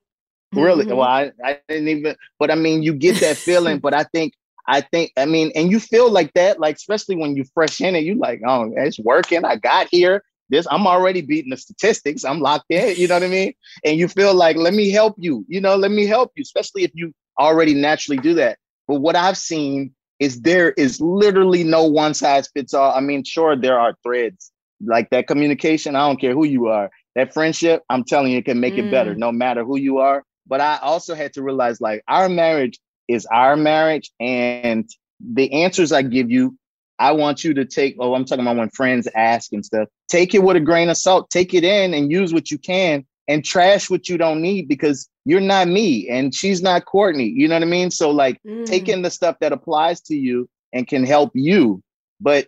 Really? 0.54 0.86
Mhm. 0.86 0.96
Well, 0.98 1.08
I, 1.08 1.32
I 1.44 1.60
didn't 1.68 1.88
even, 1.90 2.16
but 2.40 2.52
I 2.52 2.56
mean, 2.56 2.84
you 2.84 2.94
get 2.94 3.20
that 3.20 3.38
feeling. 3.38 3.80
but 3.84 3.94
I 3.94 4.04
think, 4.04 4.34
I 4.68 4.82
think, 4.82 5.12
I 5.18 5.26
mean, 5.26 5.52
and 5.56 5.72
you 5.72 5.80
feel 5.80 6.12
like 6.12 6.34
that, 6.34 6.60
like 6.60 6.76
especially 6.76 7.16
when 7.16 7.36
you 7.36 7.46
fresh 7.54 7.80
in 7.82 7.96
it, 7.96 8.04
you 8.04 8.16
like, 8.16 8.42
oh, 8.46 8.72
it's 8.76 9.00
working. 9.00 9.46
I 9.46 9.56
got 9.56 9.88
here. 9.92 10.24
This, 10.50 10.68
I'm 10.70 10.88
already 10.88 11.22
beating 11.22 11.50
the 11.52 11.58
statistics. 11.58 12.24
I'm 12.24 12.40
locked 12.40 12.66
in. 12.70 12.96
You 12.96 13.08
know 13.08 13.16
what 13.16 13.24
I 13.24 13.28
mean? 13.28 13.54
And 13.86 13.98
you 13.98 14.08
feel 14.08 14.34
like, 14.34 14.56
let 14.56 14.74
me 14.74 14.90
help 14.92 15.16
you. 15.18 15.46
You 15.48 15.60
know, 15.62 15.76
let 15.76 15.92
me 15.92 16.06
help 16.06 16.32
you, 16.36 16.42
especially 16.42 16.84
if 16.84 16.92
you 16.94 17.14
already 17.40 17.74
naturally 17.74 18.18
do 18.18 18.34
that. 18.36 18.58
But 18.88 19.02
what 19.02 19.16
I've 19.16 19.38
seen 19.38 19.94
is 20.20 20.42
there 20.42 20.72
is 20.72 21.00
literally 21.02 21.64
no 21.64 21.84
one 21.84 22.14
size 22.14 22.48
fits 22.54 22.74
all. 22.74 22.94
I 22.94 23.02
mean, 23.02 23.24
sure, 23.24 23.56
there 23.56 23.78
are 23.80 23.96
threads 24.04 24.52
like 24.86 25.10
that 25.10 25.28
communication. 25.28 25.96
I 25.96 26.08
don't 26.08 26.20
care 26.20 26.34
who 26.34 26.46
you 26.46 26.68
are. 26.68 26.90
That 27.16 27.34
friendship, 27.34 27.84
I'm 27.90 28.04
telling 28.04 28.32
you, 28.32 28.40
it 28.40 28.46
can 28.46 28.60
make 28.60 28.78
it 28.78 28.90
better 28.92 29.14
Mm. 29.16 29.18
no 29.18 29.32
matter 29.32 29.64
who 29.64 29.78
you 29.78 29.98
are. 29.98 30.24
But 30.48 30.62
I 30.62 30.78
also 30.82 31.14
had 31.14 31.34
to 31.34 31.44
realize 31.44 31.82
like 31.82 32.04
our 32.08 32.30
marriage 32.30 32.80
is 33.08 33.26
our 33.28 33.56
marriage, 33.56 34.12
and 34.20 34.90
the 35.20 35.52
answers 35.52 35.92
I 35.92 36.02
give 36.02 36.30
you, 36.30 36.58
I 37.00 37.12
want 37.12 37.44
you 37.44 37.54
to 37.54 37.66
take. 37.66 37.96
Oh, 38.00 38.14
I'm 38.14 38.26
talking 38.26 38.44
about 38.44 38.58
when 38.58 38.70
friends 38.70 39.08
ask 39.16 39.54
and 39.54 39.64
stuff. 39.64 39.88
Take 40.10 40.34
it 40.34 40.44
with 40.44 40.58
a 40.58 40.62
grain 40.62 40.90
of 40.90 40.98
salt. 40.98 41.30
Take 41.30 41.54
it 41.54 41.64
in 41.64 41.94
and 41.94 42.12
use 42.12 42.34
what 42.34 42.50
you 42.52 42.58
can, 42.58 43.06
and 43.28 43.44
trash 43.44 43.90
what 43.90 44.10
you 44.10 44.18
don't 44.18 44.42
need 44.42 44.68
because 44.68 45.08
you're 45.26 45.42
not 45.42 45.68
me 45.68 46.08
and 46.10 46.34
she's 46.34 46.62
not 46.62 46.86
Courtney. 46.86 47.28
You 47.28 47.48
know 47.48 47.56
what 47.56 47.64
I 47.64 47.66
mean? 47.68 47.92
So 47.92 48.10
like, 48.12 48.40
take 48.66 48.86
Mm. 48.86 48.94
in 48.94 49.02
the 49.02 49.10
stuff 49.12 49.38
that 49.42 49.52
applies 49.52 50.00
to 50.02 50.16
you 50.16 50.48
and 50.74 50.88
can 50.88 51.04
help 51.06 51.32
you, 51.34 51.82
but 52.22 52.48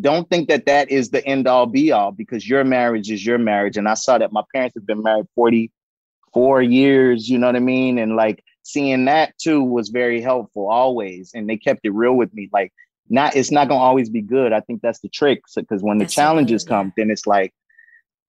don't 0.00 0.28
think 0.30 0.48
that 0.48 0.66
that 0.66 0.90
is 0.90 1.10
the 1.10 1.24
end 1.26 1.46
all 1.46 1.66
be 1.66 1.92
all 1.92 2.10
because 2.12 2.48
your 2.48 2.64
marriage 2.64 3.10
is 3.10 3.24
your 3.24 3.38
marriage. 3.38 3.76
And 3.76 3.86
I 3.88 3.94
saw 3.94 4.18
that 4.18 4.32
my 4.32 4.42
parents 4.54 4.74
have 4.74 4.86
been 4.86 5.02
married 5.02 5.26
44 5.34 6.62
years, 6.62 7.28
you 7.28 7.38
know 7.38 7.46
what 7.46 7.56
I 7.56 7.60
mean? 7.60 7.98
And 7.98 8.16
like 8.16 8.42
seeing 8.66 9.04
that 9.04 9.38
too 9.38 9.62
was 9.62 9.90
very 9.90 10.20
helpful 10.20 10.68
always. 10.68 11.30
And 11.34 11.48
they 11.48 11.56
kept 11.56 11.80
it 11.84 11.90
real 11.90 12.14
with 12.14 12.34
me. 12.34 12.48
Like, 12.52 12.72
not 13.08 13.36
it's 13.36 13.52
not 13.52 13.68
gonna 13.68 13.80
always 13.80 14.10
be 14.10 14.20
good. 14.20 14.52
I 14.52 14.60
think 14.60 14.82
that's 14.82 14.98
the 15.00 15.08
trick. 15.08 15.42
Because 15.54 15.82
when 15.82 15.98
the 15.98 16.04
That's 16.04 16.14
so 16.14 16.22
challenges 16.22 16.64
good, 16.64 16.70
come, 16.70 16.92
then 16.96 17.10
it's 17.10 17.26
like, 17.26 17.54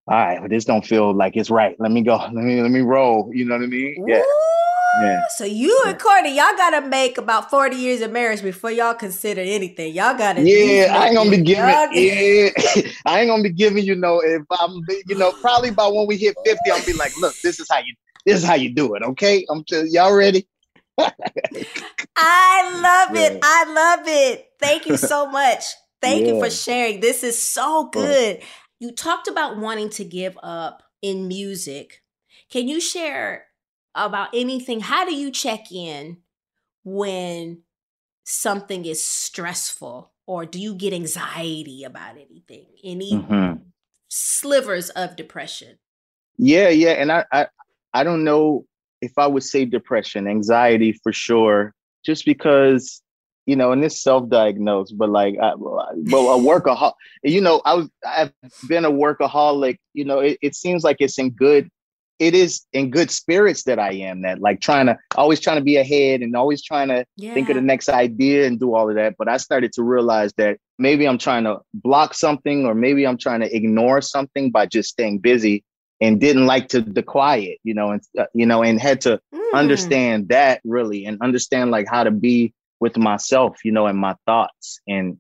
all 0.08 0.16
right, 0.16 0.40
well, 0.40 0.50
this 0.50 0.66
don't 0.66 0.86
feel 0.86 1.14
like 1.14 1.36
it's 1.36 1.50
right. 1.50 1.76
Let 1.80 1.92
me 1.92 2.02
go. 2.02 2.18
Let 2.32 2.34
me 2.34 2.62
let 2.62 2.72
me 2.72 2.82
roll. 2.82 3.32
You 3.34 3.46
know 3.46 3.56
what 3.56 3.64
I 3.64 3.68
mean? 3.68 4.06
Yeah. 4.08 4.20
Ooh, 4.20 5.04
Yeah. 5.04 5.22
So 5.38 5.46
you 5.46 5.84
and 5.88 6.00
Courtney, 6.00 6.36
y'all 6.36 6.56
gotta 6.56 6.88
make 6.88 7.18
about 7.18 7.50
40 7.50 7.76
years 7.76 8.02
of 8.02 8.12
marriage 8.12 8.44
before 8.44 8.72
y'all 8.72 8.94
consider 8.94 9.42
anything. 9.42 9.94
Y'all 9.94 10.18
gotta 10.18 10.44
Yeah, 10.44 10.96
I 10.96 11.08
ain't 11.08 11.16
gonna 11.16 11.32
be 11.32 11.42
giving. 11.42 11.66
Yeah, 11.66 12.50
I 13.08 13.22
ain't 13.22 13.30
gonna 13.30 13.44
be 13.44 13.50
giving. 13.50 13.84
You 13.84 13.96
know, 13.96 14.20
if 14.20 14.44
I'm, 14.52 14.86
you 15.08 15.16
know, 15.16 15.32
probably 15.42 15.72
by 15.72 15.88
when 15.88 16.06
we 16.06 16.16
hit 16.16 16.36
fifty, 16.46 16.70
I'll 16.72 16.86
be 16.86 16.94
like, 16.94 17.18
look, 17.18 17.34
this 17.44 17.60
is 17.60 17.68
how 17.70 17.80
you, 17.80 17.96
this 18.28 18.42
is 18.42 18.44
how 18.44 18.56
you 18.56 18.70
do 18.74 18.94
it. 18.96 19.04
Okay, 19.04 19.46
I'm 19.50 19.64
y'all 19.70 20.14
ready? 20.14 20.46
I 22.18 23.08
love 23.08 23.16
it. 23.16 23.40
I 23.42 23.64
love 23.74 24.06
it. 24.06 24.50
Thank 24.60 24.86
you 24.86 24.98
so 24.98 25.28
much. 25.32 25.64
Thank 26.02 26.28
you 26.28 26.38
for 26.38 26.50
sharing. 26.50 27.00
This 27.00 27.24
is 27.24 27.42
so 27.42 27.90
good. 27.90 28.42
You 28.80 28.92
talked 28.92 29.30
about 29.30 29.58
wanting 29.58 29.90
to 29.92 30.04
give 30.04 30.38
up 30.44 30.84
in 31.02 31.30
music. 31.30 32.04
Can 32.52 32.68
you 32.68 32.82
share 32.82 33.46
about 33.96 34.30
anything? 34.34 34.82
How 34.82 35.06
do 35.06 35.16
you 35.16 35.32
check 35.32 35.72
in 35.72 36.18
when 36.84 37.62
something 38.26 38.84
is 38.86 39.04
stressful 39.06 40.12
or 40.26 40.46
do 40.46 40.60
you 40.60 40.76
get 40.76 40.92
anxiety 40.92 41.86
about 41.86 42.18
anything? 42.18 42.68
Any 42.84 43.14
Mhm. 43.14 43.62
slivers 44.10 44.90
of 44.90 45.16
depression? 45.16 45.80
Yeah, 46.38 46.68
yeah, 46.70 46.92
and 46.92 47.10
I, 47.12 47.26
I, 47.32 47.48
I 47.94 48.04
don't 48.04 48.24
know 48.24 48.66
if 49.02 49.14
I 49.18 49.28
would 49.28 49.44
say 49.44 49.66
depression, 49.66 50.28
anxiety 50.28 50.94
for 51.04 51.14
sure, 51.14 51.74
just 52.06 52.26
because 52.26 53.02
you 53.48 53.56
know, 53.56 53.72
and 53.72 53.82
this 53.82 54.04
self-diagnosed, 54.04 54.98
but 54.98 55.10
like, 55.10 55.36
I, 55.42 55.54
but 55.56 56.18
a 56.18 56.38
workaholic, 56.38 56.92
you 57.24 57.40
know, 57.40 57.62
I 57.64 57.76
was, 57.76 57.90
I've 58.06 58.34
been 58.68 58.84
a 58.84 58.92
workaholic. 58.92 59.78
You 59.94 60.04
know, 60.04 60.20
it, 60.20 60.38
it 60.42 60.54
seems 60.54 60.84
like 60.84 60.98
it's 61.00 61.18
in 61.18 61.30
good, 61.30 61.70
it 62.20 62.36
is 62.36 62.64
in 62.74 62.92
good 62.92 63.10
spirits 63.10 63.64
that 63.64 63.80
I 63.80 63.94
am. 63.94 64.24
That 64.24 64.42
like 64.42 64.60
trying 64.60 64.88
to, 64.88 64.98
always 65.16 65.40
trying 65.40 65.60
to 65.60 65.64
be 65.64 65.78
ahead 65.78 66.22
and 66.22 66.36
always 66.36 66.62
trying 66.62 66.90
to 66.90 67.06
Yeah. 67.16 67.34
think 67.34 67.50
of 67.50 67.56
the 67.56 67.62
next 67.62 67.88
idea 67.88 68.46
and 68.48 68.60
do 68.60 68.76
all 68.76 68.90
of 68.90 68.96
that. 68.96 69.16
But 69.18 69.30
I 69.30 69.38
started 69.38 69.72
to 69.74 69.84
realize 69.84 70.34
that 70.34 70.58
maybe 70.78 71.08
I'm 71.08 71.18
trying 71.18 71.46
to 71.46 71.60
block 71.74 72.16
something, 72.16 72.66
or 72.66 72.76
maybe 72.76 73.08
I'm 73.08 73.18
trying 73.18 73.40
to 73.40 73.56
ignore 73.56 74.02
something 74.02 74.52
by 74.52 74.66
just 74.66 74.90
staying 74.90 75.20
busy 75.20 75.64
and 76.02 76.20
didn't 76.20 76.46
like 76.48 76.70
to 76.70 76.82
the 76.82 77.02
quiet, 77.04 77.52
you 77.64 77.74
know, 77.74 77.84
and 77.86 78.02
uh, 78.12 78.26
you 78.34 78.46
know, 78.46 78.64
and 78.64 78.80
had 78.80 79.02
to 79.02 79.20
Mm. 79.34 79.42
understand 79.54 80.30
that 80.30 80.62
really 80.64 81.06
and 81.06 81.18
understand 81.22 81.72
like 81.72 81.88
how 81.90 82.04
to 82.04 82.12
be 82.12 82.54
with 82.80 82.98
myself, 82.98 83.58
you 83.64 83.72
know, 83.72 83.88
and 83.88 83.98
my 83.98 84.16
thoughts 84.26 84.80
and 84.88 85.18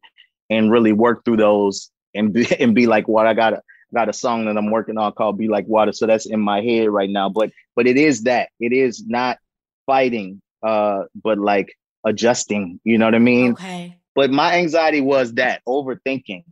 and 0.49 0.71
really 0.71 0.91
work 0.93 1.23
through 1.25 1.37
those 1.37 1.91
and 2.13 2.33
be 2.33 2.47
and 2.59 2.75
be 2.75 2.87
like 2.87 3.07
what 3.07 3.27
I 3.27 3.33
got 3.33 3.53
a 3.53 3.61
got 3.93 4.09
a 4.09 4.13
song 4.13 4.45
that 4.45 4.57
I'm 4.57 4.71
working 4.71 4.97
on 4.97 5.11
called 5.13 5.37
Be 5.37 5.47
Like 5.47 5.67
Water. 5.67 5.91
So 5.93 6.05
that's 6.05 6.25
in 6.25 6.39
my 6.39 6.61
head 6.61 6.89
right 6.89 7.09
now. 7.09 7.29
But 7.29 7.51
but 7.75 7.87
it 7.87 7.97
is 7.97 8.23
that. 8.23 8.49
It 8.59 8.73
is 8.73 9.03
not 9.07 9.37
fighting, 9.85 10.41
uh, 10.65 11.03
but 11.23 11.37
like 11.39 11.73
adjusting, 12.05 12.79
you 12.83 12.97
know 12.97 13.05
what 13.05 13.15
I 13.15 13.19
mean? 13.19 13.57
Okay. 13.57 13.97
but 14.15 14.29
my 14.31 14.55
anxiety 14.55 15.01
was 15.01 15.33
that 15.33 15.61
overthinking 15.67 16.43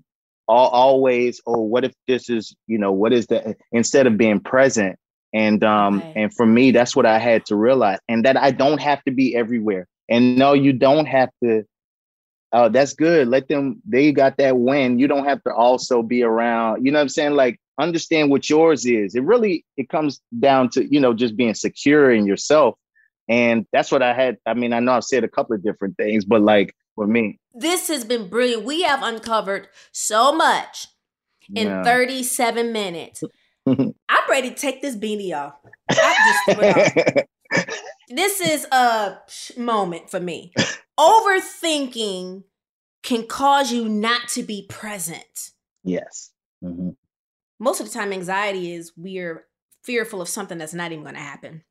Al 0.50 0.68
always 0.68 1.42
oh 1.48 1.62
what 1.62 1.84
if 1.84 1.94
this 2.08 2.30
is 2.30 2.56
you 2.68 2.78
know 2.78 2.92
what 2.92 3.14
is 3.14 3.28
that 3.28 3.58
instead 3.72 4.08
of 4.08 4.18
being 4.18 4.40
present 4.40 4.98
And 5.34 5.64
um 5.64 6.06
Right. 6.16 6.24
and 6.24 6.34
for 6.34 6.46
me, 6.46 6.72
that's 6.72 6.96
what 6.96 7.06
I 7.06 7.20
had 7.20 7.46
to 7.48 7.56
realize. 7.56 8.00
And 8.08 8.26
that 8.26 8.38
I 8.38 8.52
don't 8.52 8.82
have 8.82 9.04
to 9.06 9.12
be 9.12 9.36
everywhere. 9.36 9.88
And 10.10 10.38
no, 10.38 10.54
you 10.54 10.74
don't 10.74 11.06
have 11.08 11.30
to. 11.44 11.64
Oh, 12.52 12.70
that's 12.70 12.94
good. 12.94 13.28
Let 13.28 13.48
them. 13.48 13.82
They 13.88 14.12
got 14.12 14.38
that 14.38 14.58
win. 14.58 15.00
You 15.00 15.08
don't 15.08 15.26
have 15.26 15.44
to 15.44 15.54
also 15.54 16.02
be 16.02 16.24
around. 16.24 16.86
You 16.86 16.92
know 16.92 17.00
what 17.00 17.04
I'm 17.04 17.10
saying? 17.10 17.34
Like 17.34 17.60
understand 17.80 18.30
what 18.32 18.50
yours 18.50 18.86
is. 18.86 19.16
It 19.16 19.24
really 19.24 19.66
it 19.78 19.90
comes 19.90 20.22
down 20.40 20.70
to 20.72 20.86
you 20.86 21.00
know 21.02 21.14
just 21.14 21.36
being 21.36 21.54
secure 21.56 22.12
in 22.12 22.26
yourself. 22.26 22.76
And 23.28 23.66
that's 23.74 23.92
what 23.92 24.02
I 24.04 24.14
had. 24.14 24.38
I 24.46 24.54
mean, 24.54 24.74
I 24.74 24.80
know 24.80 24.94
I've 24.94 25.04
said 25.04 25.24
a 25.24 25.28
couple 25.30 25.56
of 25.56 25.64
different 25.64 25.98
things, 25.98 26.24
but 26.26 26.42
like 26.42 26.74
for 26.96 27.06
me, 27.08 27.40
This 27.54 27.88
has 27.90 28.04
been 28.06 28.30
brilliant. 28.30 28.64
We 28.66 28.82
have 28.84 29.04
uncovered 29.04 29.68
so 29.92 30.34
much 30.36 30.88
in 31.54 31.68
yeah. 31.68 31.84
37 31.84 32.72
minutes. 32.72 33.24
I'm 33.68 33.94
ready 34.30 34.50
to 34.50 34.56
take 34.56 34.82
this 34.82 34.96
beanie 34.96 35.34
off. 35.36 35.56
This 38.10 38.40
is 38.40 38.66
a 38.72 39.18
moment 39.58 40.12
for 40.12 40.20
me. 40.20 40.54
Overthinking 41.00 42.44
can 43.02 43.26
cause 43.28 43.72
you 43.72 43.90
not 43.90 44.28
to 44.30 44.44
be 44.44 44.66
present. 44.70 45.52
yes. 45.84 46.32
Mhm. 46.64 46.96
Most 47.60 47.80
of 47.80 47.88
the 47.88 47.94
time, 47.94 48.12
anxiety 48.14 48.74
is 48.74 48.92
we're 48.98 49.46
fearful 49.84 50.22
of 50.22 50.28
something 50.30 50.58
that's 50.58 50.74
not 50.74 50.92
even 50.92 51.04
going 51.04 51.16
to 51.16 51.22
happen. 51.22 51.64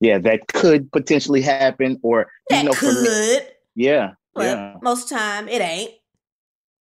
Yeah, 0.00 0.18
that 0.18 0.48
could 0.48 0.90
potentially 0.90 1.42
happen, 1.42 1.98
or 2.02 2.28
That 2.50 2.62
you 2.64 2.68
know, 2.70 2.72
for 2.74 2.86
me, 2.92 3.06
could, 3.06 3.48
yeah, 3.74 4.12
but 4.36 4.44
yeah, 4.44 4.76
most 4.82 5.08
time 5.08 5.48
it 5.48 5.60
ain't. 5.60 5.90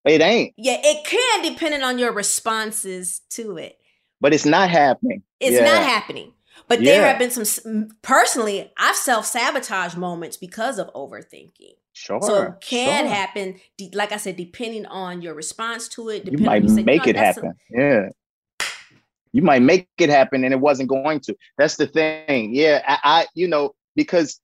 it 0.04 0.20
ain't, 0.20 0.52
Yeah, 0.56 0.78
it 0.82 1.06
can 1.06 1.42
depending 1.52 1.82
on 1.82 1.98
your 1.98 2.12
responses 2.12 3.20
to 3.30 3.56
it. 3.56 3.78
but 4.20 4.34
it's 4.34 4.44
not 4.46 4.68
happening. 4.70 5.22
It's 5.40 5.56
Yeah. 5.56 5.64
not 5.64 5.82
happening. 5.82 6.32
But 6.68 6.82
there 6.82 7.06
have 7.06 7.18
been 7.18 7.30
some 7.30 7.88
personally, 8.02 8.72
I've 8.78 8.96
self 8.96 9.26
sabotage 9.26 9.96
moments 9.96 10.36
because 10.36 10.78
of 10.78 10.92
overthinking. 10.94 11.74
Sure, 11.92 12.20
so 12.22 12.42
it 12.42 12.54
can 12.60 13.04
sure. 13.04 13.14
happen, 13.14 13.60
like 13.92 14.12
I 14.12 14.16
said, 14.16 14.36
depending 14.36 14.84
on 14.86 15.22
your 15.22 15.34
response 15.34 15.88
to 15.88 16.08
it. 16.08 16.30
You 16.30 16.38
might 16.38 16.62
on 16.62 16.68
say, 16.68 16.82
make 16.82 17.04
know, 17.04 17.10
it 17.10 17.12
that's 17.14 17.38
a- 17.38 17.40
happen. 17.42 17.58
yeah, 17.70 18.08
you 19.32 19.42
might 19.42 19.62
make 19.62 19.88
it 19.98 20.08
happen, 20.10 20.42
and 20.44 20.52
it 20.52 20.60
wasn't 20.60 20.88
going 20.88 21.20
to. 21.20 21.36
That's 21.58 21.76
the 21.76 21.86
thing. 21.86 22.54
Yeah, 22.54 22.82
I, 22.86 22.98
I, 23.04 23.26
you 23.34 23.46
know, 23.48 23.74
because 23.94 24.40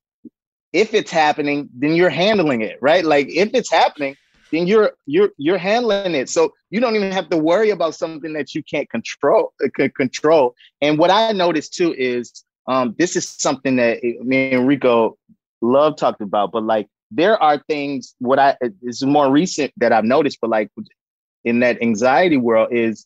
if 0.73 0.93
it's 0.93 1.11
happening, 1.11 1.69
then 1.77 1.95
you're 1.95 2.09
handling 2.09 2.61
it, 2.61 2.77
right? 2.81 3.03
Like 3.03 3.27
if 3.29 3.51
it's 3.53 3.71
happening, 3.71 4.15
then 4.51 4.67
you're 4.67 4.91
you're 5.05 5.31
you're 5.37 5.57
handling 5.57 6.15
it. 6.15 6.29
So 6.29 6.51
you 6.69 6.79
don't 6.79 6.95
even 6.95 7.11
have 7.11 7.29
to 7.29 7.37
worry 7.37 7.69
about 7.71 7.95
something 7.95 8.33
that 8.33 8.53
you 8.55 8.63
can't 8.63 8.89
control. 8.89 9.53
uh, 9.63 9.87
Control. 9.95 10.55
And 10.81 10.97
what 10.97 11.09
I 11.09 11.31
noticed 11.31 11.73
too 11.73 11.93
is 11.97 12.43
um, 12.67 12.95
this 12.97 13.15
is 13.15 13.27
something 13.27 13.75
that 13.77 13.97
uh, 13.97 14.23
me 14.23 14.51
and 14.51 14.67
Rico 14.67 15.17
love 15.61 15.95
talked 15.97 16.21
about. 16.21 16.51
But 16.51 16.63
like 16.63 16.87
there 17.11 17.41
are 17.41 17.61
things. 17.67 18.15
What 18.19 18.39
I 18.39 18.55
it's 18.81 19.03
more 19.03 19.31
recent 19.31 19.71
that 19.77 19.91
I've 19.91 20.05
noticed. 20.05 20.39
But 20.41 20.49
like 20.49 20.69
in 21.43 21.59
that 21.61 21.81
anxiety 21.81 22.37
world 22.37 22.69
is 22.71 23.05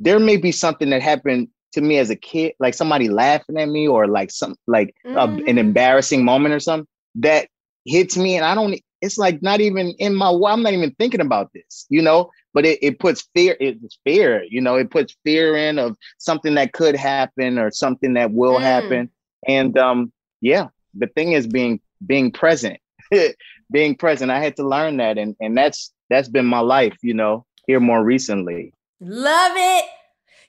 there 0.00 0.18
may 0.18 0.36
be 0.36 0.52
something 0.52 0.90
that 0.90 1.02
happened 1.02 1.48
to 1.72 1.80
me 1.80 1.98
as 1.98 2.10
a 2.10 2.16
kid, 2.16 2.52
like 2.60 2.74
somebody 2.74 3.08
laughing 3.08 3.58
at 3.58 3.68
me 3.68 3.88
or 3.88 4.06
like 4.06 4.30
some 4.30 4.54
like 4.66 4.94
a- 5.16 5.28
an 5.48 5.58
embarrassing 5.58 6.24
moment 6.24 6.54
or 6.54 6.60
something 6.60 6.86
that 7.16 7.48
hits 7.84 8.16
me 8.16 8.36
and 8.36 8.44
I 8.44 8.54
don't 8.54 8.78
it's 9.00 9.18
like 9.18 9.42
not 9.42 9.60
even 9.60 9.90
in 9.98 10.14
my 10.14 10.30
I'm 10.30 10.62
not 10.62 10.72
even 10.72 10.94
thinking 10.98 11.20
about 11.20 11.52
this, 11.52 11.84
you 11.90 12.00
know, 12.00 12.30
but 12.54 12.64
it, 12.64 12.78
it 12.80 12.98
puts 12.98 13.28
fear, 13.34 13.54
it's 13.60 13.98
fear, 14.04 14.44
you 14.48 14.62
know, 14.62 14.76
it 14.76 14.90
puts 14.90 15.14
fear 15.24 15.56
in 15.56 15.78
of 15.78 15.96
something 16.18 16.54
that 16.54 16.72
could 16.72 16.96
happen 16.96 17.58
or 17.58 17.70
something 17.70 18.14
that 18.14 18.32
will 18.32 18.58
Mm. 18.58 18.62
happen. 18.62 19.10
And 19.46 19.76
um 19.78 20.12
yeah, 20.40 20.68
the 20.94 21.06
thing 21.08 21.32
is 21.32 21.46
being 21.46 21.80
being 22.06 22.30
present. 22.32 22.78
being 23.72 23.94
present. 23.96 24.30
I 24.30 24.40
had 24.40 24.56
to 24.56 24.66
learn 24.66 24.96
that 24.98 25.18
and 25.18 25.36
and 25.40 25.56
that's 25.56 25.92
that's 26.08 26.28
been 26.28 26.46
my 26.46 26.60
life, 26.60 26.96
you 27.02 27.14
know, 27.14 27.44
here 27.66 27.80
more 27.80 28.02
recently. 28.02 28.72
Love 29.00 29.52
it. 29.56 29.84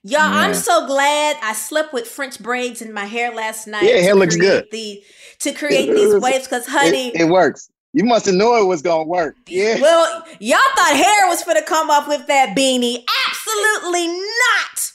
Y'all, 0.08 0.22
I'm 0.22 0.53
so 0.53 0.86
glad 0.86 1.36
I 1.41 1.53
slept 1.53 1.91
with 1.91 2.08
French 2.08 2.39
braids 2.39 2.80
in 2.80 2.93
my 2.93 3.06
hair 3.06 3.34
last 3.34 3.66
night. 3.66 3.86
Yeah, 3.86 4.01
hair 4.01 4.14
looks 4.14 4.36
good. 4.36 4.68
The, 4.72 5.03
to 5.39 5.51
create 5.51 5.91
these 5.91 6.14
waves, 6.22 6.47
because 6.47 6.68
honey, 6.68 7.08
it, 7.08 7.22
it 7.22 7.28
works. 7.28 7.72
You 7.91 8.03
must 8.03 8.28
have 8.28 8.36
known 8.36 8.62
it 8.62 8.68
was 8.68 8.84
gonna 8.84 9.06
work. 9.06 9.36
Yeah. 9.47 9.82
Well, 9.82 10.24
y'all 10.39 10.60
thought 10.76 10.95
hair 10.95 11.28
was 11.28 11.43
gonna 11.43 11.64
come 11.64 11.89
off 11.89 12.08
with 12.08 12.28
that 12.28 12.56
beanie. 12.56 13.03
Absolutely 13.30 14.08
not. 14.10 14.91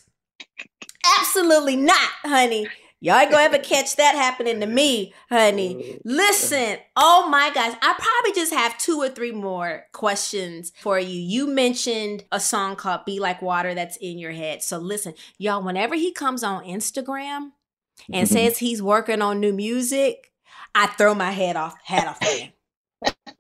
Absolutely 1.19 1.75
not, 1.75 2.11
honey. 2.23 2.69
Y'all 3.03 3.16
ain't 3.16 3.30
gonna 3.30 3.44
ever 3.44 3.59
catch 3.59 3.96
that 3.96 4.14
happening 4.14 4.61
to 4.61 4.66
me, 4.66 5.14
honey. 5.30 5.98
Listen, 6.05 6.76
oh 6.96 7.28
my 7.30 7.51
gosh, 7.55 7.74
I 7.80 7.94
probably 7.98 8.38
just 8.38 8.53
have 8.53 8.76
two 8.76 8.98
or 9.01 9.09
three 9.09 9.32
more 9.32 9.84
questions 9.92 10.70
for 10.80 10.98
you. 10.98 11.18
You 11.18 11.46
mentioned 11.46 12.24
a 12.30 12.38
song 12.38 12.76
called 12.76 13.07
Be 13.07 13.18
Like 13.18 13.40
Water 13.40 13.74
that's 13.74 13.96
in 13.96 14.18
your 14.18 14.32
head. 14.32 14.62
So 14.62 14.76
listen, 14.76 15.14
y'all, 15.38 15.62
whenever 15.62 15.94
he 15.94 16.12
comes 16.12 16.44
on 16.44 16.64
Instagram 16.64 17.53
and 18.12 18.28
Mhm. 18.28 18.32
says 18.32 18.59
he's 18.59 18.82
working 18.82 19.22
on 19.22 19.40
new 19.40 19.55
music, 19.55 20.30
I 20.74 20.86
throw 20.86 21.14
my 21.14 21.30
head 21.30 21.57
off, 21.57 21.76
hat 21.82 22.07
off 22.07 22.20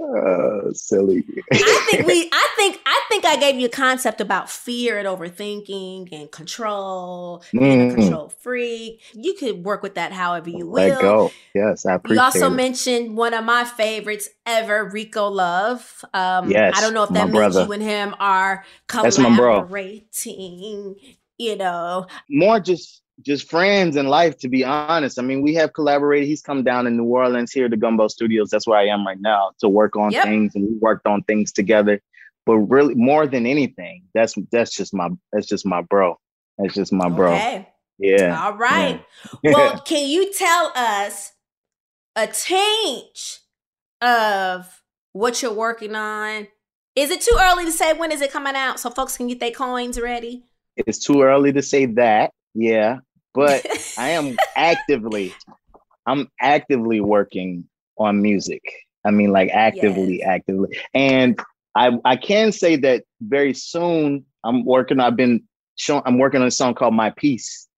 Oh, 0.00 0.70
silly. 0.72 1.24
I 1.60 1.82
think 1.88 2.06
we 2.06 2.28
I 2.32 2.48
think 2.56 2.80
I 2.86 3.02
think 3.08 3.24
I 3.24 3.36
gave 3.36 3.56
you 3.58 3.66
a 3.66 3.70
concept 3.70 4.20
about 4.20 4.50
fear 4.50 4.98
and 4.98 5.06
overthinking 5.06 6.08
and 6.12 6.30
control, 6.30 7.42
being 7.64 7.80
a 7.80 7.86
Mm. 7.86 7.94
control 7.94 8.28
freak. 8.40 9.02
You 9.14 9.34
could 9.34 9.64
work 9.64 9.82
with 9.82 9.94
that 9.94 10.12
however 10.12 10.50
you 10.50 10.66
will. 10.66 10.74
Let 10.74 10.98
go. 11.00 11.36
Yes, 11.54 11.86
I 11.86 11.94
appreciate 11.94 12.16
You 12.16 12.20
also 12.20 12.48
it. 12.48 12.50
mentioned 12.50 13.16
one 13.16 13.34
of 13.34 13.44
my 13.44 13.64
favorites 13.64 14.28
ever, 14.46 14.84
Rico 14.84 15.28
Love. 15.28 16.04
Um, 16.14 16.48
Yes, 16.48 16.72
I 16.72 16.80
don't 16.80 16.94
know 16.94 17.04
if 17.04 17.12
that 17.12 17.30
means 17.30 17.38
brother. 17.38 17.60
you 17.60 17.72
and 17.72 17.82
him 17.82 18.14
are 18.18 18.64
That's 19.02 19.18
my 19.18 19.30
bro. 19.30 19.64
collaborating. 19.64 20.96
You 21.38 21.56
know, 21.56 22.06
More 22.28 22.60
just 22.60 23.02
just 23.24 23.48
friends 23.50 23.96
in 23.96 24.06
life, 24.06 24.38
to 24.38 24.48
be 24.48 24.64
honest. 24.64 25.18
I 25.18 25.22
mean, 25.22 25.42
we 25.42 25.54
have 25.54 25.72
collaborated. 25.72 26.28
He's 26.28 26.42
come 26.42 26.62
down 26.62 26.86
in 26.86 26.96
New 26.96 27.04
Orleans 27.04 27.52
here 27.52 27.68
to 27.68 27.76
Gumbo 27.76 28.08
Studios. 28.08 28.50
That's 28.50 28.66
where 28.66 28.78
I 28.78 28.86
am 28.86 29.06
right 29.06 29.20
now 29.20 29.52
to 29.60 29.68
work 29.68 29.96
on 29.96 30.10
Yep. 30.12 30.24
things, 30.24 30.54
and 30.54 30.64
we 30.68 30.76
worked 30.78 31.06
on 31.06 31.22
things 31.24 31.52
together. 31.52 32.00
But 32.46 32.56
really, 32.58 32.94
more 32.94 33.26
than 33.26 33.46
anything, 33.46 34.02
that's 34.14 34.34
that's 34.50 34.74
just 34.74 34.92
my 34.92 35.08
that's 35.32 35.46
just 35.46 35.64
my 35.64 35.82
bro. 35.82 36.18
That's 36.58 36.74
just 36.74 36.92
my 36.92 37.08
bro. 37.08 37.34
okay, 37.34 37.68
Yeah. 37.98 38.42
all 38.44 38.54
right. 38.56 39.04
Yeah. 39.42 39.52
well, 39.52 39.78
can 39.84 40.08
you 40.08 40.32
tell 40.32 40.72
us 40.74 41.32
a 42.16 42.26
tinge 42.26 43.38
of 44.00 44.82
what 45.12 45.40
you're 45.42 45.52
working 45.52 45.94
on? 45.94 46.48
Is 46.96 47.10
it 47.10 47.20
too 47.22 47.36
early 47.40 47.64
to 47.64 47.72
say 47.72 47.92
when 47.94 48.12
is 48.12 48.20
it 48.20 48.32
coming 48.32 48.54
out 48.54 48.78
so 48.80 48.90
folks 48.90 49.16
can 49.16 49.28
get 49.28 49.40
their 49.40 49.50
coins 49.52 49.98
ready? 50.00 50.44
it's 50.76 50.98
too 50.98 51.22
early 51.22 51.52
to 51.52 51.62
say 51.62 51.84
that. 51.86 52.32
Yeah. 52.54 52.98
But 53.34 53.66
I 53.98 54.10
am 54.10 54.36
actively, 54.56 55.32
I'm 56.06 56.28
actively 56.40 57.00
working 57.00 57.68
on 57.98 58.22
music. 58.22 58.62
I 59.04 59.10
mean, 59.10 59.32
like 59.32 59.50
actively, 59.52 60.22
actively. 60.22 60.78
And 60.94 61.38
I 61.74 61.98
I 62.04 62.16
can 62.16 62.52
say 62.52 62.76
that 62.76 63.04
very 63.20 63.54
soon 63.54 64.24
I'm 64.44 64.64
working. 64.64 65.00
I've 65.00 65.16
been 65.16 65.42
showing. 65.76 66.02
I'm 66.06 66.18
working 66.18 66.40
on 66.40 66.46
a 66.46 66.52
song 66.52 66.74
called 66.74 66.94
My 66.94 67.10
Peace. 67.10 67.68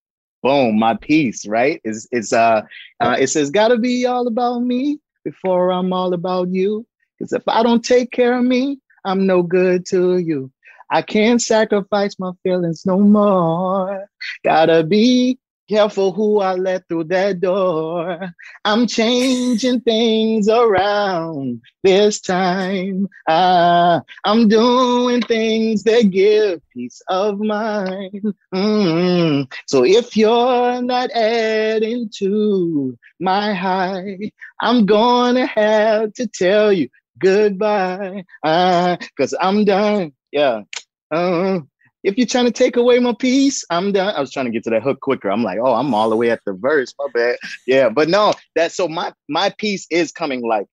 Boom, 0.42 0.78
my 0.78 0.94
peace. 0.94 1.46
Right? 1.46 1.80
It's 1.84 2.06
it's 2.10 2.32
uh, 2.32 2.62
uh 3.00 3.16
it 3.18 3.28
says 3.28 3.50
gotta 3.50 3.78
be 3.78 4.04
all 4.06 4.26
about 4.26 4.60
me 4.60 4.98
before 5.24 5.70
I'm 5.70 5.92
all 5.92 6.12
about 6.12 6.48
you. 6.50 6.86
Because 7.18 7.32
if 7.32 7.42
I 7.48 7.62
don't 7.62 7.84
take 7.84 8.10
care 8.10 8.36
of 8.36 8.44
me, 8.44 8.78
I'm 9.04 9.26
no 9.26 9.42
good 9.42 9.86
to 9.86 10.18
you. 10.18 10.50
I 10.90 11.00
can't 11.02 11.40
sacrifice 11.40 12.18
my 12.18 12.32
feelings 12.42 12.84
no 12.84 12.98
more. 12.98 14.06
Gotta 14.44 14.84
be 14.84 15.38
careful 15.68 16.12
who 16.12 16.40
I 16.40 16.54
let 16.54 16.88
through 16.88 17.04
that 17.04 17.40
door. 17.40 18.20
I'm 18.64 18.86
changing 18.86 19.80
things 19.80 20.48
around 20.48 21.62
this 21.82 22.20
time. 22.20 23.08
Ah, 23.28 24.02
I'm 24.24 24.48
doing 24.48 25.22
things 25.22 25.82
that 25.84 26.10
give 26.10 26.60
peace 26.72 27.00
of 27.08 27.40
mind. 27.40 28.34
Mm. 28.54 29.52
So 29.66 29.84
if 29.84 30.16
you're 30.16 30.82
not 30.82 31.10
adding 31.12 32.10
to 32.18 32.98
my 33.20 33.54
high, 33.54 34.30
I'm 34.60 34.86
gonna 34.86 35.46
have 35.46 36.12
to 36.14 36.26
tell 36.26 36.72
you 36.72 36.88
goodbye. 37.18 38.24
Ah, 38.44 38.98
cause 39.16 39.34
I'm 39.40 39.64
done. 39.64 40.12
Yeah. 40.32 40.62
Uh, 41.10 41.60
if 42.04 42.18
you're 42.18 42.26
trying 42.26 42.44
to 42.44 42.52
take 42.52 42.76
away 42.76 42.98
my 42.98 43.14
peace, 43.18 43.64
I'm 43.70 43.90
done. 43.90 44.14
I 44.14 44.20
was 44.20 44.30
trying 44.30 44.44
to 44.44 44.52
get 44.52 44.62
to 44.64 44.70
that 44.70 44.82
hook 44.82 45.00
quicker. 45.00 45.30
I'm 45.30 45.42
like, 45.42 45.58
oh, 45.58 45.72
I'm 45.72 45.92
all 45.94 46.10
the 46.10 46.16
way 46.16 46.30
at 46.30 46.40
the 46.44 46.52
verse. 46.52 46.94
My 46.98 47.06
bad. 47.12 47.36
Yeah, 47.66 47.88
but 47.88 48.08
no, 48.08 48.34
that 48.54 48.72
so 48.72 48.86
my 48.86 49.12
my 49.28 49.52
peace 49.56 49.86
is 49.90 50.12
coming 50.12 50.46
like 50.46 50.68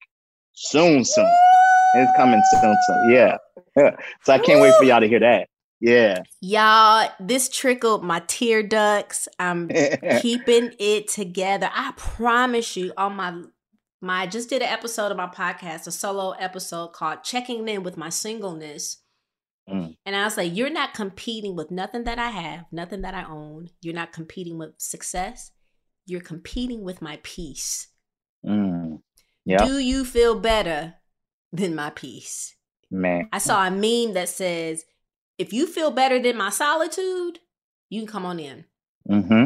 soon, 0.54 1.06
soon. 1.06 1.34
It's 1.96 2.12
coming 2.18 2.42
soon, 2.52 2.78
soon. 2.88 3.12
Yeah. 3.12 3.38
yeah. 3.76 3.96
So 4.24 4.34
I 4.34 4.40
can't 4.40 4.62
wait 4.62 4.74
for 4.76 4.84
y'all 4.84 5.00
to 5.00 5.08
hear 5.08 5.20
that. 5.20 5.48
Yeah. 5.80 6.24
Y'all, 6.42 7.10
this 7.20 7.50
trickled 7.50 8.04
my 8.04 8.22
tear 8.28 8.62
ducts. 8.62 9.28
I'm 9.40 9.68
keeping 10.22 10.74
it 10.80 11.08
together. 11.08 11.70
I 11.74 11.94
promise 11.96 12.78
you 12.78 12.94
on 12.98 13.16
my 13.16 13.42
my 14.02 14.24
I 14.24 14.28
just 14.28 14.50
did 14.50 14.62
an 14.62 14.70
episode 14.70 15.12
of 15.12 15.18
my 15.18 15.28
podcast, 15.28 15.88
a 15.88 15.92
solo 15.92 16.32
episode 16.32 16.90
called 16.94 17.24
Checking 17.24 17.68
In 17.68 17.84
with 17.84 17.98
My 17.98 18.10
Singleness. 18.10 19.01
Mm. 19.72 19.96
And 20.06 20.16
I 20.16 20.26
was 20.26 20.38
like, 20.38 20.56
you're 20.56 20.70
not 20.70 20.94
competing 20.94 21.56
with 21.56 21.72
nothing 21.72 22.04
that 22.04 22.20
I 22.20 22.30
have, 22.30 22.66
nothing 22.72 23.02
that 23.02 23.14
I 23.14 23.24
own. 23.24 23.70
You're 23.82 23.94
not 23.94 24.12
competing 24.12 24.58
with 24.58 24.74
success. 24.78 25.52
You're 26.06 26.22
competing 26.22 26.84
with 26.84 27.02
my 27.02 27.20
peace. 27.24 27.88
Mm. 28.46 29.02
Yeah. 29.46 29.66
Do 29.66 29.80
you 29.80 30.04
feel 30.04 30.40
better 30.40 30.96
than 31.54 31.76
my 31.76 31.90
peace? 31.92 32.56
Man. 32.90 33.30
I 33.32 33.38
saw 33.38 33.66
a 33.66 33.72
meme 33.72 34.14
that 34.16 34.30
says, 34.30 34.84
if 35.38 35.54
you 35.54 35.66
feel 35.68 35.92
better 35.92 36.22
than 36.22 36.38
my 36.38 36.50
solitude, 36.50 37.40
you 37.90 38.02
can 38.02 38.08
come 38.08 38.26
on 38.26 38.40
in. 38.40 38.66
Mm-hmm. 39.10 39.46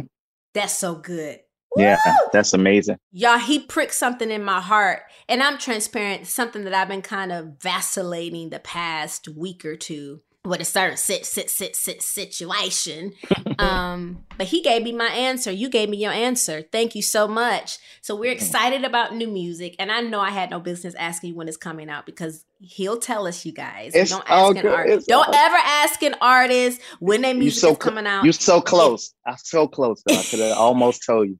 That's 0.54 0.74
so 0.74 0.96
good. 0.96 1.40
Yeah, 1.78 1.98
that's 2.32 2.54
amazing. 2.54 2.98
Y'all, 3.12 3.38
he 3.38 3.60
pricked 3.60 3.96
something 3.96 4.32
in 4.32 4.44
my 4.44 4.62
heart. 4.62 5.04
And 5.28 5.42
I'm 5.42 5.58
transparent, 5.58 6.28
something 6.28 6.64
that 6.66 6.74
I've 6.74 6.88
been 6.88 7.02
kind 7.02 7.32
of 7.32 7.60
vacillating 7.60 8.50
the 8.50 8.60
past 8.60 9.28
week 9.28 9.66
or 9.66 9.76
two 9.76 10.22
with 10.46 10.62
a 10.62 10.66
certain 10.66 10.98
sit, 10.98 11.26
sit, 11.26 11.50
sit, 11.50 11.76
sit 11.76 12.02
situation. 12.04 13.14
um, 13.60 14.24
but 14.38 14.48
he 14.48 14.62
gave 14.62 14.84
me 14.84 14.92
my 14.92 15.08
answer. 15.08 15.52
You 15.52 15.70
gave 15.70 15.90
me 15.90 15.98
your 15.98 16.12
answer. 16.12 16.62
Thank 16.62 16.96
you 16.96 17.02
so 17.02 17.28
much. 17.28 17.80
So 18.02 18.16
we're 18.16 18.32
excited 18.32 18.84
about 18.84 19.16
new 19.16 19.28
music. 19.28 19.76
And 19.80 19.92
I 19.92 20.02
know 20.02 20.20
I 20.20 20.30
had 20.30 20.52
no 20.52 20.60
business 20.60 20.94
asking 20.96 21.32
you 21.32 21.36
when 21.36 21.48
it's 21.48 21.58
coming 21.58 21.90
out 21.90 22.06
because 22.06 22.46
he'll 22.60 23.00
tell 23.00 23.28
us, 23.28 23.46
you 23.46 23.52
guys. 23.52 23.94
It's 23.96 24.12
don't 24.12 24.30
all 24.30 24.52
ask 24.56 24.64
an 24.64 24.72
artist. 24.72 25.08
Don't 25.08 25.28
all- 25.28 25.36
ever 25.36 25.58
ask 25.58 26.02
an 26.04 26.16
artist 26.22 26.82
when 27.00 27.22
their 27.22 27.34
music 27.34 27.62
so 27.62 27.72
is 27.72 27.78
coming 27.78 28.06
out. 28.06 28.24
You're 28.24 28.34
so 28.34 28.62
close. 28.62 29.14
I'm 29.26 29.38
so 29.38 29.68
close. 29.68 30.04
Though. 30.06 30.16
I 30.16 30.24
could 30.24 30.40
have 30.42 30.58
almost 30.58 31.04
told 31.06 31.30
you. 31.30 31.40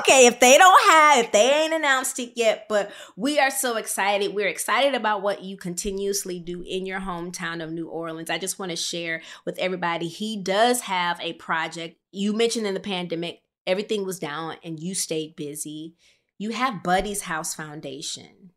Okay, 0.00 0.26
if 0.26 0.40
they 0.40 0.56
don't 0.58 0.90
have, 0.90 1.24
if 1.26 1.32
they 1.32 1.50
ain't 1.50 1.74
announced 1.74 2.18
it 2.18 2.32
yet, 2.36 2.66
but 2.68 2.90
we 3.16 3.38
are 3.38 3.50
so 3.50 3.76
excited. 3.76 4.34
We're 4.34 4.48
excited 4.48 4.94
about 4.94 5.22
what 5.22 5.42
you 5.42 5.56
continuously 5.56 6.38
do 6.38 6.62
in 6.62 6.86
your 6.86 7.00
hometown 7.00 7.62
of 7.62 7.70
New 7.72 7.88
Orleans. 7.88 8.30
I 8.30 8.38
just 8.38 8.58
want 8.58 8.70
to 8.70 8.76
share 8.76 9.22
with 9.44 9.58
everybody, 9.58 10.08
he 10.08 10.36
does 10.36 10.82
have 10.82 11.20
a 11.20 11.34
project. 11.34 11.96
You 12.12 12.32
mentioned 12.32 12.66
in 12.66 12.74
the 12.74 12.80
pandemic, 12.80 13.42
everything 13.66 14.04
was 14.06 14.18
down 14.18 14.56
and 14.64 14.80
you 14.80 14.94
stayed 14.94 15.36
busy. 15.36 15.94
You 16.38 16.50
have 16.50 16.82
Buddy's 16.82 17.22
House 17.22 17.54
Foundation. 17.54 18.52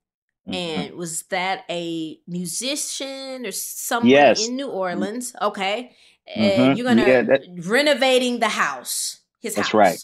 Mm-hmm. 0.48 0.54
And 0.54 0.96
was 0.96 1.24
that 1.24 1.66
a 1.70 2.20
musician 2.28 3.46
or 3.46 3.52
someone 3.52 4.10
Yes. 4.10 4.48
in 4.48 4.56
New 4.56 4.68
Orleans? 4.70 5.36
Okay. 5.42 5.96
Mhm. 6.38 6.60
And 6.60 6.78
you're 6.78 6.88
gonna 6.88 7.08
Yeah, 7.08 7.22
that- 7.24 7.42
renovating 7.60 8.40
the 8.40 8.50
house. 8.50 9.20
His 9.40 9.56
That's 9.56 9.70
house. 9.70 9.74
right. 9.74 10.00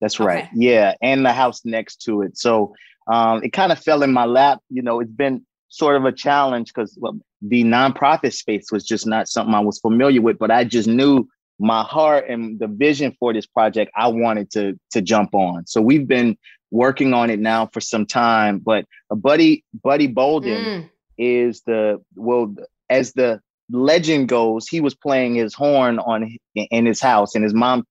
That's 0.00 0.20
right. 0.20 0.44
Okay. 0.44 0.50
Yeah, 0.54 0.94
and 1.00 1.24
the 1.24 1.32
house 1.32 1.62
next 1.64 2.02
to 2.02 2.22
it. 2.22 2.36
So 2.36 2.74
um, 3.06 3.42
it 3.44 3.52
kind 3.52 3.72
of 3.72 3.78
fell 3.78 4.02
in 4.02 4.12
my 4.12 4.24
lap. 4.26 4.60
You 4.68 4.82
know, 4.82 5.00
it's 5.00 5.10
been 5.10 5.44
sort 5.68 5.96
of 5.96 6.04
a 6.04 6.12
challenge 6.12 6.72
because 6.72 6.96
well, 7.00 7.18
the 7.42 7.64
nonprofit 7.64 8.32
space 8.34 8.70
was 8.70 8.84
just 8.84 9.06
not 9.06 9.28
something 9.28 9.54
I 9.54 9.60
was 9.60 9.78
familiar 9.78 10.20
with. 10.20 10.38
But 10.38 10.50
I 10.50 10.64
just 10.64 10.88
knew 10.88 11.26
my 11.58 11.82
heart 11.82 12.28
and 12.28 12.58
the 12.58 12.66
vision 12.66 13.16
for 13.18 13.32
this 13.32 13.46
project. 13.46 13.90
I 13.96 14.08
wanted 14.08 14.50
to 14.52 14.78
to 14.92 15.00
jump 15.00 15.34
on. 15.34 15.66
So 15.66 15.80
we've 15.80 16.06
been 16.06 16.36
working 16.70 17.14
on 17.14 17.30
it 17.30 17.38
now 17.40 17.66
for 17.72 17.80
some 17.80 18.04
time. 18.06 18.58
But 18.58 18.84
a 19.10 19.16
buddy, 19.16 19.64
Buddy 19.82 20.08
Bolden, 20.08 20.64
Mm. 20.64 20.90
is 21.16 21.62
the 21.62 22.02
well 22.14 22.54
as 22.90 23.12
the 23.14 23.40
legend 23.70 24.28
goes. 24.28 24.68
He 24.68 24.80
was 24.80 24.94
playing 24.94 25.36
his 25.36 25.54
horn 25.54 25.98
on 25.98 26.36
in 26.54 26.86
his 26.86 27.00
house, 27.00 27.34
and 27.34 27.42
his 27.42 27.54
mom 27.54 27.84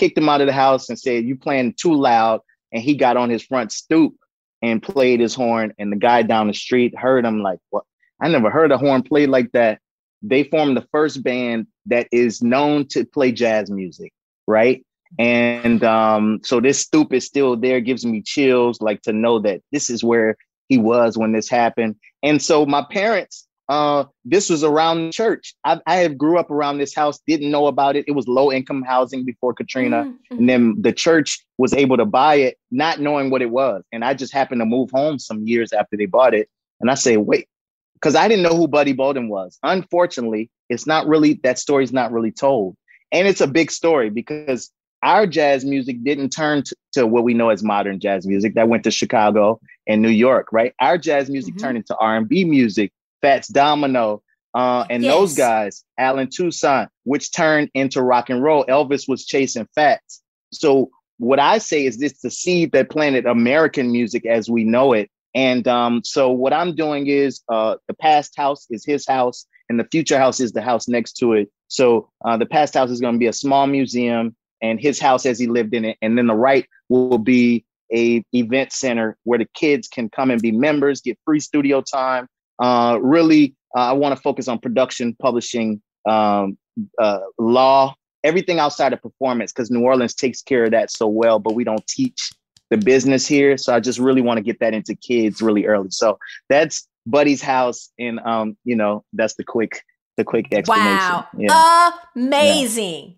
kicked 0.00 0.16
him 0.16 0.30
out 0.30 0.40
of 0.40 0.46
the 0.46 0.52
house 0.52 0.88
and 0.88 0.98
said, 0.98 1.24
"You 1.24 1.36
playing 1.36 1.74
too 1.74 1.94
loud." 1.94 2.40
And 2.72 2.82
he 2.82 2.94
got 2.94 3.16
on 3.18 3.28
his 3.28 3.42
front 3.42 3.70
stoop 3.70 4.14
and 4.62 4.82
played 4.82 5.20
his 5.20 5.34
horn. 5.34 5.74
And 5.78 5.92
the 5.92 5.96
guy 5.96 6.22
down 6.22 6.46
the 6.46 6.54
street 6.54 6.98
heard 6.98 7.24
him 7.24 7.42
like, 7.42 7.58
"What? 7.68 7.84
I 8.20 8.28
never 8.28 8.50
heard 8.50 8.72
a 8.72 8.78
horn 8.78 9.02
played 9.02 9.28
like 9.28 9.52
that." 9.52 9.78
They 10.22 10.44
formed 10.44 10.76
the 10.76 10.86
first 10.90 11.22
band 11.22 11.66
that 11.86 12.08
is 12.12 12.42
known 12.42 12.86
to 12.88 13.04
play 13.04 13.32
jazz 13.32 13.70
music, 13.70 14.12
right? 14.46 14.84
And 15.18 15.82
um, 15.84 16.40
so 16.44 16.60
this 16.60 16.78
stoop 16.78 17.12
is 17.12 17.26
still 17.26 17.56
there, 17.56 17.80
gives 17.80 18.06
me 18.06 18.22
chills, 18.22 18.80
like 18.80 19.02
to 19.02 19.12
know 19.12 19.38
that 19.40 19.60
this 19.72 19.90
is 19.90 20.04
where 20.04 20.36
he 20.68 20.78
was 20.78 21.18
when 21.18 21.32
this 21.32 21.48
happened. 21.48 21.96
And 22.22 22.40
so 22.40 22.64
my 22.64 22.86
parents, 22.90 23.46
uh, 23.70 24.04
this 24.24 24.50
was 24.50 24.64
around 24.64 25.06
the 25.06 25.12
church. 25.12 25.54
I, 25.64 25.78
I 25.86 25.96
have 25.98 26.18
grew 26.18 26.38
up 26.38 26.50
around 26.50 26.78
this 26.78 26.92
house, 26.92 27.20
didn't 27.28 27.52
know 27.52 27.68
about 27.68 27.94
it. 27.94 28.04
It 28.08 28.12
was 28.12 28.26
low 28.26 28.50
income 28.50 28.82
housing 28.82 29.24
before 29.24 29.54
Katrina. 29.54 30.06
Mm-hmm. 30.06 30.38
And 30.38 30.48
then 30.48 30.82
the 30.82 30.92
church 30.92 31.38
was 31.56 31.72
able 31.72 31.96
to 31.96 32.04
buy 32.04 32.34
it, 32.34 32.58
not 32.72 32.98
knowing 32.98 33.30
what 33.30 33.42
it 33.42 33.50
was. 33.50 33.84
And 33.92 34.04
I 34.04 34.14
just 34.14 34.32
happened 34.32 34.60
to 34.60 34.64
move 34.64 34.90
home 34.90 35.20
some 35.20 35.46
years 35.46 35.72
after 35.72 35.96
they 35.96 36.06
bought 36.06 36.34
it. 36.34 36.48
And 36.80 36.90
I 36.90 36.94
say, 36.94 37.16
wait, 37.16 37.46
because 37.94 38.16
I 38.16 38.26
didn't 38.26 38.42
know 38.42 38.56
who 38.56 38.66
Buddy 38.66 38.92
Bolden 38.92 39.28
was. 39.28 39.56
Unfortunately, 39.62 40.50
it's 40.68 40.88
not 40.88 41.06
really, 41.06 41.34
that 41.44 41.60
story's 41.60 41.92
not 41.92 42.10
really 42.10 42.32
told. 42.32 42.76
And 43.12 43.28
it's 43.28 43.40
a 43.40 43.46
big 43.46 43.70
story 43.70 44.10
because 44.10 44.72
our 45.04 45.28
jazz 45.28 45.64
music 45.64 46.02
didn't 46.02 46.30
turn 46.30 46.64
to, 46.64 46.76
to 46.94 47.06
what 47.06 47.22
we 47.22 47.34
know 47.34 47.50
as 47.50 47.62
modern 47.62 48.00
jazz 48.00 48.26
music 48.26 48.54
that 48.54 48.68
went 48.68 48.82
to 48.82 48.90
Chicago 48.90 49.60
and 49.86 50.02
New 50.02 50.10
York, 50.10 50.48
right? 50.50 50.74
Our 50.80 50.98
jazz 50.98 51.30
music 51.30 51.56
turned 51.56 51.76
into 51.76 51.96
R&B 51.96 52.44
music, 52.44 52.92
Fats 53.22 53.48
Domino, 53.48 54.22
uh, 54.54 54.84
and 54.90 55.04
those 55.04 55.34
guys, 55.34 55.84
Allen 55.98 56.28
Toussaint, 56.28 56.88
which 57.04 57.32
turned 57.32 57.70
into 57.74 58.02
rock 58.02 58.30
and 58.30 58.42
roll. 58.42 58.64
Elvis 58.64 59.08
was 59.08 59.24
chasing 59.24 59.68
Fats. 59.74 60.22
So 60.52 60.90
what 61.18 61.38
I 61.38 61.58
say 61.58 61.86
is 61.86 61.98
this 61.98 62.20
the 62.20 62.30
seed 62.30 62.72
that 62.72 62.90
planted 62.90 63.26
American 63.26 63.92
music 63.92 64.26
as 64.26 64.50
we 64.50 64.64
know 64.64 64.92
it. 64.92 65.10
And 65.34 65.68
um, 65.68 66.02
so 66.02 66.30
what 66.30 66.52
I'm 66.52 66.74
doing 66.74 67.06
is 67.06 67.42
uh, 67.48 67.76
the 67.86 67.94
past 67.94 68.36
house 68.36 68.66
is 68.70 68.84
his 68.84 69.06
house 69.06 69.46
and 69.68 69.78
the 69.78 69.86
future 69.92 70.18
house 70.18 70.40
is 70.40 70.52
the 70.52 70.62
house 70.62 70.88
next 70.88 71.12
to 71.18 71.34
it. 71.34 71.48
So 71.68 72.10
uh, 72.24 72.36
the 72.36 72.46
past 72.46 72.74
house 72.74 72.90
is 72.90 73.00
going 73.00 73.14
to 73.14 73.18
be 73.18 73.28
a 73.28 73.32
small 73.32 73.68
museum 73.68 74.34
and 74.60 74.80
his 74.80 74.98
house 74.98 75.26
as 75.26 75.38
he 75.38 75.46
lived 75.46 75.74
in 75.74 75.84
it. 75.84 75.98
And 76.02 76.18
then 76.18 76.26
the 76.26 76.34
right 76.34 76.66
will 76.88 77.18
be 77.18 77.64
a 77.92 78.24
event 78.32 78.72
center 78.72 79.16
where 79.22 79.38
the 79.38 79.48
kids 79.54 79.86
can 79.86 80.08
come 80.08 80.30
and 80.30 80.42
be 80.42 80.52
members, 80.52 81.00
get 81.00 81.18
free 81.24 81.40
studio 81.40 81.80
time. 81.80 82.26
Uh, 82.60 82.98
really, 83.00 83.54
uh, 83.76 83.80
I 83.80 83.92
want 83.92 84.14
to 84.14 84.20
focus 84.20 84.48
on 84.48 84.58
production, 84.58 85.16
publishing, 85.20 85.80
um, 86.08 86.58
uh, 86.98 87.20
law, 87.38 87.94
everything 88.22 88.58
outside 88.58 88.92
of 88.92 89.02
performance, 89.02 89.52
because 89.52 89.70
New 89.70 89.82
Orleans 89.82 90.14
takes 90.14 90.42
care 90.42 90.64
of 90.64 90.72
that 90.72 90.90
so 90.90 91.06
well, 91.06 91.38
but 91.38 91.54
we 91.54 91.64
don't 91.64 91.86
teach 91.86 92.30
the 92.70 92.76
business 92.76 93.26
here. 93.26 93.56
So 93.56 93.74
I 93.74 93.80
just 93.80 93.98
really 93.98 94.20
want 94.20 94.38
to 94.38 94.42
get 94.42 94.60
that 94.60 94.74
into 94.74 94.94
kids 94.94 95.42
really 95.42 95.66
early. 95.66 95.90
So 95.90 96.18
that's 96.48 96.86
Buddy's 97.06 97.42
house, 97.42 97.90
and 97.98 98.20
um, 98.20 98.56
you 98.64 98.76
know, 98.76 99.04
that's 99.12 99.34
the 99.34 99.44
quick, 99.44 99.82
the 100.16 100.24
quick 100.24 100.52
explanation. 100.52 100.96
Wow. 100.98 101.26
Yeah. 101.36 101.90
Amazing. 102.14 103.16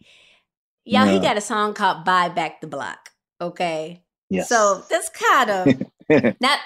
Y'all, 0.85 1.07
he 1.07 1.21
got 1.21 1.37
a 1.37 1.41
song 1.41 1.75
called 1.75 2.05
Buy 2.05 2.29
Back 2.29 2.61
the 2.61 2.67
Block. 2.67 3.11
Okay. 3.41 4.03
Yes. 4.31 4.49
So 4.49 4.83
that's 4.89 5.11
kind 5.11 5.51
of 5.51 5.83
not 6.41 6.59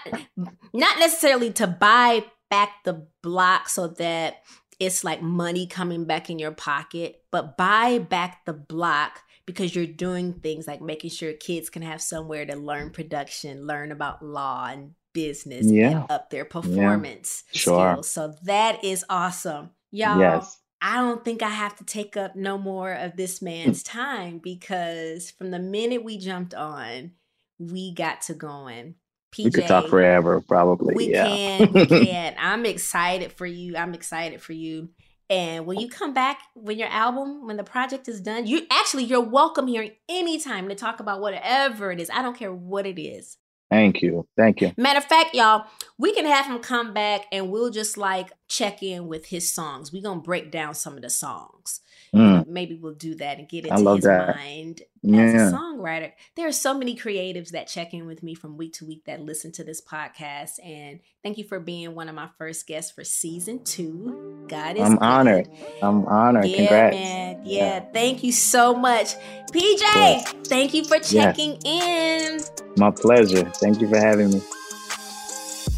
not 0.73 0.99
necessarily 0.99 1.53
to 1.55 1.67
buy 1.67 2.25
back 2.51 2.85
the 2.85 3.07
block 3.23 3.69
so 3.69 3.89
that 3.89 4.43
it's 4.79 5.05
like 5.05 5.23
money 5.23 5.67
coming 5.67 6.05
back 6.05 6.29
in 6.31 6.39
your 6.39 6.53
pocket, 6.53 7.23
but 7.31 7.57
buy 7.57 7.99
back 7.99 8.45
the 8.45 8.53
block 8.53 9.21
because 9.47 9.75
you're 9.75 9.87
doing 9.87 10.35
things 10.35 10.67
like 10.67 10.83
making 10.83 11.11
sure 11.11 11.33
kids 11.33 11.71
can 11.71 11.83
have 11.83 12.03
somewhere 12.03 12.45
to 12.45 12.57
learn 12.57 12.91
production, 12.91 13.67
learn 13.67 13.93
about 13.93 14.23
law 14.25 14.67
and 14.67 14.93
business, 15.15 15.67
Yeah. 15.67 16.03
and 16.03 16.11
up 16.11 16.31
their 16.31 16.45
performance 16.45 17.45
Sure. 17.53 17.93
skills. 17.93 18.11
So 18.11 18.35
that 18.43 18.85
is 18.85 19.05
awesome. 19.09 19.71
Y'all, 19.91 20.19
Yes. 20.19 20.59
I 20.83 20.97
don't 20.97 21.25
think 21.25 21.43
I 21.43 21.49
have 21.49 21.75
to 21.77 21.85
take 21.85 22.17
up 22.17 22.37
no 22.37 22.59
more 22.59 22.93
of 22.93 23.17
this 23.17 23.39
mm. 23.39 23.45
man's 23.45 23.83
time 23.83 24.39
because 24.39 25.31
from 25.31 25.51
the 25.51 25.59
minute 25.59 26.05
we 26.05 26.19
jumped 26.19 26.53
on, 26.53 27.13
we 27.59 27.95
got 27.95 28.21
to 28.23 28.35
going. 28.35 28.97
PJ, 29.37 29.45
we 29.45 29.51
could 29.51 29.67
talk 29.67 29.89
forever, 29.89 30.41
probably. 30.41 30.95
we 30.95 31.11
yeah. 31.11 31.27
can, 31.27 31.73
we 31.73 31.87
can. 32.07 32.35
I'm 32.39 32.65
excited 32.65 33.33
for 33.33 33.47
you. 33.47 33.77
I'm 33.77 33.95
excited 33.95 34.41
for 34.41 34.53
you. 34.53 34.89
And 35.29 35.67
when 35.67 35.79
you 35.81 35.89
come 35.89 36.15
back, 36.15 36.41
when 36.55 36.79
your 36.79 36.89
album, 36.89 37.47
when 37.47 37.57
the 37.57 37.65
project 37.65 38.09
is 38.09 38.21
done, 38.21 38.47
you 38.47 38.67
actually 38.71 39.05
you're 39.05 39.21
welcome 39.21 39.67
here 39.67 39.91
anytime 40.09 40.69
to 40.69 40.75
talk 40.75 41.01
about 41.01 41.21
whatever 41.21 41.91
it 41.91 42.01
is. 42.01 42.09
I 42.11 42.23
don't 42.23 42.37
care 42.37 42.53
what 42.53 42.87
it 42.87 43.01
is. 43.01 43.37
Thank 43.71 44.01
you. 44.01 44.27
Thank 44.37 44.61
you. 44.61 44.73
Matter 44.77 44.99
of 44.99 45.05
fact, 45.05 45.35
y'all, 45.35 45.67
we 45.99 46.15
can 46.15 46.25
have 46.25 46.47
him 46.47 46.61
come 46.61 46.95
back 46.95 47.27
and 47.33 47.51
we'll 47.51 47.71
just 47.71 47.99
like 47.99 48.31
check 48.49 48.83
in 48.83 49.09
with 49.09 49.27
his 49.27 49.51
songs. 49.51 49.93
We're 49.93 50.03
gonna 50.03 50.21
break 50.21 50.51
down 50.51 50.75
some 50.75 50.95
of 50.95 51.03
the 51.03 51.11
songs. 51.11 51.81
Mm. 52.15 52.47
Maybe 52.47 52.77
we'll 52.77 52.95
do 52.95 53.15
that 53.17 53.39
and 53.39 53.49
get 53.49 53.67
into 53.67 53.95
his 53.95 54.05
that. 54.05 54.37
mind 54.37 54.83
yeah. 55.03 55.23
as 55.23 55.53
a 55.53 55.57
songwriter. 55.57 56.13
There 56.35 56.47
are 56.47 56.53
so 56.53 56.77
many 56.77 56.97
creatives 56.97 57.51
that 57.51 57.67
check 57.67 57.93
in 57.93 58.07
with 58.07 58.23
me 58.23 58.35
from 58.35 58.57
week 58.57 58.75
to 58.75 58.87
week 58.87 59.05
that 59.07 59.21
listen 59.21 59.53
to 59.53 59.65
this 59.65 59.81
podcast. 59.81 60.65
And 60.65 61.01
thank 61.23 61.39
you 61.39 61.45
for 61.45 61.61
being 61.61 61.95
one 61.95 62.09
of 62.09 62.15
my 62.15 62.29
first 62.39 62.67
guests 62.67 62.93
for 62.93 63.05
season 63.05 63.65
two. 63.65 64.47
God 64.49 64.77
is 64.77 64.83
I'm 64.83 64.93
good. 64.93 65.03
honored. 65.03 65.49
I'm 65.83 66.07
honored. 66.07 66.47
Yeah, 66.47 66.57
Congrats. 66.57 66.97
man. 66.97 67.41
Yeah. 67.45 67.65
yeah. 67.65 67.81
Thank 67.93 68.23
you 68.23 68.33
so 68.33 68.75
much. 68.75 69.15
PJ, 69.53 70.47
thank 70.47 70.75
you 70.75 70.85
for 70.85 70.99
checking 70.99 71.59
yes. 71.65 72.51
in. 72.51 72.73
My 72.79 72.91
pleasure. 72.91 73.45
Thank 73.57 73.81
you 73.81 73.89
for 73.89 73.99
having 73.99 74.31
me. 74.31 74.41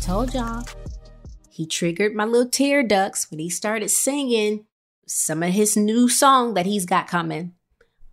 Told 0.02 0.34
y'all. 0.34 0.64
He 1.58 1.66
triggered 1.66 2.14
my 2.14 2.24
little 2.24 2.48
tear 2.48 2.84
ducts 2.84 3.32
when 3.32 3.40
he 3.40 3.50
started 3.50 3.88
singing 3.88 4.66
some 5.08 5.42
of 5.42 5.50
his 5.50 5.76
new 5.76 6.08
song 6.08 6.54
that 6.54 6.66
he's 6.66 6.86
got 6.86 7.08
coming. 7.08 7.54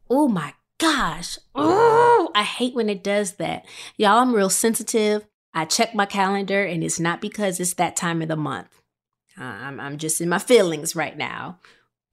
Oh 0.10 0.28
my 0.28 0.56
gosh. 0.80 1.38
Oh, 1.54 2.32
I 2.34 2.41
hate 2.41 2.74
when 2.74 2.89
it 2.89 3.04
does 3.04 3.34
that. 3.34 3.64
Y'all, 3.98 4.18
I'm 4.18 4.34
real 4.34 4.50
sensitive. 4.50 5.28
I 5.54 5.66
check 5.66 5.93
my 5.93 6.08
calendar 6.08 6.66
and 6.66 6.84
it's 6.84 7.00
not 7.00 7.22
because 7.22 7.60
it's 7.60 7.76
that 7.76 7.96
time 7.96 8.24
of 8.24 8.30
the 8.30 8.36
month. 8.36 8.82
I'm, 9.38 9.80
I'm 9.80 10.00
just 10.00 10.20
in 10.22 10.28
my 10.28 10.39
feelings 10.39 10.96
right 10.96 11.16
now, 11.16 11.60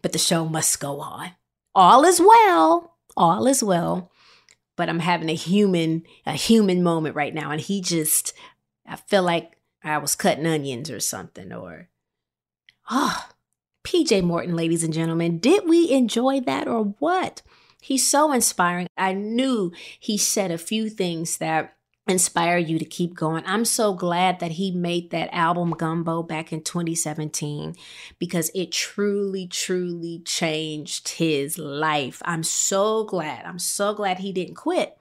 but 0.02 0.12
the 0.12 0.18
show 0.18 0.44
must 0.44 0.80
go 0.80 1.00
on. 1.00 1.30
All 1.74 2.04
is 2.04 2.20
well. 2.20 2.98
All 3.16 3.46
is 3.46 3.64
well. 3.64 4.12
But 4.76 4.90
I'm 4.90 4.98
having 4.98 5.30
a 5.30 5.34
human, 5.34 6.02
a 6.26 6.34
human 6.34 6.82
moment 6.82 7.16
right 7.16 7.34
now. 7.34 7.50
And 7.50 7.60
he 7.62 7.80
just, 7.80 8.34
I 8.86 8.96
feel 8.96 9.22
like 9.22 9.56
I 9.84 9.98
was 9.98 10.14
cutting 10.14 10.46
onions 10.46 10.90
or 10.90 11.00
something, 11.00 11.52
or, 11.52 11.88
ah, 12.88 13.28
oh, 13.28 13.34
PJ 13.84 14.22
Morton, 14.22 14.54
ladies 14.54 14.84
and 14.84 14.94
gentlemen. 14.94 15.38
Did 15.38 15.68
we 15.68 15.90
enjoy 15.90 16.40
that 16.40 16.68
or 16.68 16.94
what? 16.98 17.42
He's 17.80 18.08
so 18.08 18.32
inspiring. 18.32 18.86
I 18.96 19.12
knew 19.12 19.72
he 19.98 20.16
said 20.16 20.50
a 20.50 20.58
few 20.58 20.88
things 20.88 21.38
that 21.38 21.74
inspire 22.08 22.58
you 22.58 22.78
to 22.78 22.84
keep 22.84 23.14
going. 23.14 23.44
I'm 23.46 23.64
so 23.64 23.94
glad 23.94 24.40
that 24.40 24.52
he 24.52 24.70
made 24.70 25.10
that 25.10 25.32
album 25.32 25.72
Gumbo 25.72 26.22
back 26.22 26.52
in 26.52 26.62
2017 26.62 27.74
because 28.18 28.50
it 28.54 28.72
truly, 28.72 29.46
truly 29.46 30.20
changed 30.24 31.08
his 31.08 31.58
life. 31.58 32.20
I'm 32.24 32.42
so 32.42 33.04
glad. 33.04 33.44
I'm 33.44 33.58
so 33.58 33.94
glad 33.94 34.18
he 34.18 34.32
didn't 34.32 34.56
quit. 34.56 34.96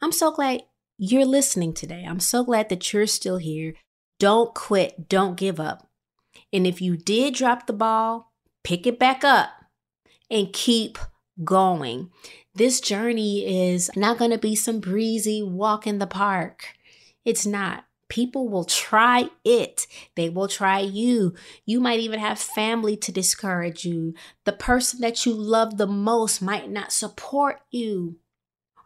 I'm 0.00 0.12
so 0.12 0.30
glad 0.30 0.62
you're 0.98 1.24
listening 1.24 1.72
today. 1.72 2.04
I'm 2.08 2.20
so 2.20 2.44
glad 2.44 2.68
that 2.68 2.92
you're 2.92 3.06
still 3.06 3.38
here. 3.38 3.74
Don't 4.20 4.54
quit. 4.54 5.08
Don't 5.08 5.36
give 5.36 5.58
up. 5.58 5.88
And 6.52 6.66
if 6.66 6.82
you 6.82 6.96
did 6.96 7.34
drop 7.34 7.66
the 7.66 7.72
ball, 7.72 8.32
pick 8.62 8.86
it 8.86 8.98
back 8.98 9.24
up 9.24 9.48
and 10.30 10.52
keep 10.52 10.98
going. 11.42 12.10
This 12.54 12.80
journey 12.80 13.70
is 13.70 13.90
not 13.96 14.18
going 14.18 14.30
to 14.30 14.38
be 14.38 14.54
some 14.54 14.78
breezy 14.78 15.42
walk 15.42 15.86
in 15.86 15.98
the 15.98 16.06
park. 16.06 16.74
It's 17.24 17.46
not. 17.46 17.84
People 18.10 18.48
will 18.48 18.64
try 18.64 19.30
it. 19.42 19.86
They 20.16 20.28
will 20.28 20.48
try 20.48 20.80
you. 20.80 21.32
You 21.64 21.80
might 21.80 22.00
even 22.00 22.18
have 22.18 22.38
family 22.38 22.98
to 22.98 23.12
discourage 23.12 23.86
you. 23.86 24.12
The 24.44 24.52
person 24.52 25.00
that 25.00 25.24
you 25.24 25.32
love 25.32 25.78
the 25.78 25.86
most 25.86 26.42
might 26.42 26.68
not 26.68 26.92
support 26.92 27.60
you. 27.70 28.18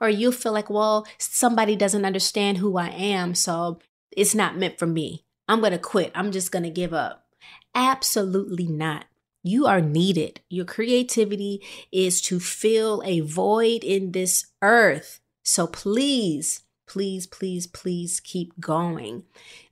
Or 0.00 0.08
you'll 0.08 0.30
feel 0.30 0.52
like, 0.52 0.70
well, 0.70 1.06
somebody 1.18 1.74
doesn't 1.74 2.04
understand 2.04 2.58
who 2.58 2.76
I 2.76 2.88
am, 2.90 3.34
so 3.34 3.80
it's 4.16 4.34
not 4.34 4.56
meant 4.56 4.78
for 4.78 4.86
me. 4.86 5.23
I'm 5.48 5.60
going 5.60 5.72
to 5.72 5.78
quit. 5.78 6.12
I'm 6.14 6.32
just 6.32 6.50
going 6.50 6.62
to 6.62 6.70
give 6.70 6.92
up. 6.92 7.26
Absolutely 7.74 8.66
not. 8.66 9.06
You 9.42 9.66
are 9.66 9.80
needed. 9.80 10.40
Your 10.48 10.64
creativity 10.64 11.62
is 11.92 12.22
to 12.22 12.40
fill 12.40 13.02
a 13.04 13.20
void 13.20 13.84
in 13.84 14.12
this 14.12 14.46
earth. 14.62 15.20
So 15.42 15.66
please, 15.66 16.62
please, 16.86 17.26
please, 17.26 17.66
please 17.66 18.20
keep 18.20 18.58
going. 18.58 19.24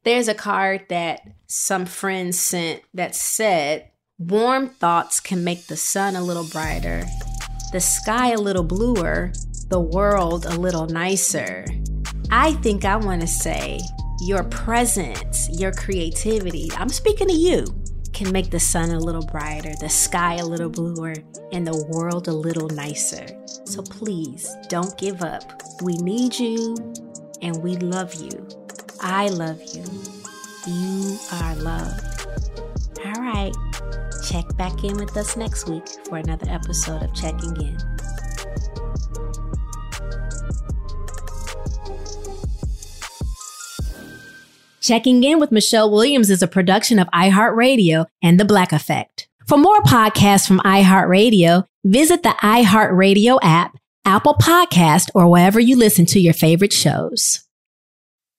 There's 0.05 0.29
a 0.29 0.35
card 0.35 0.87
that 0.91 1.23
some 1.47 1.87
friends 1.87 2.39
sent 2.39 2.83
that 2.93 3.15
said, 3.15 3.89
Warm 4.19 4.69
thoughts 4.69 5.21
can 5.21 5.43
make 5.43 5.67
the 5.67 5.77
sun 5.77 6.17
a 6.17 6.23
little 6.23 6.47
brighter, 6.47 7.05
the 7.73 7.81
sky 7.81 8.33
a 8.33 8.39
little 8.39 8.63
bluer, 8.63 9.33
the 9.69 9.81
world 9.81 10.45
a 10.45 10.59
little 10.59 10.87
nicer. 10.87 11.65
I 12.31 12.53
think 12.53 12.85
I 12.85 12.97
want 12.97 13.23
to 13.23 13.27
say, 13.27 13.81
your 14.23 14.45
presence, 14.45 15.49
your 15.51 15.73
creativity, 15.73 16.71
I'm 16.77 16.89
speaking 16.89 17.29
to 17.29 17.35
you 17.35 17.65
can 18.13 18.31
make 18.31 18.51
the 18.51 18.61
sun 18.61 18.91
a 18.91 18.99
little 18.99 19.25
brighter, 19.27 19.73
the 19.81 19.89
sky 19.89 20.35
a 20.35 20.45
little 20.45 20.69
bluer, 20.69 21.15
and 21.51 21.67
the 21.67 21.85
world 21.91 22.29
a 22.29 22.33
little 22.33 22.69
nicer. 22.69 23.27
So 23.65 23.83
please 23.83 24.55
don't 24.69 24.97
give 24.99 25.23
up. 25.23 25.63
We 25.83 25.97
need 25.97 26.39
you 26.39 26.77
and 27.41 27.63
we 27.63 27.77
love 27.77 28.15
you. 28.15 28.47
I 29.01 29.29
love 29.29 29.61
you. 29.75 29.85
You 30.67 31.19
are 31.33 31.57
loved. 31.57 32.27
All 33.05 33.21
right. 33.21 33.53
Check 34.29 34.57
back 34.57 34.85
in 34.85 34.97
with 34.99 35.17
us 35.17 35.37
next 35.37 35.69
week 35.69 35.89
for 36.05 36.19
another 36.19 36.47
episode 36.49 37.03
of 37.03 37.13
Checking 37.15 37.57
In. 37.61 37.92
Checking 44.83 45.23
In 45.23 45.39
with 45.39 45.53
Michelle 45.53 45.93
Williams 45.93 46.29
is 46.29 46.43
a 46.43 46.49
production 46.49 46.99
of 46.99 47.07
iHeartRadio 47.15 48.07
and 48.21 48.41
The 48.41 48.45
Black 48.45 48.73
Effect. 48.73 49.29
For 49.47 49.57
more 49.57 49.81
podcasts 49.83 50.45
from 50.45 50.59
iHeartRadio, 50.59 51.67
visit 51.85 52.25
the 52.25 52.35
iHeartRadio 52.41 53.39
app, 53.43 53.77
Apple 54.05 54.35
Podcast, 54.35 55.09
or 55.15 55.31
wherever 55.31 55.61
you 55.61 55.77
listen 55.77 56.05
to 56.07 56.19
your 56.19 56.35
favorite 56.35 56.73
shows. 56.73 57.47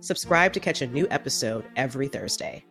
Subscribe 0.00 0.52
to 0.52 0.60
catch 0.60 0.82
a 0.82 0.86
new 0.86 1.06
episode 1.10 1.64
every 1.76 2.08
Thursday. 2.08 2.64